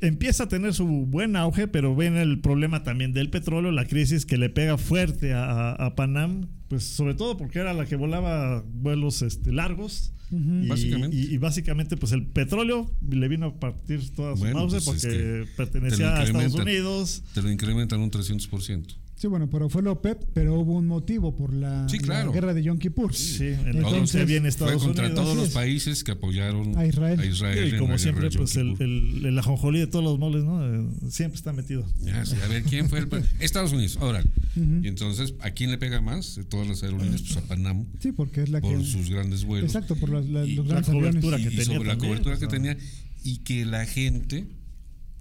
empieza 0.00 0.44
a 0.44 0.48
tener 0.48 0.74
su 0.74 0.86
buen 0.86 1.36
auge, 1.36 1.68
pero 1.68 1.94
ven 1.96 2.16
el 2.16 2.40
problema 2.40 2.82
también 2.82 3.12
del 3.12 3.30
petróleo, 3.30 3.70
la 3.72 3.86
crisis 3.86 4.26
que 4.26 4.36
le 4.38 4.48
pega 4.50 4.78
fuerte 4.78 5.32
a, 5.34 5.92
Panam, 5.96 6.48
pues 6.68 6.84
sobre 6.84 7.14
todo 7.14 7.36
porque 7.36 7.58
era 7.58 7.72
la 7.74 7.86
que 7.86 7.96
volaba 7.96 8.62
vuelos 8.66 9.22
este, 9.22 9.52
largos. 9.52 10.12
Y, 10.32 10.66
Básicamente. 10.66 11.16
y- 11.16 11.34
y 11.34 11.38
básicamente, 11.38 11.96
pues 11.96 12.10
el 12.10 12.26
petróleo 12.26 12.90
le 13.08 13.28
vino 13.28 13.46
a 13.46 13.60
partir 13.60 14.10
toda 14.10 14.34
su 14.34 14.40
Bueno, 14.40 14.66
pues, 14.66 14.74
es 14.74 14.84
porque 14.84 15.08
que 15.08 15.44
pertenecía 15.56 16.16
a 16.16 16.24
Estados. 16.24 16.54
Unidos. 16.56 17.22
te 17.32 17.42
lo 17.42 17.50
incrementan 17.50 18.00
un 18.00 18.10
300%. 18.10 18.96
Sí, 19.18 19.28
bueno, 19.28 19.48
pero 19.48 19.70
fue 19.70 19.82
la 19.82 19.92
OPEP, 19.92 20.24
pero 20.34 20.60
hubo 20.60 20.74
un 20.74 20.86
motivo 20.86 21.34
por 21.34 21.54
la, 21.54 21.88
Sí, 21.88 21.96
la 22.00 22.02
claro. 22.04 22.32
guerra 22.32 22.52
de 22.52 22.62
Yom 22.62 22.76
Kippur. 22.78 23.14
Sí, 23.14 23.44
en 23.46 23.64
la 23.64 23.70
Entonces, 23.70 24.10
se 24.10 24.24
viene 24.26 24.40
Fue 24.42 24.48
Estados 24.50 24.84
contra 24.84 25.06
Unidos. 25.06 25.24
todos 25.24 25.36
los 25.38 25.48
es. 25.48 25.54
países 25.54 26.04
que 26.04 26.12
apoyaron 26.12 26.76
A 26.76 26.84
Israel. 26.84 27.18
en 27.18 27.26
y 27.26 27.70
la 27.70 27.78
como 27.78 27.88
guerra 27.88 27.98
siempre, 27.98 28.30
pues 28.30 28.56
el, 28.56 28.74
el, 28.78 29.24
el 29.24 29.38
ajonjolí 29.38 29.78
de 29.78 29.86
todos 29.86 30.04
los 30.04 30.18
moles, 30.18 30.44
¿no? 30.44 30.62
Eh, 30.66 30.86
siempre 31.08 31.36
está 31.38 31.54
metido. 31.54 31.86
Ya, 32.02 32.26
sí, 32.26 32.36
a 32.44 32.46
ver, 32.48 32.62
¿quién 32.64 32.90
fue 32.90 32.98
el 32.98 33.08
Estados 33.40 33.72
Unidos, 33.72 33.96
ahora. 34.02 34.22
Y 34.54 34.86
entonces, 34.88 35.32
¿a 35.40 35.50
quién 35.50 35.70
le 35.70 35.78
pega 35.78 36.02
más 36.02 36.36
de 36.36 36.44
todas 36.44 36.66
las 36.68 36.82
aerolíneas? 36.82 37.22
Pues 37.22 37.36
a 37.38 37.40
Panam, 37.42 37.86
Sí, 38.00 38.12
porque 38.12 38.42
es 38.42 38.50
la 38.50 38.60
por 38.60 38.76
que... 38.78 38.84
sus 38.84 39.08
grandes 39.08 39.44
vuelos. 39.44 39.68
Exacto, 39.74 39.96
por 39.96 40.10
la- 40.10 40.44
Y 40.44 40.56
los 40.56 40.66
la 40.66 40.72
grandes 40.74 40.88
aviones. 40.90 41.24
cobertura 41.24 41.38
y, 41.38 41.42
que 41.42 41.48
y 41.48 41.56
tenía 41.56 41.64
sobre 41.76 41.88
la 41.88 41.96
cobertura 41.98 42.34
o 42.36 42.38
que 42.38 42.46
tenía 42.48 42.76
y 43.24 43.38
que 43.38 43.64
la 43.64 43.86
gente 43.86 44.46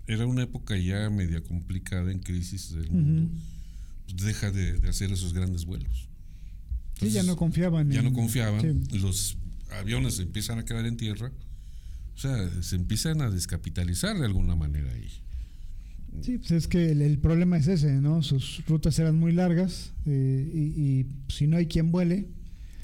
era 0.08 0.26
una 0.26 0.44
época 0.44 0.78
ya 0.78 1.10
media 1.10 1.42
complicada 1.42 2.12
en 2.12 2.20
crisis 2.20 2.74
del 2.74 2.90
mundo 2.92 3.30
pues 3.32 3.55
deja 4.16 4.52
de, 4.52 4.80
de 4.80 4.90
hacer 4.90 5.12
esos 5.12 5.34
grandes 5.34 5.66
vuelos 5.66 6.10
Sí, 7.00 7.10
ya 7.10 7.24
no 7.24 7.36
confiaban. 7.36 7.92
ya 7.92 8.00
en- 8.00 8.06
no 8.06 8.14
confiaban 8.14 8.62
sí. 8.90 8.98
los 9.00 9.38
aviones 9.80 10.16
se 10.16 10.24
empiezan 10.24 10.60
a 10.60 10.66
quedar 10.66 10.86
en 10.86 10.96
tierra 10.98 11.32
o 12.16 12.18
sea 12.18 12.50
se 12.64 12.76
empiezan 12.78 13.22
a 13.22 13.30
descapitalizar 13.30 14.18
de 14.18 14.26
alguna 14.26 14.56
manera 14.56 14.92
ahí 14.92 15.10
Sí, 16.22 16.38
pues 16.38 16.52
es 16.52 16.68
que 16.70 16.92
el, 16.92 17.02
el 17.02 17.18
problema 17.20 17.58
es 17.58 17.68
ese, 17.68 17.92
¿no? 18.00 18.24
Sus 18.24 18.64
rutas 18.68 18.98
eran 19.00 19.20
muy 19.20 19.34
largas 19.34 19.92
eh, 20.06 20.50
y, 20.54 20.60
y 20.82 21.06
si 21.28 21.46
no 21.46 21.58
hay 21.58 21.66
quien 21.66 21.92
vuele, 21.92 22.30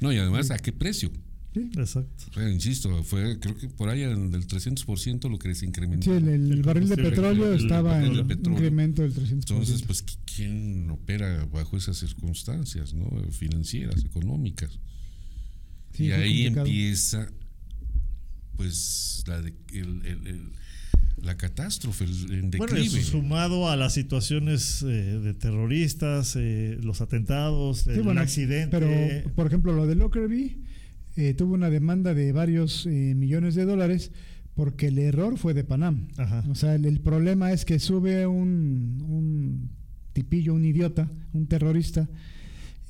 no 0.02 0.12
y 0.12 0.18
además 0.18 0.52
a 0.52 0.58
qué 0.60 0.74
precio 0.74 1.10
sí, 1.54 1.70
Exacto. 1.78 2.26
O 2.30 2.34
sea, 2.34 2.50
insisto 2.50 3.04
fue 3.04 3.40
creo 3.40 3.58
que 3.58 3.68
por 3.70 3.90
ahí 3.90 4.04
en 4.04 4.34
el 4.34 4.48
300% 4.48 5.30
lo 5.30 5.38
que 5.40 5.54
se 5.56 5.66
incrementó 5.66 6.06
sí, 6.06 6.12
el, 6.12 6.28
el 6.30 6.52
El 6.52 6.62
barril 6.64 6.88
de 6.90 6.96
petróleo 6.98 7.48
el- 7.54 7.60
el 7.60 7.62
estaba 7.64 8.04
en 8.04 8.12
un 8.20 8.32
incremento 8.32 9.02
del 9.02 9.14
300%. 9.14 9.32
Entonces, 9.32 9.82
pues, 9.84 10.06
¿qui- 10.06 10.18
¿quién 10.36 10.90
opera 10.90 11.46
bajo 11.52 11.76
esas 11.78 11.98
circunstancias, 11.98 12.94
no? 12.94 13.10
Financieras, 13.32 14.04
económicas. 14.06 14.80
Sí, 15.94 16.06
y 16.06 16.12
ahí 16.12 16.44
complicado. 16.46 16.68
empieza, 16.68 17.28
pues, 18.56 19.24
la, 19.28 19.42
de- 19.42 19.54
el- 19.74 20.06
el- 20.06 20.28
el- 20.28 20.52
la 21.22 21.38
catástrofe, 21.38 22.06
el, 22.06 22.12
el 22.32 22.42
Bueno, 22.58 22.74
declive. 22.74 23.00
eso 23.00 23.12
sumado 23.12 23.70
a 23.70 23.76
las 23.76 23.94
situaciones 23.94 24.82
eh, 24.84 24.88
de 25.20 25.34
terroristas, 25.34 26.36
eh, 26.36 26.78
los 26.82 27.02
atentados, 27.02 27.80
Sí, 27.82 27.92
el 27.92 28.02
bueno, 28.04 28.22
accidente. 28.22 28.80
Pero, 28.80 29.32
por 29.36 29.46
ejemplo, 29.48 29.74
lo 29.74 29.86
de 29.86 29.96
Lockerbie 29.96 30.58
eh, 31.16 31.34
tuvo 31.34 31.54
una 31.54 31.70
demanda 31.70 32.14
de 32.14 32.32
varios 32.32 32.86
eh, 32.86 33.14
millones 33.16 33.56
de 33.56 33.66
dólares 33.66 34.12
porque 34.56 34.88
el 34.88 35.00
error 35.00 35.38
fue 35.38 35.54
de 35.54 35.64
Panam. 35.64 36.08
Ajá. 36.18 36.44
O 36.50 36.56
sea, 36.56 36.76
el, 36.76 36.86
el 36.86 37.00
problema 37.00 37.52
es 37.52 37.66
que 37.66 37.80
sube 37.80 38.28
un, 38.28 39.04
un 39.08 39.70
tipillo, 40.14 40.54
un 40.54 40.66
idiota, 40.66 41.10
un 41.34 41.48
terrorista, 41.48 42.10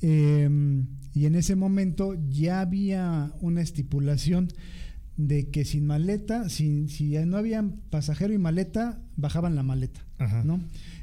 eh, 0.02 0.48
y 1.14 1.26
en 1.26 1.34
ese 1.34 1.56
momento 1.56 2.16
ya 2.28 2.60
había 2.60 3.32
una 3.40 3.60
estipulación 3.60 4.48
de 5.16 5.50
que 5.50 5.64
sin 5.64 5.86
maleta, 5.86 6.48
sin, 6.48 6.88
si 6.88 7.10
ya 7.10 7.26
no 7.26 7.36
había 7.36 7.64
pasajero 7.90 8.32
y 8.32 8.38
maleta, 8.38 9.00
bajaban 9.16 9.54
la 9.54 9.62
maleta, 9.62 10.00
Ajá. 10.18 10.42
¿no? 10.42 10.60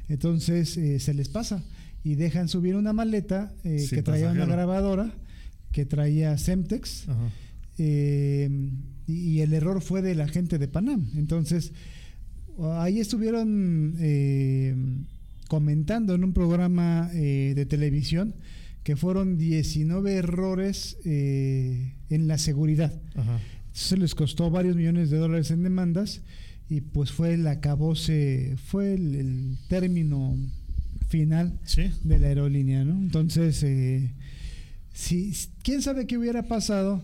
Entonces 0.08 0.76
eh, 0.76 0.98
se 0.98 1.14
les 1.14 1.28
pasa 1.28 1.62
y 2.02 2.16
dejan 2.16 2.48
subir 2.48 2.76
una 2.76 2.92
maleta 2.92 3.54
eh, 3.62 3.86
que 3.88 4.02
traía 4.02 4.30
una 4.32 4.46
grabadora, 4.46 5.12
que 5.72 5.86
traía 5.86 6.36
Semtex, 6.38 7.08
Ajá. 7.08 7.30
eh, 7.78 8.48
y, 9.06 9.40
el 9.40 9.52
error 9.52 9.80
fue 9.82 10.02
de 10.02 10.14
la 10.14 10.28
gente 10.28 10.58
de 10.58 10.68
Panam. 10.68 11.10
Entonces, 11.16 11.72
ahí 12.76 13.00
estuvieron 13.00 13.94
eh, 13.98 14.74
comentando 15.48 16.14
en 16.14 16.22
un 16.24 16.32
programa 16.32 17.10
eh, 17.14 17.52
de 17.56 17.66
televisión 17.66 18.34
que 18.84 18.96
fueron 18.96 19.36
19 19.36 20.14
errores 20.14 20.96
eh, 21.04 21.94
en 22.08 22.28
la 22.28 22.38
seguridad. 22.38 22.92
Ajá. 23.14 23.40
Se 23.72 23.96
les 23.96 24.14
costó 24.14 24.50
varios 24.50 24.76
millones 24.76 25.10
de 25.10 25.18
dólares 25.18 25.50
en 25.50 25.62
demandas 25.62 26.22
y 26.68 26.80
pues 26.82 27.10
fue 27.12 27.34
el 27.34 27.46
acabose, 27.46 28.56
fue 28.64 28.94
el, 28.94 29.14
el 29.16 29.58
término 29.68 30.36
final 31.08 31.58
Sí. 31.64 31.90
de 32.04 32.18
la 32.20 32.28
aerolínea, 32.28 32.84
¿no? 32.84 32.92
Entonces, 32.92 33.62
eh, 33.64 34.12
si, 34.92 35.32
¿quién 35.62 35.82
sabe 35.82 36.06
qué 36.06 36.18
hubiera 36.18 36.42
pasado 36.48 37.02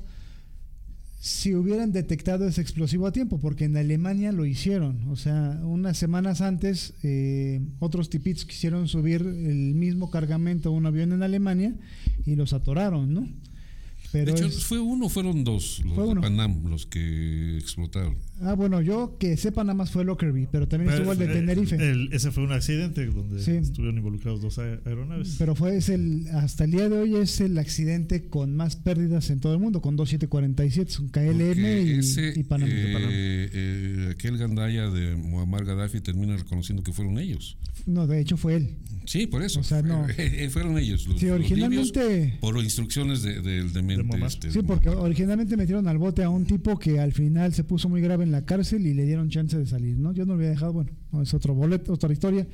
si 1.18 1.55
hubieran 1.55 1.93
detectado 1.93 2.47
ese 2.47 2.61
explosivo 2.61 3.07
a 3.07 3.12
tiempo? 3.12 3.39
Porque 3.41 3.64
en 3.64 3.76
Alemania 3.76 4.30
lo 4.32 4.45
hicieron. 4.47 5.09
O 5.09 5.16
sea, 5.16 5.59
unas 5.64 5.97
semanas 5.99 6.41
antes, 6.41 6.95
eh, 7.03 7.61
otros 7.80 8.11
tipitos 8.11 8.45
quisieron 8.45 8.87
subir 8.87 9.22
el 9.22 9.74
mismo 9.74 10.11
cargamento 10.11 10.68
a 10.68 10.72
un 10.72 10.87
avión 10.87 11.12
en 11.12 11.22
Alemania 11.22 11.74
y 12.24 12.37
los 12.37 12.53
atoraron, 12.53 13.12
¿no? 13.12 13.28
Pero 14.12 14.26
de 14.34 14.39
hecho, 14.39 14.47
es- 14.47 14.64
¿fue 14.64 14.78
uno 14.78 15.07
o 15.07 15.09
fueron 15.09 15.43
dos 15.43 15.80
los 15.84 15.95
Fue 15.95 16.05
de 16.05 16.11
uno. 16.11 16.20
Panam 16.20 16.64
los 16.70 16.87
que 16.87 17.59
explotaron? 17.59 18.16
Ah, 18.43 18.53
bueno, 18.55 18.82
yo 18.82 19.16
que 19.18 19.37
sepa 19.39 19.64
nada 19.64 19.72
más 19.74 19.91
fue 19.91 20.05
Lockerbie, 20.05 20.47
pero 20.53 20.68
también 20.68 20.93
estuvo 20.93 21.12
el 21.12 21.18
de 21.18 21.24
Eh, 21.24 21.28
Tenerife. 21.28 21.76
el- 21.76 22.11
ese 22.12 22.30
fue 22.30 22.45
un 22.45 22.53
accidente 22.53 23.07
donde 23.07 23.43
Sí. 23.43 23.53
estuvieron 23.53 23.97
involucrados 23.97 24.43
dos 24.43 24.59
aer- 24.59 24.80
aeronaves. 24.84 25.37
Pero 25.39 25.55
fue 25.55 25.76
es 25.76 25.89
el 25.89 26.26
hasta 26.32 26.64
el 26.64 26.72
día 26.72 26.89
de 26.91 26.99
hoy 26.99 27.16
es 27.16 27.41
el 27.41 27.57
accidente 27.59 28.28
con 28.28 28.55
más 28.55 28.76
pérdidas 28.76 29.30
en 29.30 29.41
todo 29.41 29.55
el 29.55 29.59
mundo, 29.61 29.80
con 29.80 29.97
2747, 29.97 30.91
son 30.91 31.09
KLM 31.09 31.62
Porque 31.62 31.82
y, 31.82 31.99
ese, 31.99 32.32
y 32.37 32.43
Panamá. 32.43 32.70
eh, 32.72 33.49
eh, 33.53 34.09
aquel 34.12 34.37
gandaya 34.37 34.91
de 34.91 35.16
Muammar 35.16 35.64
Gaddafi 35.64 36.01
termina 36.03 36.37
reconociendo 36.37 36.82
que 36.82 36.93
fueron 36.93 37.18
ellos. 37.18 37.57
No, 37.87 38.07
de 38.07 38.20
hecho 38.20 38.37
fue 38.37 38.57
él. 38.57 38.76
Sí, 39.07 39.26
por 39.28 39.43
eso. 39.43 39.61
O 39.61 39.62
sea, 39.62 39.80
no. 39.82 40.05
Eh, 40.18 40.49
fueron 40.51 40.76
ellos. 40.78 41.07
Los, 41.07 41.20
Sí, 41.20 41.26
los 41.26 41.37
originalmente- 41.37 42.01
libios, 42.20 42.39
por 42.41 42.57
instrucciones 42.59 43.22
de- 43.22 43.41
del 43.41 43.72
demente. 43.72 44.03
Muammar. 44.03 44.28
este, 44.28 44.51
Sí, 44.51 44.61
porque 44.62 44.89
originalmente 44.89 45.57
metieron 45.57 45.87
al 45.87 45.97
bote 45.99 46.24
a 46.24 46.28
un 46.30 46.45
tipo 46.45 46.78
que 46.78 46.99
al 46.99 47.12
final 47.12 47.55
se 47.55 47.62
puso 47.64 47.89
muy 47.89 48.01
grave 48.01 48.26
en 48.27 48.33
la 48.33 48.45
cárcel 48.45 48.87
y 48.87 48.93
le 48.95 49.05
dieron 49.05 49.31
chance 49.31 49.57
de 49.57 49.66
salir, 49.66 49.97
¿no? 49.99 50.12
Yo 50.12 50.27
no 50.27 50.35
lo 50.35 50.39
había 50.41 50.51
dejado, 50.51 50.72
bueno, 50.74 50.91
no, 51.12 51.22
es 51.22 51.33
otro 51.33 51.55
boleto, 51.55 51.93
otra 51.95 52.12
historia, 52.12 52.47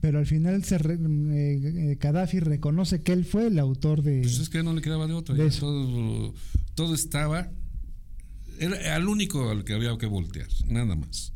pero 0.00 0.18
al 0.18 0.26
final 0.26 0.64
se 0.64 0.78
re- 0.78 0.94
eh, 0.94 1.92
eh, 1.92 1.98
Gaddafi 2.00 2.40
reconoce 2.40 3.02
que 3.02 3.12
él 3.12 3.24
fue 3.24 3.46
el 3.46 3.58
autor 3.58 4.02
de 4.02 4.22
Pues 4.22 4.38
es 4.40 4.48
que 4.48 4.62
no 4.62 4.72
le 4.74 4.80
quedaba 4.82 5.06
de 5.06 5.12
otra. 5.14 5.34
De 5.34 5.42
ya 5.42 5.48
eso. 5.48 5.60
todo, 5.60 6.34
todo 6.74 6.94
estaba. 6.94 7.48
Era 8.58 8.94
al 8.96 9.08
único 9.08 9.48
al 9.50 9.64
que 9.64 9.72
había 9.74 9.96
que 9.96 10.06
voltear, 10.06 10.48
nada 10.68 10.94
más. 10.96 11.32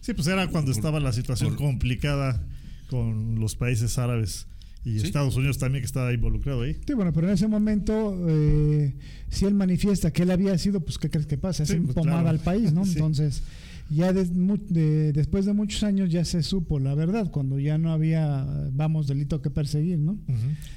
Sí, 0.00 0.14
pues 0.14 0.26
era 0.28 0.46
cuando 0.48 0.70
estaba 0.70 1.00
la 1.00 1.12
situación 1.12 1.50
por- 1.56 1.58
complicada 1.66 2.42
con 2.90 3.40
los 3.40 3.56
países 3.56 3.98
árabes 3.98 4.46
y 4.84 4.98
Sí. 5.00 5.06
Estados 5.06 5.34
Unidos 5.36 5.58
también 5.58 5.82
que 5.82 5.86
estaba 5.86 6.12
involucrado 6.12 6.62
ahí. 6.62 6.76
Sí, 6.86 6.92
bueno, 6.94 7.12
pero 7.12 7.28
en 7.28 7.34
ese 7.34 7.48
momento, 7.48 8.16
eh, 8.28 8.94
si 9.30 9.44
él 9.46 9.54
manifiesta 9.54 10.12
que 10.12 10.22
él 10.22 10.30
había 10.30 10.56
sido, 10.58 10.80
pues, 10.80 10.98
¿qué 10.98 11.08
crees 11.10 11.26
que 11.26 11.38
pasa? 11.38 11.64
Sí, 11.64 11.72
Se 11.74 11.80
pues, 11.80 11.94
pomada 11.94 12.20
claro. 12.22 12.28
al 12.38 12.40
país, 12.40 12.72
¿no? 12.72 12.84
Sí. 12.84 12.92
Entonces, 12.92 13.42
ya 13.90 14.12
de- 14.12 15.12
después 15.12 15.44
de 15.46 15.52
muchos 15.52 15.82
años 15.82 16.10
ya 16.10 16.24
se 16.24 16.42
supo 16.42 16.78
la 16.78 16.94
verdad, 16.94 17.30
cuando 17.30 17.58
ya 17.58 17.76
no 17.78 17.92
había, 17.92 18.46
vamos, 18.72 19.06
delito 19.06 19.40
que 19.42 19.50
perseguir, 19.50 19.98
¿no? 19.98 20.18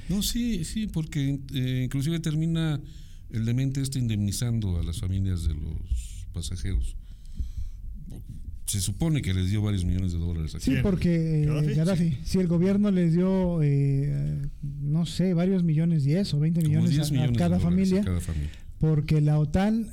No, 0.09 0.21
sí, 0.21 0.63
sí, 0.65 0.87
porque 0.87 1.39
eh, 1.53 1.81
inclusive 1.85 2.19
termina 2.19 2.79
el 3.29 3.45
demente 3.45 3.81
este 3.81 3.99
indemnizando 3.99 4.79
a 4.79 4.83
las 4.83 4.99
familias 4.99 5.43
de 5.47 5.53
los 5.53 6.27
pasajeros. 6.33 6.95
Se 8.68 8.82
supone 8.82 9.22
que 9.22 9.34
les 9.34 9.49
dio 9.49 9.61
varios 9.61 9.86
millones 9.86 10.11
de 10.11 10.20
dólares 10.20 10.53
aquí. 10.53 10.65
Sí, 10.65 10.74
porque 10.84 11.43
eh, 11.45 12.18
si 12.24 12.38
el 12.39 12.47
gobierno 12.47 12.91
les 12.91 13.13
dio, 13.13 13.61
eh, 13.63 14.41
no 14.82 15.05
sé, 15.05 15.34
varios 15.34 15.63
millones, 15.63 16.03
10 16.03 16.34
o 16.34 16.39
20 16.39 16.59
Como 16.61 16.70
millones, 16.70 16.91
10 16.91 17.07
a- 17.09 17.11
millones 17.13 17.38
cada 17.38 17.59
familia, 17.59 18.01
a 18.01 18.03
cada 18.05 18.20
familia. 18.20 18.49
porque 18.78 19.22
la 19.22 19.39
OTAN 19.39 19.88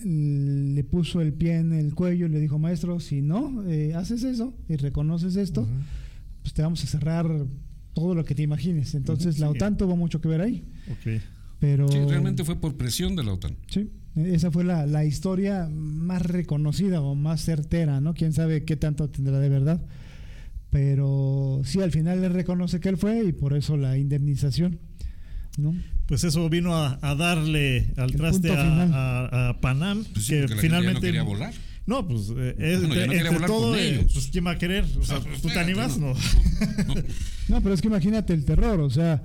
le 0.74 0.82
puso 0.84 1.20
el 1.20 1.32
pie 1.32 1.56
en 1.58 1.72
el 1.72 1.94
cuello 1.94 2.26
y 2.26 2.30
le 2.30 2.40
dijo, 2.40 2.58
maestro, 2.58 2.98
si 3.00 3.22
no 3.22 3.64
eh, 3.68 3.94
haces 3.94 4.24
eso 4.24 4.52
y 4.68 4.74
reconoces 4.76 5.36
esto, 5.36 5.66
pues 6.42 6.52
te 6.52 6.62
vamos 6.62 6.82
a 6.82 6.86
cerrar 6.88 7.46
todo 7.92 8.14
lo 8.16 8.24
que 8.24 8.34
te 8.34 8.42
imagines. 8.42 8.94
Entonces 8.96 9.38
la 9.38 9.46
Sí. 9.46 9.52
OTAN 9.54 9.76
tuvo 9.76 9.94
mucho 9.96 10.20
que 10.20 10.26
ver 10.28 10.40
ahí, 10.40 10.64
pero 11.60 11.88
Sí, 11.88 11.98
realmente 12.08 12.42
fue 12.44 12.60
por 12.60 12.76
presión 12.76 13.14
de 13.14 13.22
la 13.22 13.32
OTAN. 13.34 13.56
sí, 13.68 13.88
esa 14.16 14.50
fue 14.50 14.64
la, 14.64 14.86
la 14.86 15.04
historia 15.04 15.68
más 15.72 16.22
reconocida 16.22 17.00
o 17.00 17.14
más 17.14 17.40
certera, 17.44 18.00
¿no? 18.00 18.14
Quién 18.14 18.32
sabe 18.32 18.64
qué 18.64 18.76
tanto 18.76 19.08
tendrá 19.08 19.38
de 19.40 19.48
verdad. 19.48 19.80
Pero 20.70 21.60
sí, 21.64 21.80
al 21.80 21.92
final 21.92 22.20
le 22.20 22.28
reconoce 22.28 22.80
que 22.80 22.88
él 22.88 22.96
fue 22.96 23.24
y 23.24 23.32
por 23.32 23.54
eso 23.56 23.76
la 23.76 23.96
indemnización, 23.96 24.80
¿no? 25.56 25.74
Pues 26.06 26.24
eso 26.24 26.48
vino 26.50 26.74
a, 26.74 26.98
a 27.00 27.14
darle 27.14 27.92
al 27.96 28.10
El 28.10 28.16
traste 28.16 28.50
a, 28.50 28.82
a- 28.82 29.48
a 29.50 29.60
Panam, 29.60 30.04
Pues 30.12 30.26
sí, 30.26 30.32
que 30.34 30.40
porque 30.48 30.54
la 30.56 30.60
gente 30.60 30.68
ya 30.68 30.78
finalmente 30.80 30.94
no 30.94 31.00
quería 31.00 31.22
volar. 31.22 31.54
No, 31.86 32.08
pues 32.08 32.32
eh, 32.36 32.54
es- 32.58 32.80
Bueno, 32.86 32.94
ya 32.94 33.06
no 33.06 33.12
entre, 33.12 33.46
todo, 33.46 33.70
con 33.70 33.78
eh, 33.78 33.88
ellos. 33.88 34.12
pues 34.12 34.28
quién 34.32 34.46
va 34.46 34.50
a 34.52 34.58
querer, 34.58 34.84
o 34.98 35.04
sea, 35.04 35.16
Ah, 35.16 35.20
pues, 35.22 35.40
¿tú 35.42 35.48
te 35.48 35.58
animas? 35.60 35.96
no. 35.98 36.08
No. 36.08 36.14
No, 37.48 37.60
pero 37.60 37.74
es 37.74 37.82
que 37.82 37.88
imagínate 37.88 38.32
el 38.32 38.44
terror, 38.46 38.80
o 38.80 38.88
sea, 38.88 39.22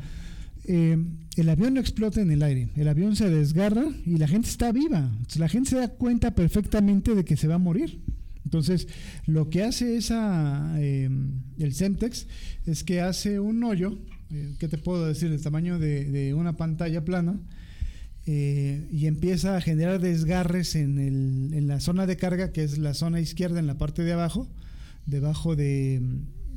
eh, 0.66 0.98
el 1.36 1.50
avión 1.50 1.74
no 1.76 1.80
explota 1.80 2.22
en 2.22 2.32
el 2.32 2.44
aire, 2.44 2.70
el 2.76 2.88
avión 2.88 3.16
se 3.16 3.30
desgarra 3.30 3.86
y 4.06 4.18
la 4.18 4.28
gente 4.28 4.50
está 4.50 4.72
viva. 4.72 5.12
La 5.38 5.48
gente 5.50 5.70
se 5.72 5.78
da 5.78 5.88
cuenta 5.90 6.32
perfectamente 6.36 7.16
de 7.16 7.24
que 7.26 7.38
se 7.38 7.48
va 7.48 7.56
a 7.56 7.60
morir. 7.60 8.00
Entonces, 8.46 8.88
lo 9.28 9.50
que 9.50 9.64
hace 9.64 9.96
esa, 9.98 10.76
eh, 10.80 11.10
el 11.60 11.74
Semtex 11.74 12.28
es 12.66 12.84
que 12.84 13.00
hace 13.02 13.40
un 13.40 13.64
hoyo, 13.64 13.98
eh, 14.32 14.54
¿qué 14.60 14.68
te 14.68 14.78
puedo 14.78 15.06
decir? 15.06 15.32
El 15.32 15.42
tamaño 15.42 15.78
de, 15.80 16.34
una 16.34 16.58
pantalla 16.58 17.04
plana. 17.06 17.40
eh, 18.26 18.88
y 18.92 19.08
empieza 19.08 19.56
a 19.58 19.62
generar 19.62 20.00
desgarres 20.02 20.76
en, 20.76 21.00
el- 21.00 21.68
la 21.68 21.80
zona 21.80 22.06
de 22.06 22.16
carga, 22.18 22.52
que 22.52 22.64
es 22.64 22.78
la 22.78 22.94
zona 22.94 23.20
izquierda 23.22 23.60
en 23.60 23.66
la 23.68 23.78
parte 23.78 24.04
de 24.04 24.14
abajo, 24.14 24.48
debajo 25.06 25.56
de 25.56 26.00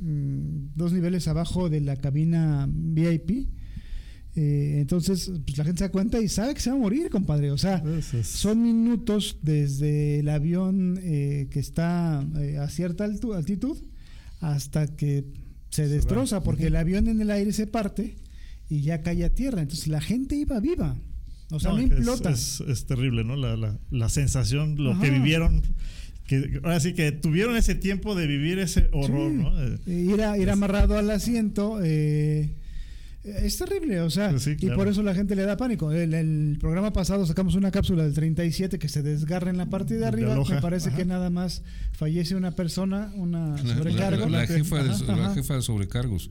mm, 0.01 0.75
dos 0.75 0.93
niveles 0.93 1.27
abajo 1.27 1.69
de 1.69 1.81
la 1.81 1.95
cabina 1.95 2.67
VIP. 2.69 3.47
Eh, 4.35 4.77
entonces, 4.81 5.31
pues 5.45 5.57
la 5.59 5.63
gente 5.63 5.79
se 5.79 5.83
da 5.85 5.91
cuenta 5.91 6.19
y 6.19 6.27
sabe 6.27 6.55
que 6.55 6.59
se 6.59 6.69
va 6.71 6.75
a 6.75 6.79
morir, 6.79 7.09
compadre. 7.09 7.51
O 7.51 7.57
sea, 7.57 7.83
son 8.23 8.63
minutos 8.63 9.37
desde 9.43 10.19
el 10.19 10.29
avión 10.29 10.99
eh, 11.03 11.47
que 11.51 11.59
está 11.59 12.25
eh, 12.39 12.57
a 12.57 12.67
cierta 12.69 13.05
altu- 13.05 13.35
altitud 13.35 13.77
hasta 14.41 14.87
que 14.95 15.23
se 15.69 15.87
destroza, 15.87 16.41
porque 16.43 16.67
el 16.67 16.75
avión 16.75 17.07
en 17.07 17.21
el 17.21 17.29
aire 17.31 17.53
se 17.53 17.67
parte 17.67 18.15
y 18.69 18.81
ya 18.81 19.01
cae 19.01 19.23
a 19.23 19.29
tierra. 19.33 19.61
Entonces 19.61 19.87
la 19.87 20.01
gente 20.01 20.35
iba 20.35 20.59
viva. 20.59 20.95
O 21.51 21.59
sea, 21.59 21.71
no, 21.73 21.81
implota. 21.81 22.31
Es, 22.31 22.61
es 22.67 22.85
terrible, 22.85 23.23
¿no? 23.23 23.35
La, 23.35 23.55
la, 23.55 23.77
la 23.91 24.09
sensación, 24.09 24.75
lo 24.83 24.99
que 24.99 25.11
vivieron. 25.11 25.61
Que, 26.25 26.59
ahora 26.63 26.79
sí 26.79 26.93
que 26.93 27.11
tuvieron 27.11 27.55
ese 27.57 27.75
tiempo 27.75 28.15
de 28.15 28.25
vivir 28.27 28.57
ese 28.57 28.89
horror, 28.93 29.29
Sí. 29.31 29.37
¿no? 29.37 29.61
Eh, 29.61 29.77
ir, 30.15 30.21
a- 30.23 30.37
ir 30.39 30.49
amarrado 30.49 30.97
al 30.97 31.11
asiento. 31.11 31.79
eh, 31.83 32.55
es 33.23 33.57
terrible, 33.57 34.01
o 34.01 34.09
sea, 34.09 34.37
sí, 34.39 34.55
y 34.59 34.67
por 34.71 34.87
eso 34.87 35.01
la 35.03 35.15
gente 35.15 35.35
le 35.35 35.43
da 35.43 35.55
pánico. 35.57 35.91
El, 35.91 36.13
el 36.13 36.57
programa 36.59 36.91
pasado 36.93 37.25
sacamos 37.25 37.55
una 37.55 37.71
cápsula 37.71 38.03
del 38.03 38.13
37 38.13 38.77
que 38.79 38.89
se 38.89 39.01
desgarra 39.01 39.49
en 39.49 39.57
la 39.57 39.67
parte 39.69 39.95
de 39.97 40.05
arriba. 40.05 40.35
Me 40.49 40.61
parece 40.61 40.89
ajá. 40.89 40.97
que 40.97 41.05
nada 41.05 41.29
más 41.29 41.61
fallece 41.93 42.35
una 42.35 42.51
persona, 42.51 43.11
una 43.15 43.61
La, 43.63 43.75
sobrecargo. 43.77 44.27
la- 44.29 44.39
la 44.41 44.47
jefa, 44.47 44.83
de, 44.83 44.89
Ajá, 44.89 45.03
la 45.15 45.25
ajá. 45.27 45.33
jefa 45.35 45.55
de 45.55 45.61
sobrecargos. 45.61 46.29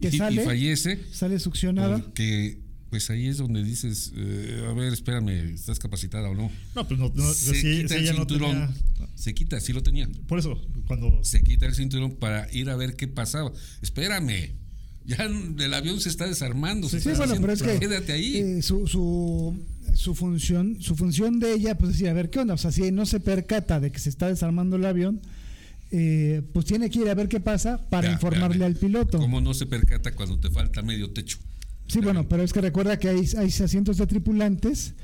Que 0.00 0.08
y, 0.10 0.14
y 0.14 0.18
sale, 0.18 0.42
fallece 0.44 0.98
sale 1.12 1.38
succionada. 1.38 1.98
porque 1.98 2.58
pues 2.90 3.08
ahí 3.08 3.26
es 3.26 3.38
donde 3.38 3.64
dices, 3.64 4.12
eh, 4.16 4.66
a 4.68 4.74
ver, 4.74 4.92
espérame, 4.92 5.54
¿estás 5.54 5.78
capacitada 5.78 6.28
o 6.28 6.34
no? 6.34 6.50
no, 6.74 6.86
pues 6.88 7.00
no, 7.00 7.10
no, 7.14 7.32
se 7.32 7.52
quita 7.52 7.94
el 7.96 8.04
no 8.06 8.12
cinturón. 8.16 8.50
tenía- 8.50 8.70
Se 9.14 9.32
quita, 9.32 9.60
sí 9.60 9.72
lo 9.72 9.82
tenía. 9.82 10.08
Por 10.26 10.38
eso, 10.38 10.60
cuando. 10.86 11.22
Se 11.24 11.42
quita 11.42 11.64
el 11.66 11.74
cinturón 11.74 12.16
para 12.16 12.52
ir 12.52 12.68
a 12.68 12.76
ver 12.76 12.94
qué 12.96 13.08
pasaba. 13.08 13.50
Espérame. 13.80 14.60
Ya 15.04 15.16
el 15.24 15.74
avión 15.74 16.00
se 16.00 16.08
está 16.08 16.26
desarmando. 16.26 16.88
se 16.88 17.00
Sí, 17.00 17.08
está 17.10 17.24
bueno, 17.26 17.40
pero 17.40 17.52
es 17.52 17.60
haciendo- 17.62 17.80
que 17.80 17.86
Quédate 17.88 18.12
ahí. 18.12 18.36
eh, 18.36 18.62
su, 18.62 18.86
su, 18.86 19.56
su 19.94 20.14
función, 20.14 20.76
su 20.80 20.94
función 20.96 21.40
de 21.40 21.52
ella, 21.54 21.76
pues 21.76 21.92
decir, 21.92 22.08
a 22.08 22.12
ver 22.12 22.30
qué 22.30 22.38
onda, 22.40 22.54
o 22.54 22.58
sea, 22.58 22.70
si 22.72 22.90
no 22.92 23.04
se 23.06 23.18
percata 23.20 23.80
de 23.80 23.90
que 23.90 23.98
se 23.98 24.08
está 24.08 24.28
desarmando 24.28 24.76
el 24.76 24.84
avión, 24.84 25.20
eh, 25.90 26.42
pues 26.52 26.64
tiene 26.66 26.88
que 26.88 27.00
ir 27.00 27.08
a 27.10 27.14
ver 27.14 27.28
qué 27.28 27.40
pasa 27.40 27.78
para 27.90 28.08
Espera, 28.08 28.12
informarle 28.14 28.64
espérame. 28.64 28.72
al 28.74 28.76
piloto. 28.80 29.18
¿Cómo 29.18 29.40
no 29.40 29.52
se 29.54 29.66
percata 29.66 30.12
cuando 30.14 30.38
te 30.38 30.50
falta 30.50 30.82
medio 30.82 31.10
techo? 31.10 31.38
Sí, 31.88 31.98
bueno, 32.00 32.26
pero 32.28 32.42
es 32.42 32.52
que 32.52 32.60
recuerda 32.62 32.98
que 32.98 33.08
hay, 33.10 33.28
hay 33.36 33.48
asientos 33.48 33.98
de 33.98 34.06
tripulantes 34.06 34.94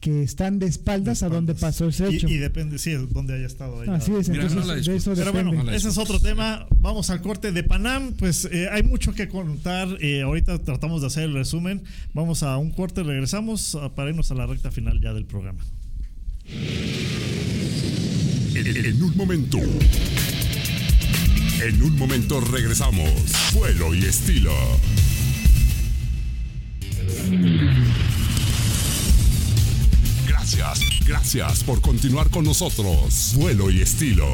que 0.00 0.22
están 0.22 0.58
de 0.58 0.66
espaldas 0.66 1.22
a 1.22 1.28
donde 1.28 1.54
pasó 1.54 1.88
ese 1.88 2.10
Y, 2.10 2.16
hecho. 2.16 2.28
y 2.28 2.36
depende, 2.36 2.78
sí, 2.78 2.92
donde 2.92 3.34
haya 3.34 3.46
estado 3.46 3.82
ella. 3.82 3.94
Así 3.94 4.12
es, 4.14 4.28
Mira, 4.28 4.42
entonces 4.44 4.66
no 4.66 4.74
de 4.92 4.96
eso 4.96 5.14
Pero 5.14 5.32
bueno, 5.32 5.52
No 5.52 5.70
ese 5.70 5.88
es 5.88 5.98
otro 5.98 6.20
tema. 6.20 6.66
Vamos 6.78 7.10
al 7.10 7.22
corte 7.22 7.52
de 7.52 7.62
Panam. 7.64 8.12
Pues 8.12 8.48
eh, 8.50 8.68
hay 8.70 8.82
mucho 8.82 9.14
que 9.14 9.28
contar. 9.28 9.88
Eh, 10.00 10.22
ahorita 10.22 10.58
tratamos 10.62 11.00
de 11.00 11.08
hacer 11.08 11.24
el 11.24 11.34
resumen. 11.34 11.82
Vamos 12.12 12.42
a 12.42 12.56
un 12.58 12.70
corte, 12.70 13.02
regresamos 13.02 13.74
ah, 13.74 13.94
para 13.94 14.10
irnos 14.10 14.30
a 14.30 14.34
la 14.34 14.46
recta 14.46 14.70
final 14.70 15.00
ya 15.00 15.12
del 15.12 15.24
programa. 15.24 15.64
En, 18.54 18.66
en 18.66 19.02
un 19.02 19.16
momento. 19.16 19.58
En 21.62 21.82
un 21.82 21.96
momento 21.96 22.40
regresamos. 22.40 23.10
Vuelo 23.54 23.94
y 23.94 24.04
estilo. 24.04 24.52
Gracias, 30.46 31.00
gracias 31.04 31.64
por 31.64 31.80
continuar 31.80 32.30
con 32.30 32.44
nosotros. 32.44 33.34
Vuelo 33.36 33.68
y 33.68 33.80
estilo. 33.80 34.28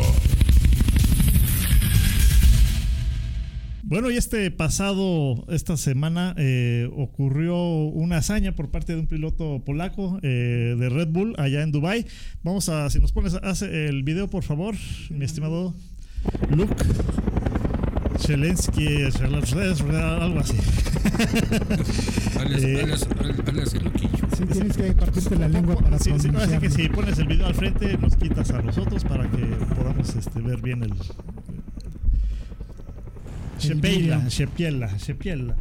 Bueno, 3.82 4.10
y 4.10 4.18
este 4.18 4.50
pasado, 4.50 5.46
esta 5.48 5.78
semana, 5.78 6.34
eh, 6.36 6.86
ocurrió 6.94 7.56
una 7.56 8.18
hazaña 8.18 8.52
por 8.52 8.70
parte 8.70 8.92
de 8.92 9.00
un 9.00 9.06
piloto 9.06 9.62
polaco 9.64 10.18
eh, 10.22 10.76
de 10.78 10.88
Red 10.90 11.08
Bull 11.08 11.34
allá 11.38 11.62
en 11.62 11.72
Dubai. 11.72 12.04
Vamos 12.42 12.68
a, 12.68 12.90
si 12.90 12.98
nos 12.98 13.12
pones 13.12 13.34
el 13.62 14.02
video, 14.02 14.28
por 14.28 14.44
favor, 14.44 14.74
mi 15.08 15.24
estimado 15.24 15.74
Luke. 16.50 16.74
Zelensky, 18.18 19.04
algo 19.20 20.40
así. 20.40 20.56
Alias, 22.38 22.62
Eh, 22.62 22.80
alias- 22.82 23.08
alias 23.46 23.74
el 23.74 23.84
loquillo. 23.84 24.10
Sí, 24.36 24.44
tienes 24.50 24.76
que 24.76 24.92
partirte 24.92 25.36
la 25.36 25.48
lengua 25.48 25.76
para 25.76 25.98
Sí, 25.98 26.10
sí, 26.18 26.28
así 26.36 26.58
que 26.58 26.70
si 26.70 26.88
pones 26.88 27.18
el 27.18 27.26
video 27.26 27.46
al 27.46 27.54
frente, 27.54 27.96
nos 27.98 28.16
quitas 28.16 28.50
a 28.50 28.62
nosotros 28.62 29.04
para 29.04 29.30
que 29.30 29.38
podamos 29.74 30.14
este, 30.16 30.40
ver 30.40 30.60
bien 30.60 30.82
el. 30.82 30.92
Shepiela, 33.58 34.16
video. 34.18 34.28
Shepiela, 34.30 34.96
Shepiela. 34.98 35.56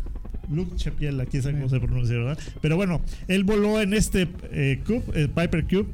Luke 0.50 0.74
Shepiela, 0.78 1.26
quién 1.28 1.44
sabe 1.44 1.56
cómo 1.56 1.70
se 1.70 1.80
pronuncia, 1.80 2.18
¿verdad? 2.18 2.38
Pero 2.62 2.76
bueno, 2.76 3.02
él 3.28 3.44
voló 3.44 3.80
en 3.80 3.94
este 3.94 4.28
eh, 4.52 4.82
Cube, 4.86 5.04
el 5.14 5.30
Piper 5.30 5.64
Cube, 5.66 5.88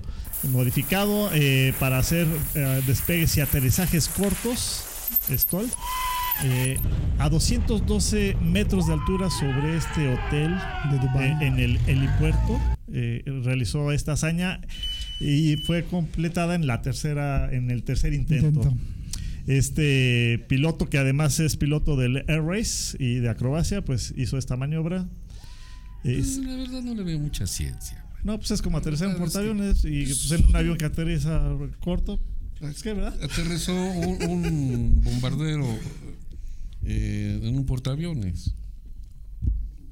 modificado 0.51 1.29
eh, 1.33 1.73
para 1.79 1.99
hacer 1.99 2.25
eh, 2.55 2.81
despegues 2.87 3.35
y 3.37 3.41
aterrizajes 3.41 4.07
cortos, 4.07 4.83
Stoll, 5.29 5.67
eh, 6.43 6.77
a 7.19 7.29
212 7.29 8.37
metros 8.41 8.87
de 8.87 8.93
altura 8.93 9.29
sobre 9.29 9.77
este 9.77 10.07
hotel 10.13 10.55
De 10.91 11.25
eh, 11.25 11.37
en 11.41 11.59
el 11.59 11.79
helipuerto. 11.87 12.59
eh, 12.93 13.23
realizó 13.43 13.91
esta 13.91 14.13
hazaña 14.13 14.61
y 15.19 15.57
fue 15.57 15.83
completada 15.83 16.55
en 16.55 16.67
la 16.67 16.81
tercera, 16.81 17.51
en 17.51 17.71
el 17.71 17.83
tercer 17.83 18.13
intento. 18.13 18.47
Intento. 18.47 18.77
Este 19.47 20.43
piloto, 20.49 20.89
que 20.89 20.97
además 20.97 21.39
es 21.39 21.55
piloto 21.55 21.95
del 21.95 22.17
Air 22.27 22.43
Race 22.43 22.97
y 22.99 23.15
de 23.15 23.29
acrobacia, 23.29 23.83
pues 23.83 24.13
hizo 24.17 24.37
esta 24.37 24.57
maniobra. 24.57 25.07
Es- 26.03 26.37
La 26.37 26.55
verdad 26.55 26.81
no 26.83 26.93
le 26.93 27.03
veo 27.03 27.17
mucha 27.19 27.47
ciencia. 27.47 28.03
güey. 28.11 28.25
no, 28.25 28.37
pues 28.37 28.51
es 28.51 28.61
como 28.61 28.77
aterrizar 28.77 29.07
en 29.07 29.15
Claro, 29.15 29.25
es 29.27 29.31
que- 29.33 29.39
portaaviones 29.39 29.85
y 29.85 30.03
pues, 30.05 30.31
en 30.31 30.45
un 30.47 30.55
avión 30.55 30.77
que 30.77 30.85
aterriza 30.85 31.41
corto. 31.79 32.19
Es 32.61 32.81
que, 32.83 32.93
¿verdad? 32.93 33.13
Aterrizó 33.23 33.73
un, 33.73 34.21
un 34.29 35.01
bombardero 35.03 35.65
eh, 36.87 37.39
en 37.43 37.55
un 37.57 37.65
portaaviones. 37.65 38.53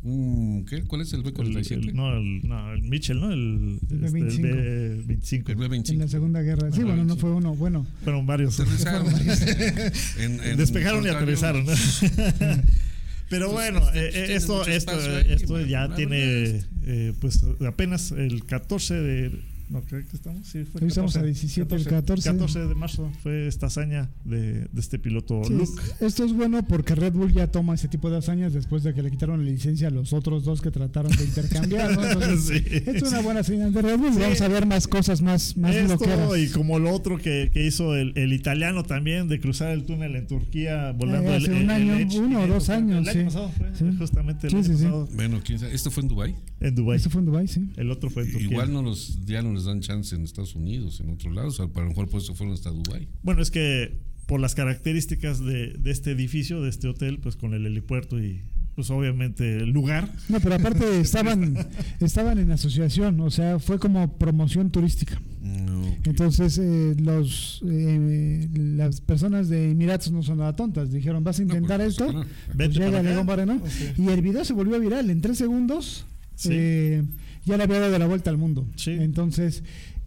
Un, 0.04 0.66
¿qué? 0.70 0.84
¿Cuál 0.84 1.02
es 1.02 1.14
el 1.14 1.22
El, 1.26 1.32
B-47? 1.32 1.72
el- 1.90 1.96
no, 1.96 2.16
el, 2.16 2.48
no, 2.48 2.74
el 2.74 2.84
Mitchell, 2.84 3.20
¿no? 3.20 3.32
El, 3.32 3.80
El 3.90 4.04
este, 4.06 4.20
B-25. 4.20 4.46
el 4.46 5.04
B-25. 5.08 5.50
El 5.50 5.56
B-25. 5.56 5.90
En 5.94 6.00
la 6.00 6.08
Segunda 6.08 6.42
Guerra. 6.44 6.72
Sí, 6.72 6.84
bueno, 6.84 7.04
no 7.06 7.16
fue 7.18 7.32
uno. 7.32 7.56
Bueno, 7.56 7.88
Fueron 8.04 8.28
varios. 8.28 8.60
Aterrizaron. 8.60 9.08
En- 10.20 10.40
en 10.44 10.58
Despegaron 10.58 11.04
y 11.06 11.08
aterrizaron. 11.10 11.66
Pero 13.30 13.52
bueno, 13.52 13.80
este, 13.80 14.00
eh, 14.06 14.26
eh, 14.34 14.36
esto, 14.36 14.64
esto, 14.68 15.56
ahí, 15.56 15.68
ya 15.70 15.96
tiene, 15.96 16.62
eh, 16.84 17.14
pues 17.20 17.44
apenas 17.68 18.12
el 18.12 18.46
14 18.46 18.94
de. 18.94 19.32
No, 19.70 19.82
creo 19.82 20.06
que 20.08 20.16
estamos. 20.16 20.46
Sí, 20.48 20.64
fue 20.64 20.82
Hoy 20.82 20.88
estamos 20.90 21.16
a 21.16 21.24
17, 21.24 21.76
el 21.76 21.86
14. 21.86 22.30
14 22.30 22.60
de 22.68 22.76
marzo 22.76 23.10
fue 23.24 23.48
esta 23.48 23.66
hazaña 23.66 24.10
de, 24.24 24.66
de 24.72 24.80
este 24.80 25.00
piloto 25.00 25.42
sí, 25.44 25.54
Luke. 25.54 25.64
es- 25.64 26.02
esto 26.02 26.24
es 26.24 26.34
bueno 26.34 26.64
porque 26.68 26.94
Red 26.96 27.14
Bull 27.14 27.34
ya 27.34 27.48
toma 27.48 27.74
ese 27.76 27.88
tipo 27.88 28.10
de 28.10 28.18
hazañas 28.18 28.54
después 28.54 28.84
de 28.84 28.94
que 28.94 29.02
le 29.02 29.10
quitaron 29.12 29.44
la 29.44 29.50
licencia 29.52 29.88
a 29.88 29.92
los 29.92 30.14
otros 30.14 30.44
dos 30.46 30.62
que 30.62 30.70
trataron 30.72 31.12
de 31.16 31.24
intercambiar. 31.24 31.96
¿no? 31.96 32.04
Entonces, 32.12 32.64
Sí. 32.66 32.84
Es 32.86 33.02
una 33.04 33.22
buena 33.22 33.44
señal 33.44 33.74
de 33.74 33.82
Red 33.82 33.98
Bull. 33.98 34.14
Sí. 34.14 34.20
Vamos 34.20 34.42
a 34.42 34.48
ver 34.48 34.66
más 34.66 34.88
cosas 34.88 35.22
más, 35.22 35.58
más 35.58 35.76
Esto 35.76 35.98
bloqueadas. 35.98 36.38
y 36.40 36.50
como 36.50 36.78
lo 36.80 36.92
otro 36.92 37.18
que, 37.18 37.50
que 37.52 37.66
hizo 37.66 37.96
el, 37.96 38.14
el 38.18 38.34
italiano 38.34 38.84
también 38.84 39.28
de 39.28 39.40
cruzar 39.40 39.72
el 39.72 39.84
túnel 39.86 40.16
en 40.16 40.28
Turquía 40.28 40.92
volando 40.92 41.32
Eh, 41.32 41.38
el- 41.38 41.44
hace 41.44 41.58
el, 41.58 41.64
un 41.64 41.70
año, 41.72 41.96
el 41.96 42.08
H500, 42.08 42.18
uno 42.20 42.42
o 42.44 42.48
dos 42.48 42.70
años, 42.70 43.08
El 43.08 43.10
año 43.10 43.20
sí. 43.20 43.26
pasado 43.26 43.50
fue, 43.58 43.76
Sí. 43.76 43.98
justamente 43.98 44.48
el 44.48 44.52
Sí, 44.52 44.56
año 44.58 44.66
sí, 44.66 44.76
sí. 44.78 44.84
pasado 44.84 45.10
Bueno, 45.16 45.42
quién 45.44 45.60
sabe. 45.60 45.74
¿Esto 45.74 45.90
fue 45.92 46.04
en 46.04 46.10
Dubái? 46.10 46.36
en 46.60 46.76
Dubái. 46.76 46.98
Esto 46.98 47.10
fue 47.10 47.20
en 47.22 47.26
Dubái, 47.26 47.48
sí. 47.48 47.70
El 47.78 47.92
otro 47.92 48.10
fue 48.10 48.24
en 48.24 48.32
Turquía. 48.32 48.52
Igual 48.52 48.72
no 48.74 48.82
los, 48.82 49.20
ya 49.26 49.42
no 49.42 49.52
les 49.56 49.66
dan 49.66 49.82
chance 49.82 50.16
en 50.16 50.24
Estados 50.24 50.56
Unidos, 50.56 51.00
en 51.00 51.10
otros 51.10 51.34
lados. 51.34 51.60
A 51.60 51.64
lo 51.64 51.88
mejor 51.88 52.08
por 52.10 52.22
eso 52.22 52.36
fueron 52.36 52.54
hasta 52.54 52.70
Dubái. 52.70 53.08
Bueno, 53.24 53.42
es 53.42 53.52
que 53.52 53.98
por 54.28 54.40
las 54.40 54.56
características 54.56 55.40
de, 55.40 55.74
de 55.74 55.92
este 55.92 56.12
edificio, 56.12 56.62
de 56.62 56.70
este 56.70 56.88
hotel, 56.88 57.20
pues 57.20 57.36
con 57.36 57.54
el 57.54 57.66
helipuerto 57.66 58.20
y 58.22 58.42
pues 58.76 58.90
obviamente 58.90 59.58
el 59.58 59.70
lugar. 59.70 60.10
No, 60.30 60.40
pero 60.40 60.56
aparte 60.56 61.00
estaban, 61.00 61.58
estaban 62.02 62.38
en 62.40 62.52
asociación, 62.52 63.20
o 63.22 63.32
sea, 63.32 63.60
fue 63.60 63.80
como 63.80 64.18
promoción 64.18 64.70
turística. 64.70 65.20
No, 65.42 65.86
Entonces, 66.04 66.58
eh, 66.58 66.96
los 66.98 67.62
eh, 67.68 68.50
las 68.54 69.00
personas 69.00 69.48
de 69.48 69.72
Emiratos 69.72 70.12
no 70.12 70.24
son 70.24 70.40
nada 70.40 70.56
tontas. 70.56 70.92
Dijeron, 70.92 71.24
¿vas 71.24 71.40
a 71.40 71.44
intentar 71.44 71.80
pues, 71.80 71.92
esto? 71.92 72.12
no. 72.12 72.22
Pues 72.22 72.58
Vete 72.58 72.74
llega 72.74 72.92
para. 72.92 73.04
León 73.04 73.26
Barreno. 73.26 73.62
Sí. 73.68 73.92
Y 73.98 74.08
el 74.10 74.22
video 74.22 74.44
se 74.44 74.54
volvió 74.54 74.80
viral 74.80 75.10
en 75.10 75.22
tres 75.22 75.38
segundos. 75.38 76.06
Sí. 76.36 76.50
eh, 76.52 77.04
ya 77.46 77.58
le 77.58 77.64
había 77.64 77.80
dado 77.80 77.98
la 78.00 78.08
vuelta 78.08 78.30
al 78.30 78.38
mundo. 78.38 78.68
Sí. 78.76 78.92
Entonces, 78.92 79.64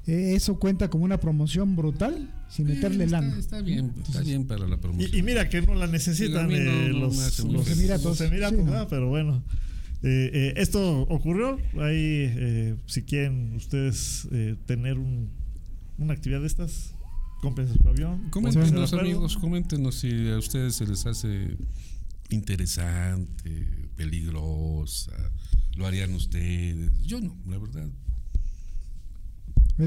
eh, 0.07 0.35
eso 0.35 0.59
cuenta 0.59 0.89
como 0.91 1.05
una 1.05 1.19
promoción 1.21 1.77
brutal 1.77 2.35
sin 2.49 2.67
meterle 2.67 3.05
está, 3.05 3.21
lana. 3.21 3.39
Está 3.39 3.61
bien, 3.61 3.93
está 4.07 4.23
bien 4.23 4.47
para 4.47 4.67
la 4.67 4.79
promoción. 4.79 5.11
Y, 5.15 5.19
y 5.19 5.23
mira 5.23 5.49
que 5.49 5.61
no 5.63 5.75
la 5.75 5.87
necesitan 5.87 6.49
Digo, 6.49 6.61
no- 6.65 6.71
eh, 6.71 6.89
no 6.91 6.99
los, 7.01 7.17
los. 7.45 7.69
Emiratos, 7.71 8.05
Los 8.05 8.21
Emiratos, 8.23 8.59
sí, 8.67 8.87
pero 8.91 9.09
bueno. 9.09 9.43
Eh, 10.03 10.31
eh, 10.33 10.55
esto 10.57 11.01
ocurrió. 11.03 11.57
Ahí, 11.81 11.97
eh, 12.37 12.77
si 12.87 13.03
quieren 13.03 13.55
ustedes 13.57 14.29
eh, 14.31 14.57
tener 14.67 14.99
un- 14.99 15.29
una 15.99 16.15
actividad 16.15 16.41
de 16.41 16.47
estas, 16.47 16.95
cómprense 17.43 17.75
su 17.77 17.89
avión. 17.89 18.31
Coméntenos, 18.31 18.93
amigos, 18.95 19.37
coméntenos 19.37 19.97
si 19.97 20.29
a 20.31 20.39
ustedes 20.39 20.77
se 20.77 20.87
les 20.87 21.05
hace 21.07 21.57
interesante, 22.31 23.67
peligrosa, 23.97 25.13
lo 25.79 25.87
harían 25.87 26.13
ustedes. 26.15 26.91
Yo 27.07 27.21
no, 27.21 27.35
la 27.47 27.57
verdad. 27.59 27.87
Eh, 27.87 27.93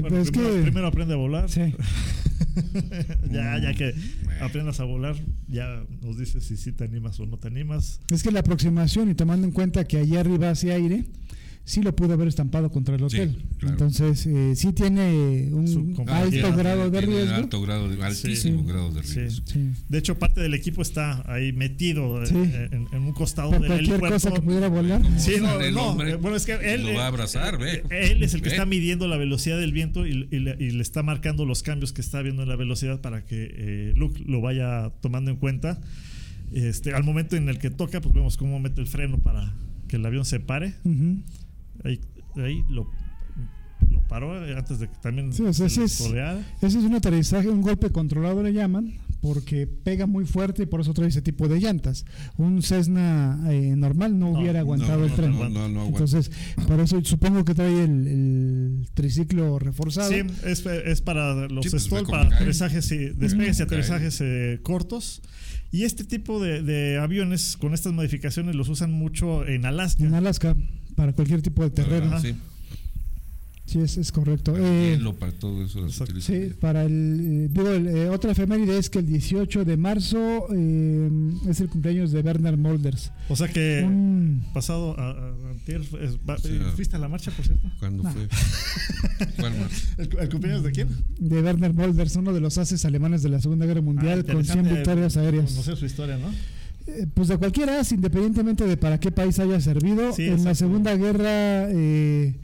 Bueno, 0.00 0.08
pero 0.08 0.22
es 0.22 0.30
primero, 0.30 0.54
que, 0.56 0.62
primero 0.62 0.86
aprende 0.86 1.14
a 1.14 1.16
volar. 1.18 1.50
sí. 1.50 1.60
ya, 3.30 3.58
ya 3.58 3.74
que 3.74 3.94
Bueno. 4.24 4.44
aprendas 4.44 4.80
a 4.80 4.84
volar, 4.84 5.16
ya 5.48 5.84
nos 6.02 6.18
dices 6.18 6.44
si 6.44 6.56
sí 6.56 6.72
te 6.72 6.84
animas 6.84 7.18
o 7.20 7.26
no 7.26 7.38
te 7.38 7.48
animas. 7.48 8.00
Es 8.10 8.22
que 8.22 8.30
la 8.32 8.40
aproximación, 8.40 9.10
y 9.10 9.14
tomando 9.14 9.46
en 9.46 9.52
cuenta 9.52 9.84
que 9.84 9.98
allá 9.98 10.20
arriba 10.20 10.50
hace 10.50 10.72
aire, 10.72 11.04
sí 11.64 11.80
lo 11.82 11.94
pudo 11.94 12.14
haber 12.14 12.28
estampado 12.28 12.70
contra 12.70 12.94
el 12.96 13.00
Sí, 13.10 13.16
hotel. 13.20 13.36
claro. 13.58 13.74
Entonces, 13.74 14.26
eh, 14.26 14.54
sí 14.56 14.72
tiene 14.72 15.48
un 15.52 15.94
alto 16.08 16.52
grado 16.56 16.90
de 16.90 17.00
riesgo. 17.00 17.34
Alto 17.34 17.62
grado 17.62 17.88
de, 17.88 18.02
altísimo 18.02 18.62
Sí. 18.62 18.68
grado 18.68 18.90
de 18.92 19.02
riesgo. 19.02 19.46
Sí. 19.46 19.70
De 19.88 19.98
hecho, 19.98 20.18
parte 20.18 20.40
del 20.40 20.54
equipo 20.54 20.82
está 20.82 21.22
ahí 21.32 21.52
metido 21.52 22.22
eh, 22.22 22.26
Sí. 22.26 22.34
en, 22.36 22.86
en 22.92 23.02
un 23.02 23.12
costado 23.12 23.50
Por 23.50 23.60
del 23.60 23.68
cualquier 23.68 23.90
helipuerto. 23.92 24.14
cosa 24.16 24.32
que 24.32 24.42
pudiera 24.42 24.68
volar. 24.68 25.02
¿Cómo 25.02 25.18
Sí, 25.18 25.34
no, 25.40 25.60
el 25.60 25.74
no, 25.74 25.82
hombre? 25.90 26.10
eh, 26.12 26.14
bueno, 26.16 26.36
es 26.36 26.44
que 26.46 26.54
él, 26.74 26.82
Lo 26.84 26.94
va 26.94 27.04
a 27.04 27.06
abrazar, 27.08 27.58
ve. 27.58 27.82
él 27.90 28.22
es 28.22 28.34
el 28.34 28.42
que 28.42 28.48
Ve. 28.48 28.54
está 28.56 28.66
midiendo 28.66 29.06
la 29.08 29.16
velocidad 29.16 29.58
del 29.58 29.72
viento 29.72 30.06
y, 30.06 30.28
y 30.30 30.38
le, 30.40 30.56
y 30.58 30.70
le 30.70 30.82
está 30.82 31.02
marcando 31.02 31.44
los 31.46 31.62
cambios 31.62 31.92
que 31.92 32.00
está 32.00 32.22
viendo 32.22 32.42
en 32.42 32.48
la 32.48 32.56
velocidad 32.56 33.00
para 33.00 33.24
que 33.24 33.48
eh, 33.54 33.92
Luke 33.96 34.20
lo 34.26 34.40
vaya 34.40 34.90
tomando 35.00 35.30
en 35.30 35.36
cuenta. 35.36 35.80
Este, 36.52 36.92
al 36.92 37.04
momento 37.04 37.36
en 37.36 37.48
el 37.48 37.58
que 37.58 37.70
toca, 37.70 38.00
pues 38.00 38.14
vemos 38.14 38.36
cómo 38.36 38.58
mete 38.60 38.80
el 38.80 38.86
freno 38.86 39.18
para 39.18 39.54
que 39.88 39.96
el 39.96 40.04
avión 40.04 40.24
se 40.24 40.38
pare. 40.40 40.74
Ujú. 40.84 41.22
Ahí, 41.84 42.00
ahí 42.36 42.62
lo, 42.70 42.88
lo 43.90 44.00
paró 44.08 44.44
eh, 44.46 44.54
antes 44.56 44.78
de 44.78 44.88
que 44.88 44.96
también 45.02 45.32
Sí, 45.32 45.42
o 45.42 45.52
sea, 45.52 45.68
se 45.68 45.84
ese 45.84 46.04
es-. 46.04 46.12
Ese 46.62 46.78
es 46.78 46.84
un 46.84 46.94
aterrizaje, 46.94 47.48
un 47.48 47.62
golpe 47.62 47.90
controlado 47.90 48.42
le 48.42 48.52
llaman, 48.52 48.92
porque 49.20 49.66
pega 49.68 50.06
muy 50.06 50.24
fuerte 50.24 50.64
y 50.64 50.66
por 50.66 50.80
eso 50.80 50.92
trae 50.94 51.08
ese 51.08 51.22
tipo 51.22 51.46
de 51.48 51.60
llantas. 51.60 52.04
Un 52.36 52.60
Cessna 52.62 53.38
eh, 53.50 53.74
normal 53.76 54.18
no, 54.18 54.32
No, 54.32 54.40
hubiera 54.40 54.60
aguantado 54.60 54.98
no, 54.98 55.04
el 55.04 55.10
no, 55.10 55.16
tren. 55.16 55.30
no, 55.30 55.48
no, 55.48 55.68
no 55.68 55.80
aguanta. 55.82 55.88
Entonces, 56.04 56.30
por 56.66 56.80
eso 56.80 57.00
supongo 57.04 57.44
que 57.44 57.54
trae 57.54 57.84
el, 57.84 58.06
el 58.08 58.88
triciclo 58.94 59.58
reforzado. 59.60 60.10
Sí, 60.10 60.22
es, 60.44 60.66
es 60.66 61.00
para 61.02 61.46
los 61.48 61.64
Sí, 61.64 61.70
pues, 61.70 61.84
stall, 61.84 62.04
para 62.06 62.34
aterrizajes 62.34 62.90
y 62.92 62.98
despegues 63.10 63.60
y 63.60 63.62
aterrizajes 63.62 64.20
eh, 64.20 64.58
cortos. 64.62 65.22
Y 65.70 65.84
este 65.84 66.04
tipo 66.04 66.38
de, 66.42 66.62
de 66.62 66.98
aviones 66.98 67.56
con 67.56 67.72
estas 67.74 67.92
modificaciones 67.92 68.56
los 68.56 68.68
usan 68.68 68.92
mucho 68.92 69.46
en 69.46 69.64
Alaska. 69.64 70.04
En 70.04 70.14
Alaska, 70.14 70.54
para 70.96 71.12
cualquier 71.12 71.42
tipo 71.42 71.62
de 71.62 71.70
terreno. 71.70 72.06
Ajá. 72.06 72.20
Sí, 72.20 72.34
Sí, 73.64 73.78
es, 73.78 73.96
es 73.96 74.12
correcto. 74.12 74.52
para 74.52 74.66
Eh, 74.68 74.90
hielo, 74.96 75.14
para 75.14 75.32
todo 75.32 75.64
eso. 75.64 75.88
Sí, 76.20 76.50
para 76.60 76.82
el. 76.82 77.20
eh, 77.22 77.48
digo, 77.50 77.70
el, 77.70 77.86
eh, 77.86 78.08
otra 78.10 78.32
efeméride 78.32 78.76
es 78.76 78.90
que 78.90 78.98
el 78.98 79.06
18 79.06 79.64
de 79.64 79.76
marzo 79.78 80.46
eh, 80.54 81.10
es 81.48 81.60
el 81.60 81.68
cumpleaños 81.68 82.10
de 82.12 82.20
Werner 82.20 82.58
Molders. 82.58 83.12
O 83.30 83.36
sea 83.36 83.48
que 83.48 83.82
Un- 83.86 84.44
pasado 84.52 84.98
a, 84.98 85.12
a- 85.12 85.50
antier, 85.52 85.80
es- 85.80 86.18
va- 86.28 86.36
Sí. 86.38 86.58
¿fuiste 86.74 86.96
a 86.96 86.98
la 86.98 87.08
marcha, 87.08 87.30
por 87.30 87.46
cierto? 87.46 87.66
¿Cuándo 87.78 88.02
No. 88.02 88.10
fue? 88.12 88.28
¿Cuál 89.38 89.58
más? 89.60 89.88
¿El, 89.96 90.18
el 90.18 90.28
cumpleaños 90.28 90.64
de 90.64 90.72
quién? 90.72 90.88
de 91.18 91.40
Werner 91.40 91.72
Molders, 91.72 92.16
uno 92.16 92.34
de 92.34 92.40
los 92.40 92.58
haces 92.58 92.84
alemanes 92.84 93.22
de 93.22 93.28
la 93.30 93.40
Segunda 93.40 93.64
Guerra 93.64 93.80
Mundial 93.80 94.26
Ah, 94.28 94.32
con 94.32 94.44
100 94.44 94.58
interesante 94.58 94.74
victorias 94.74 95.16
aéreas. 95.16 95.50
Conocer 95.52 95.76
su 95.76 95.86
historia, 95.86 96.18
¿no? 96.18 96.26
Eh, 96.86 97.06
pues 97.14 97.28
de 97.28 97.38
cualquier 97.38 97.70
as, 97.70 97.92
independientemente 97.92 98.66
de 98.66 98.76
para 98.76 98.98
qué 98.98 99.10
país 99.12 99.38
haya 99.38 99.60
servido, 99.60 100.12
Sí, 100.14 100.24
en 100.24 100.42
la. 100.44 100.54
Segunda 100.54 100.96
Guerra 100.96 101.68
eh, 101.70 102.34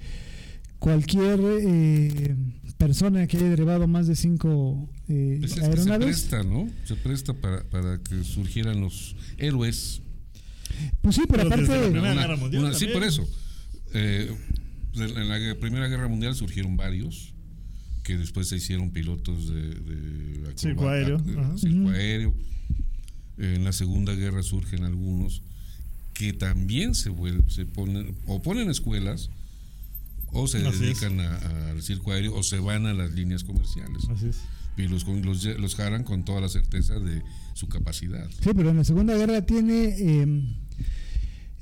cualquier 0.78 1.40
eh, 1.62 2.36
persona 2.76 3.26
que 3.26 3.36
haya 3.36 3.48
derivado 3.50 3.86
más 3.88 4.06
de 4.06 4.14
cinco 4.16 4.88
eh, 5.08 5.38
Pues 5.40 5.52
es 5.52 5.54
que 5.58 5.60
se 5.64 5.66
aeronaves, 5.66 6.06
presta, 6.06 6.42
¿no? 6.44 6.68
Se 6.84 6.94
presta 6.96 7.34
para, 7.34 7.64
para 7.64 7.98
que 7.98 8.22
surgieran 8.22 8.80
los 8.80 9.16
héroes. 9.38 10.02
pues 11.00 11.16
sí, 11.16 11.22
pero, 11.28 11.48
Pero 11.48 11.56
desde 11.62 11.72
la 11.72 11.78
aparte 11.78 11.90
Primera 11.92 12.12
Una- 12.12 12.22
Guerra 12.22 12.36
Mundial 12.36 12.64
una- 12.64 12.74
sí, 12.74 12.86
por 12.92 13.02
eso. 13.04 13.28
Eh, 13.94 14.30
en 14.94 15.28
la 15.28 15.54
Primera 15.60 15.88
Guerra 15.88 16.08
Mundial 16.08 16.34
surgieron 16.34 16.76
varios 16.76 17.34
que 18.04 18.16
después 18.16 18.48
se 18.48 18.56
hicieron 18.56 18.90
pilotos 18.90 19.48
de, 19.52 19.62
de 19.74 20.52
Circo 20.56 20.88
aéreo, 20.88 21.18
de 21.18 21.58
circo 21.58 21.90
aéreo. 21.90 22.34
En 23.38 23.64
la 23.64 23.72
Segunda 23.72 24.14
Guerra 24.14 24.42
surgen 24.42 24.84
algunos 24.84 25.42
que 26.14 26.32
también 26.32 26.94
se, 26.94 27.10
vuel- 27.10 27.48
se 27.48 27.64
ponen 27.66 28.14
o 28.26 28.42
ponen 28.42 28.68
escuelas 28.70 29.30
o 30.32 30.46
se 30.48 30.66
Así 30.66 30.80
dedican 30.80 31.20
a- 31.20 31.70
al 31.70 31.82
circo 31.82 32.12
aéreo 32.12 32.34
o 32.34 32.42
se 32.42 32.58
van 32.58 32.86
a 32.86 32.94
las 32.94 33.12
líneas 33.12 33.44
comerciales 33.44 34.02
Así 34.10 34.26
es. 34.28 34.38
y 34.76 34.88
los, 34.88 35.06
los, 35.06 35.44
los 35.44 35.74
jalan 35.76 36.02
con 36.04 36.24
toda 36.24 36.40
la 36.40 36.48
certeza 36.48 36.98
de 36.98 37.22
su 37.54 37.68
capacidad. 37.68 38.28
Sí, 38.42 38.50
pero 38.54 38.70
en 38.70 38.76
la 38.78 38.84
Segunda 38.84 39.16
Guerra 39.16 39.46
tiene 39.46 39.94
eh, 39.96 40.42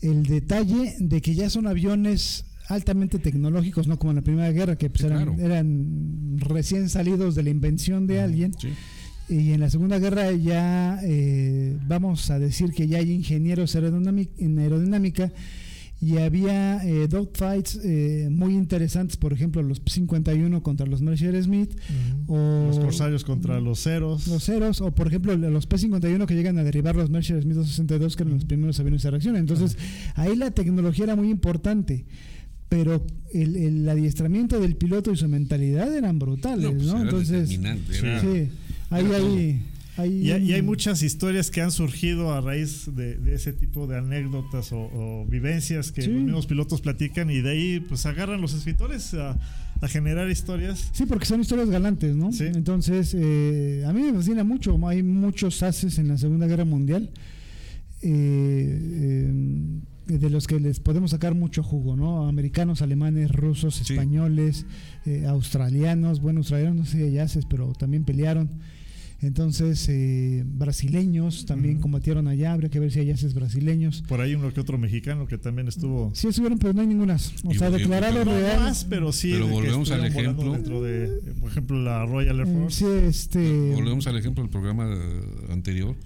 el 0.03 0.22
detalle 0.24 0.95
de 0.99 1.20
que 1.20 1.35
ya 1.35 1.51
son 1.51 1.66
aviones 1.66 2.45
altamente 2.68 3.18
tecnológicos, 3.18 3.87
no 3.87 3.99
como 3.99 4.11
en 4.11 4.16
la 4.16 4.22
Primera 4.22 4.51
Guerra, 4.51 4.77
que 4.77 4.91
pues, 4.91 5.05
eran, 5.05 5.24
claro. 5.37 5.41
eran 5.41 6.37
recién 6.39 6.89
salidos 6.89 7.35
de 7.35 7.43
la 7.45 7.51
invención 7.51 8.07
de 8.07 8.20
alguien. 8.20 8.55
Sí. 8.61 8.70
Y 9.29 9.53
en 9.53 9.61
la 9.61 9.70
Segunda 9.70 9.99
Guerra 9.99 10.31
ya, 10.33 11.01
eh, 11.03 11.77
vamos 11.87 12.31
a 12.31 12.39
decir 12.39 12.70
que 12.72 12.87
ya 12.87 12.99
hay 12.99 13.11
ingenieros 13.12 13.74
en 13.74 14.59
aerodinámica 14.59 15.33
y 16.01 16.18
había 16.18 16.85
eh, 16.87 17.09
dogfights 17.09 17.81
eh, 17.83 18.29
muy 18.31 18.55
interesantes, 18.55 19.16
por 19.16 19.33
ejemplo, 19.33 19.62
los 19.62 19.81
51 19.85 20.62
contra 20.62 20.87
los 20.87 21.01
Messerschmitt 21.03 21.72
o 22.29 22.66
Los 22.68 22.79
corsarios 22.79 23.24
contra 23.24 23.61
los 23.61 23.83
ceros. 23.83 24.29
los 24.29 24.45
ceros, 24.45 24.81
o 24.83 24.95
por 24.95 25.09
ejemplo 25.09 25.35
los 25.37 25.66
P-51 25.66 26.27
que 26.27 26.35
llegan 26.35 26.59
a 26.59 26.64
derribar 26.64 26.95
los 26.97 27.09
Messerschmitt 27.11 27.57
262, 27.57 28.14
que 28.14 28.22
eran 28.24 28.35
los 28.35 28.45
primeros 28.45 28.79
aviones 28.79 29.03
de 29.03 29.11
reacción. 29.11 29.37
Entonces, 29.37 29.77
ahí 30.16 30.37
la 30.37 30.51
tecnología 30.51 31.05
era 31.05 31.16
muy 31.16 31.31
importante. 31.31 32.05
pero 32.68 33.05
el, 33.33 33.57
el 33.57 33.89
adiestramiento 33.89 34.61
del 34.61 34.77
piloto 34.77 35.12
y 35.12 35.16
su 35.16 35.29
mentalidad 35.29 35.93
eran 35.97 36.18
brutales, 36.18 36.74
No, 36.85 37.05
¿no? 37.05 37.11
pues 37.11 37.31
era 37.31 37.39
Entonces, 37.41 37.49
determinante, 37.49 37.99
era- 37.99 38.20
sí, 38.20 38.49
ahí 38.91 39.05
hay, 39.12 39.62
hay 39.97 40.11
Y, 40.26 40.30
hay- 40.30 40.45
y 40.51 40.53
hay 40.55 40.61
un- 40.61 40.66
muchas 40.66 41.03
historias 41.03 41.51
que 41.51 41.61
han 41.62 41.70
surgido 41.70 42.32
a 42.32 42.41
raíz 42.41 42.95
de, 42.95 43.16
de 43.16 43.34
ese 43.34 43.53
tipo 43.53 43.87
de 43.87 43.97
anécdotas 43.99 44.72
o, 44.72 44.78
o 44.93 45.26
vivencias 45.26 45.91
que 45.93 46.03
Sí. 46.03 46.09
los 46.12 46.22
mismos 46.22 46.47
pilotos 46.47 46.80
platican 46.80 47.30
y 47.30 47.41
de 47.41 47.51
ahí 47.51 47.80
pues 47.80 48.05
agarran 48.07 48.41
los 48.41 48.53
escritores 48.55 49.14
a, 49.14 49.39
a 49.80 49.89
generar 49.89 50.30
historias. 50.30 50.91
Sí, 50.93 51.07
porque 51.07 51.26
son 51.26 51.41
historias 51.41 51.70
galantes, 51.70 52.14
¿no? 52.16 52.30
Sí. 52.32 52.45
Entonces, 52.45 53.14
eh, 53.18 53.84
a 53.87 53.93
mí 53.93 54.03
me 54.03 54.12
fascina 54.14 54.45
mucho. 54.45 54.78
Hay 54.89 55.03
muchos 55.03 55.62
haces 55.62 55.99
en 55.99 56.09
la 56.09 56.18
Segunda 56.18 56.47
Guerra 56.47 56.64
Mundial 56.64 57.11
eh, 58.03 58.78
eh, 60.09 60.18
de 60.18 60.30
los 60.30 60.47
que 60.47 60.61
les 60.61 60.78
podemos 60.78 61.11
sacar 61.11 61.34
mucho 61.34 61.62
jugo, 61.62 61.97
¿no? 61.97 62.28
Americanos, 62.28 62.80
alemanes, 62.82 63.30
rusos, 63.32 63.74
Sí. 63.76 63.95
españoles, 63.95 64.64
eh, 65.05 65.24
australianos. 65.26 66.20
Bueno, 66.20 66.39
australianos 66.41 66.76
no 66.76 66.84
sé 66.87 67.20
haces, 67.20 67.45
pero 67.47 67.72
también 67.72 68.05
pelearon. 68.05 68.51
Entonces, 69.22 69.88
eh, 69.88 70.44
brasileños 70.46 71.46
también 71.46 71.80
combatieron 71.80 72.28
allá. 72.28 72.52
Habría 72.52 72.68
que 72.68 72.78
ver 72.78 72.92
si 72.92 73.00
hay 73.00 73.10
haces 73.10 73.32
brasileños. 73.32 74.02
Por 74.08 74.20
ahí 74.20 74.34
uno 74.34 74.52
que 74.52 74.60
otro 74.60 74.76
mexicano 74.76 75.26
que 75.26 75.38
también 75.38 75.68
estuvo. 75.68 76.10
Sí 76.14 76.28
estuvieron, 76.28 76.58
pero 76.58 76.74
no 76.74 76.82
hay 76.82 76.86
ningunas. 76.86 77.32
O 77.44 77.52
Y- 77.52 77.58
sea, 77.58 77.70
declarado 77.70 78.24
No 78.24 78.32
real. 78.32 78.60
más, 78.60 78.84
pero 78.84 79.12
sí. 79.12 79.30
Pero 79.32 79.48
volvemos 79.48 79.90
al 79.90 80.04
ejemplo. 80.04 80.52
Dentro 80.52 80.82
de, 80.82 81.08
por 81.40 81.50
ejemplo, 81.50 81.82
la 81.82 82.04
Royal 82.04 82.40
Air 82.40 82.48
eh, 82.48 82.52
Force. 82.52 82.78
sí, 82.84 83.06
este. 83.06 83.72
Volvemos 83.74 84.06
al 84.06 84.18
ejemplo 84.18 84.42
del 84.42 84.50
programa 84.50 84.86
eh, 84.94 85.20
anterior, 85.50 85.96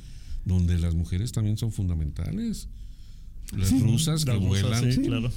donde 0.44 0.78
las 0.78 0.94
mujeres 0.94 1.32
también 1.32 1.56
son 1.56 1.72
fundamentales. 1.72 2.68
Las 3.56 3.68
Sí. 3.70 3.80
rusas 3.80 4.24
que 4.24 4.36
vuelan. 4.36 4.92
sí, 4.92 5.00
claro. 5.00 5.30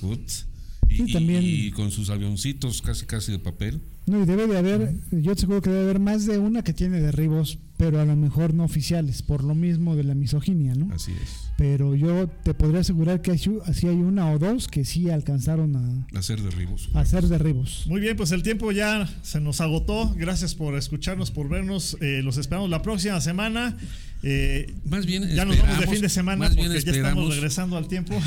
Y, 0.90 0.96
Sí, 1.08 1.14
también. 1.14 1.42
y 1.44 1.72
con 1.72 1.92
sus 1.92 2.10
avioncitos 2.10 2.82
casi 2.82 3.06
casi 3.06 3.32
de 3.32 3.40
papel. 3.40 3.82
No, 4.06 4.22
y 4.22 4.26
debe 4.26 4.48
de 4.48 4.58
haber, 4.58 4.96
yo 5.12 5.34
te 5.34 5.42
seguro 5.42 5.62
que 5.62 5.70
debe 5.70 5.84
haber 5.84 6.00
más 6.00 6.26
de 6.26 6.38
una 6.38 6.62
que 6.62 6.74
tiene 6.74 7.00
derribos, 7.00 7.58
pero 7.78 8.02
a 8.02 8.06
lo 8.06 8.18
mejor 8.18 8.54
no 8.54 8.66
oficiales, 8.66 9.22
por 9.22 9.46
lo 9.46 9.56
mismo 9.56 9.96
de 9.96 10.04
la 10.04 10.14
misoginia, 10.14 10.76
¿no? 10.76 10.94
Así 10.94 11.14
es. 11.14 11.52
Pero 11.58 11.96
yo 11.96 12.28
te 12.28 12.54
podría 12.54 12.82
asegurar 12.82 13.22
que 13.22 13.32
así 13.32 13.50
así 13.66 13.88
hay 13.88 13.96
una 13.96 14.30
o 14.32 14.40
dos 14.40 14.68
que 14.68 14.84
sí 14.84 15.10
alcanzaron 15.10 15.76
a, 15.78 16.18
Hacer 16.20 16.42
derribos. 16.42 16.90
a 16.94 17.00
hacer 17.00 17.28
derribos. 17.30 17.86
Muy 17.88 18.02
bien, 18.02 18.18
pues 18.18 18.32
el 18.34 18.44
tiempo 18.44 18.74
ya 18.74 19.08
se 19.22 19.40
nos 19.40 19.62
agotó. 19.62 20.14
Gracias 20.18 20.54
por 20.54 20.76
escucharnos, 20.76 21.32
por 21.32 21.48
vernos. 21.48 21.96
Eh, 22.02 22.22
los 22.24 22.36
esperamos 22.38 22.70
la 22.70 22.82
próxima 22.82 23.22
semana. 23.22 23.78
Eh, 24.26 24.74
Más 24.86 25.06
bien 25.06 25.24
ya 25.36 25.44
nos 25.44 25.58
vamos 25.58 25.68
de 25.68 25.74
esperamos- 25.74 25.94
fin 25.94 26.02
de 26.02 26.10
semana 26.10 26.38
más 26.38 26.50
porque 26.56 26.70
bien 26.70 26.82
ya 26.82 26.92
estamos 26.92 27.36
regresando 27.36 27.76
al 27.78 27.88
tiempo 27.90 28.18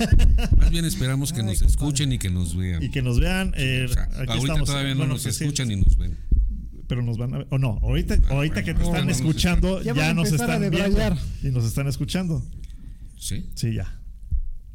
Más 0.56 0.70
bien 0.70 0.84
esperamos 0.86 1.32
que 1.32 1.40
Ay, 1.40 1.46
nos 1.46 1.58
compadre. 1.58 1.70
escuchen 1.72 2.12
y 2.12 2.18
que 2.18 2.30
nos 2.30 2.56
vean. 2.56 2.82
y 2.82 2.90
que 2.90 3.02
nos 3.02 3.20
vean. 3.20 3.52
Eh, 3.56 3.86
O 3.88 3.92
sea, 3.92 4.04
aquí 4.04 4.14
ahorita 4.16 4.36
estamos. 4.38 4.68
todavía 4.68 4.92
no 4.94 4.98
Bueno, 4.98 5.12
nos 5.14 5.22
pues 5.24 5.36
sí, 5.36 5.44
escuchan 5.44 5.68
ni 5.68 5.76
nos 5.76 5.96
ven. 5.98 6.16
pero 6.88 7.02
nos 7.02 7.18
van 7.18 7.34
a 7.34 7.38
ver. 7.38 7.46
O 7.50 7.58
no, 7.58 7.78
ahorita, 7.82 8.14
ahorita 8.30 8.54
bueno, 8.54 8.54
que 8.66 8.74
te 8.74 8.82
están 8.82 9.00
no 9.02 9.04
nos 9.08 9.16
escuchando, 9.18 9.82
Ya 9.82 9.94
ya, 9.94 10.14
nos 10.14 10.32
están 10.32 10.60
viendo 10.70 11.16
y 11.42 11.46
nos 11.50 11.64
están 11.64 11.86
escuchando. 11.86 12.42
¿Sí? 13.18 13.50
Sí, 13.54 13.74
ya. 13.74 13.98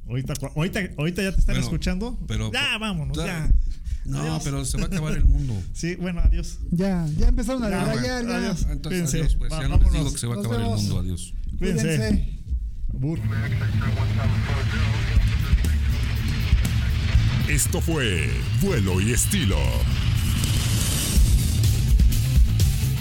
Ahorita, 0.07 0.33
ahorita, 0.55 0.79
ahorita 0.97 1.21
ya 1.23 1.31
te 1.33 1.39
están 1.39 1.55
Bueno, 1.55 1.65
escuchando. 1.65 2.19
pero- 2.27 2.51
ya, 2.53 2.77
vámonos, 2.77 3.17
Ya. 3.17 3.49
Ya. 4.07 4.11
No, 4.13 4.19
Adiós. 4.21 4.41
pero 4.43 4.65
se 4.65 4.77
va 4.77 4.83
a 4.83 4.87
acabar 4.87 5.13
el 5.13 5.25
mundo. 5.25 5.53
Sí, 5.73 5.95
bueno, 5.95 6.21
adiós. 6.23 6.57
Ya, 6.71 7.05
ya 7.17 7.27
empezaron 7.27 7.63
a 7.63 7.69
Ya, 7.69 7.79
debrayar, 7.85 8.23
bueno, 8.23 8.29
ya. 8.41 8.45
adiós. 8.51 8.61
Entonces, 8.69 8.81
Cuídense. 9.09 9.17
adiós, 9.19 9.35
pues. 9.37 9.51
Va- 9.53 9.61
ya 9.61 9.67
no 9.67 9.77
les 9.77 9.91
digo 9.91 10.11
que 10.11 10.17
se 10.17 10.27
va 10.27 10.35
a 10.35 10.39
acabar 10.39 10.59
el 10.61 10.65
mundo. 10.67 10.99
Adiós. 10.99 11.33
Cuídense. 11.59 11.83
Cuídense. 11.97 12.33
Bur. 12.93 13.19
Esto 17.49 17.79
fue 17.81 18.29
Vuelo 18.61 18.99
y 19.01 19.11
Estilo. 19.13 19.57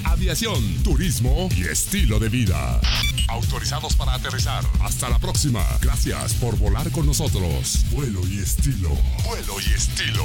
Aviación, 0.05 0.63
turismo 0.83 1.49
y 1.57 1.63
estilo 1.65 2.19
de 2.19 2.29
vida. 2.29 2.81
Autorizados 3.29 3.95
para 3.97 4.15
aterrizar. 4.15 4.65
Hasta 4.81 5.09
la 5.11 5.19
próxima. 5.19 5.63
Gracias 5.83 6.35
por 6.35 6.57
volar 6.59 6.91
con 6.91 7.07
nosotros. 7.07 7.85
Vuelo 7.91 8.21
y 8.29 8.39
estilo. 8.39 8.91
Vuelo 9.27 9.55
y 9.69 9.73
estilo. 9.75 10.25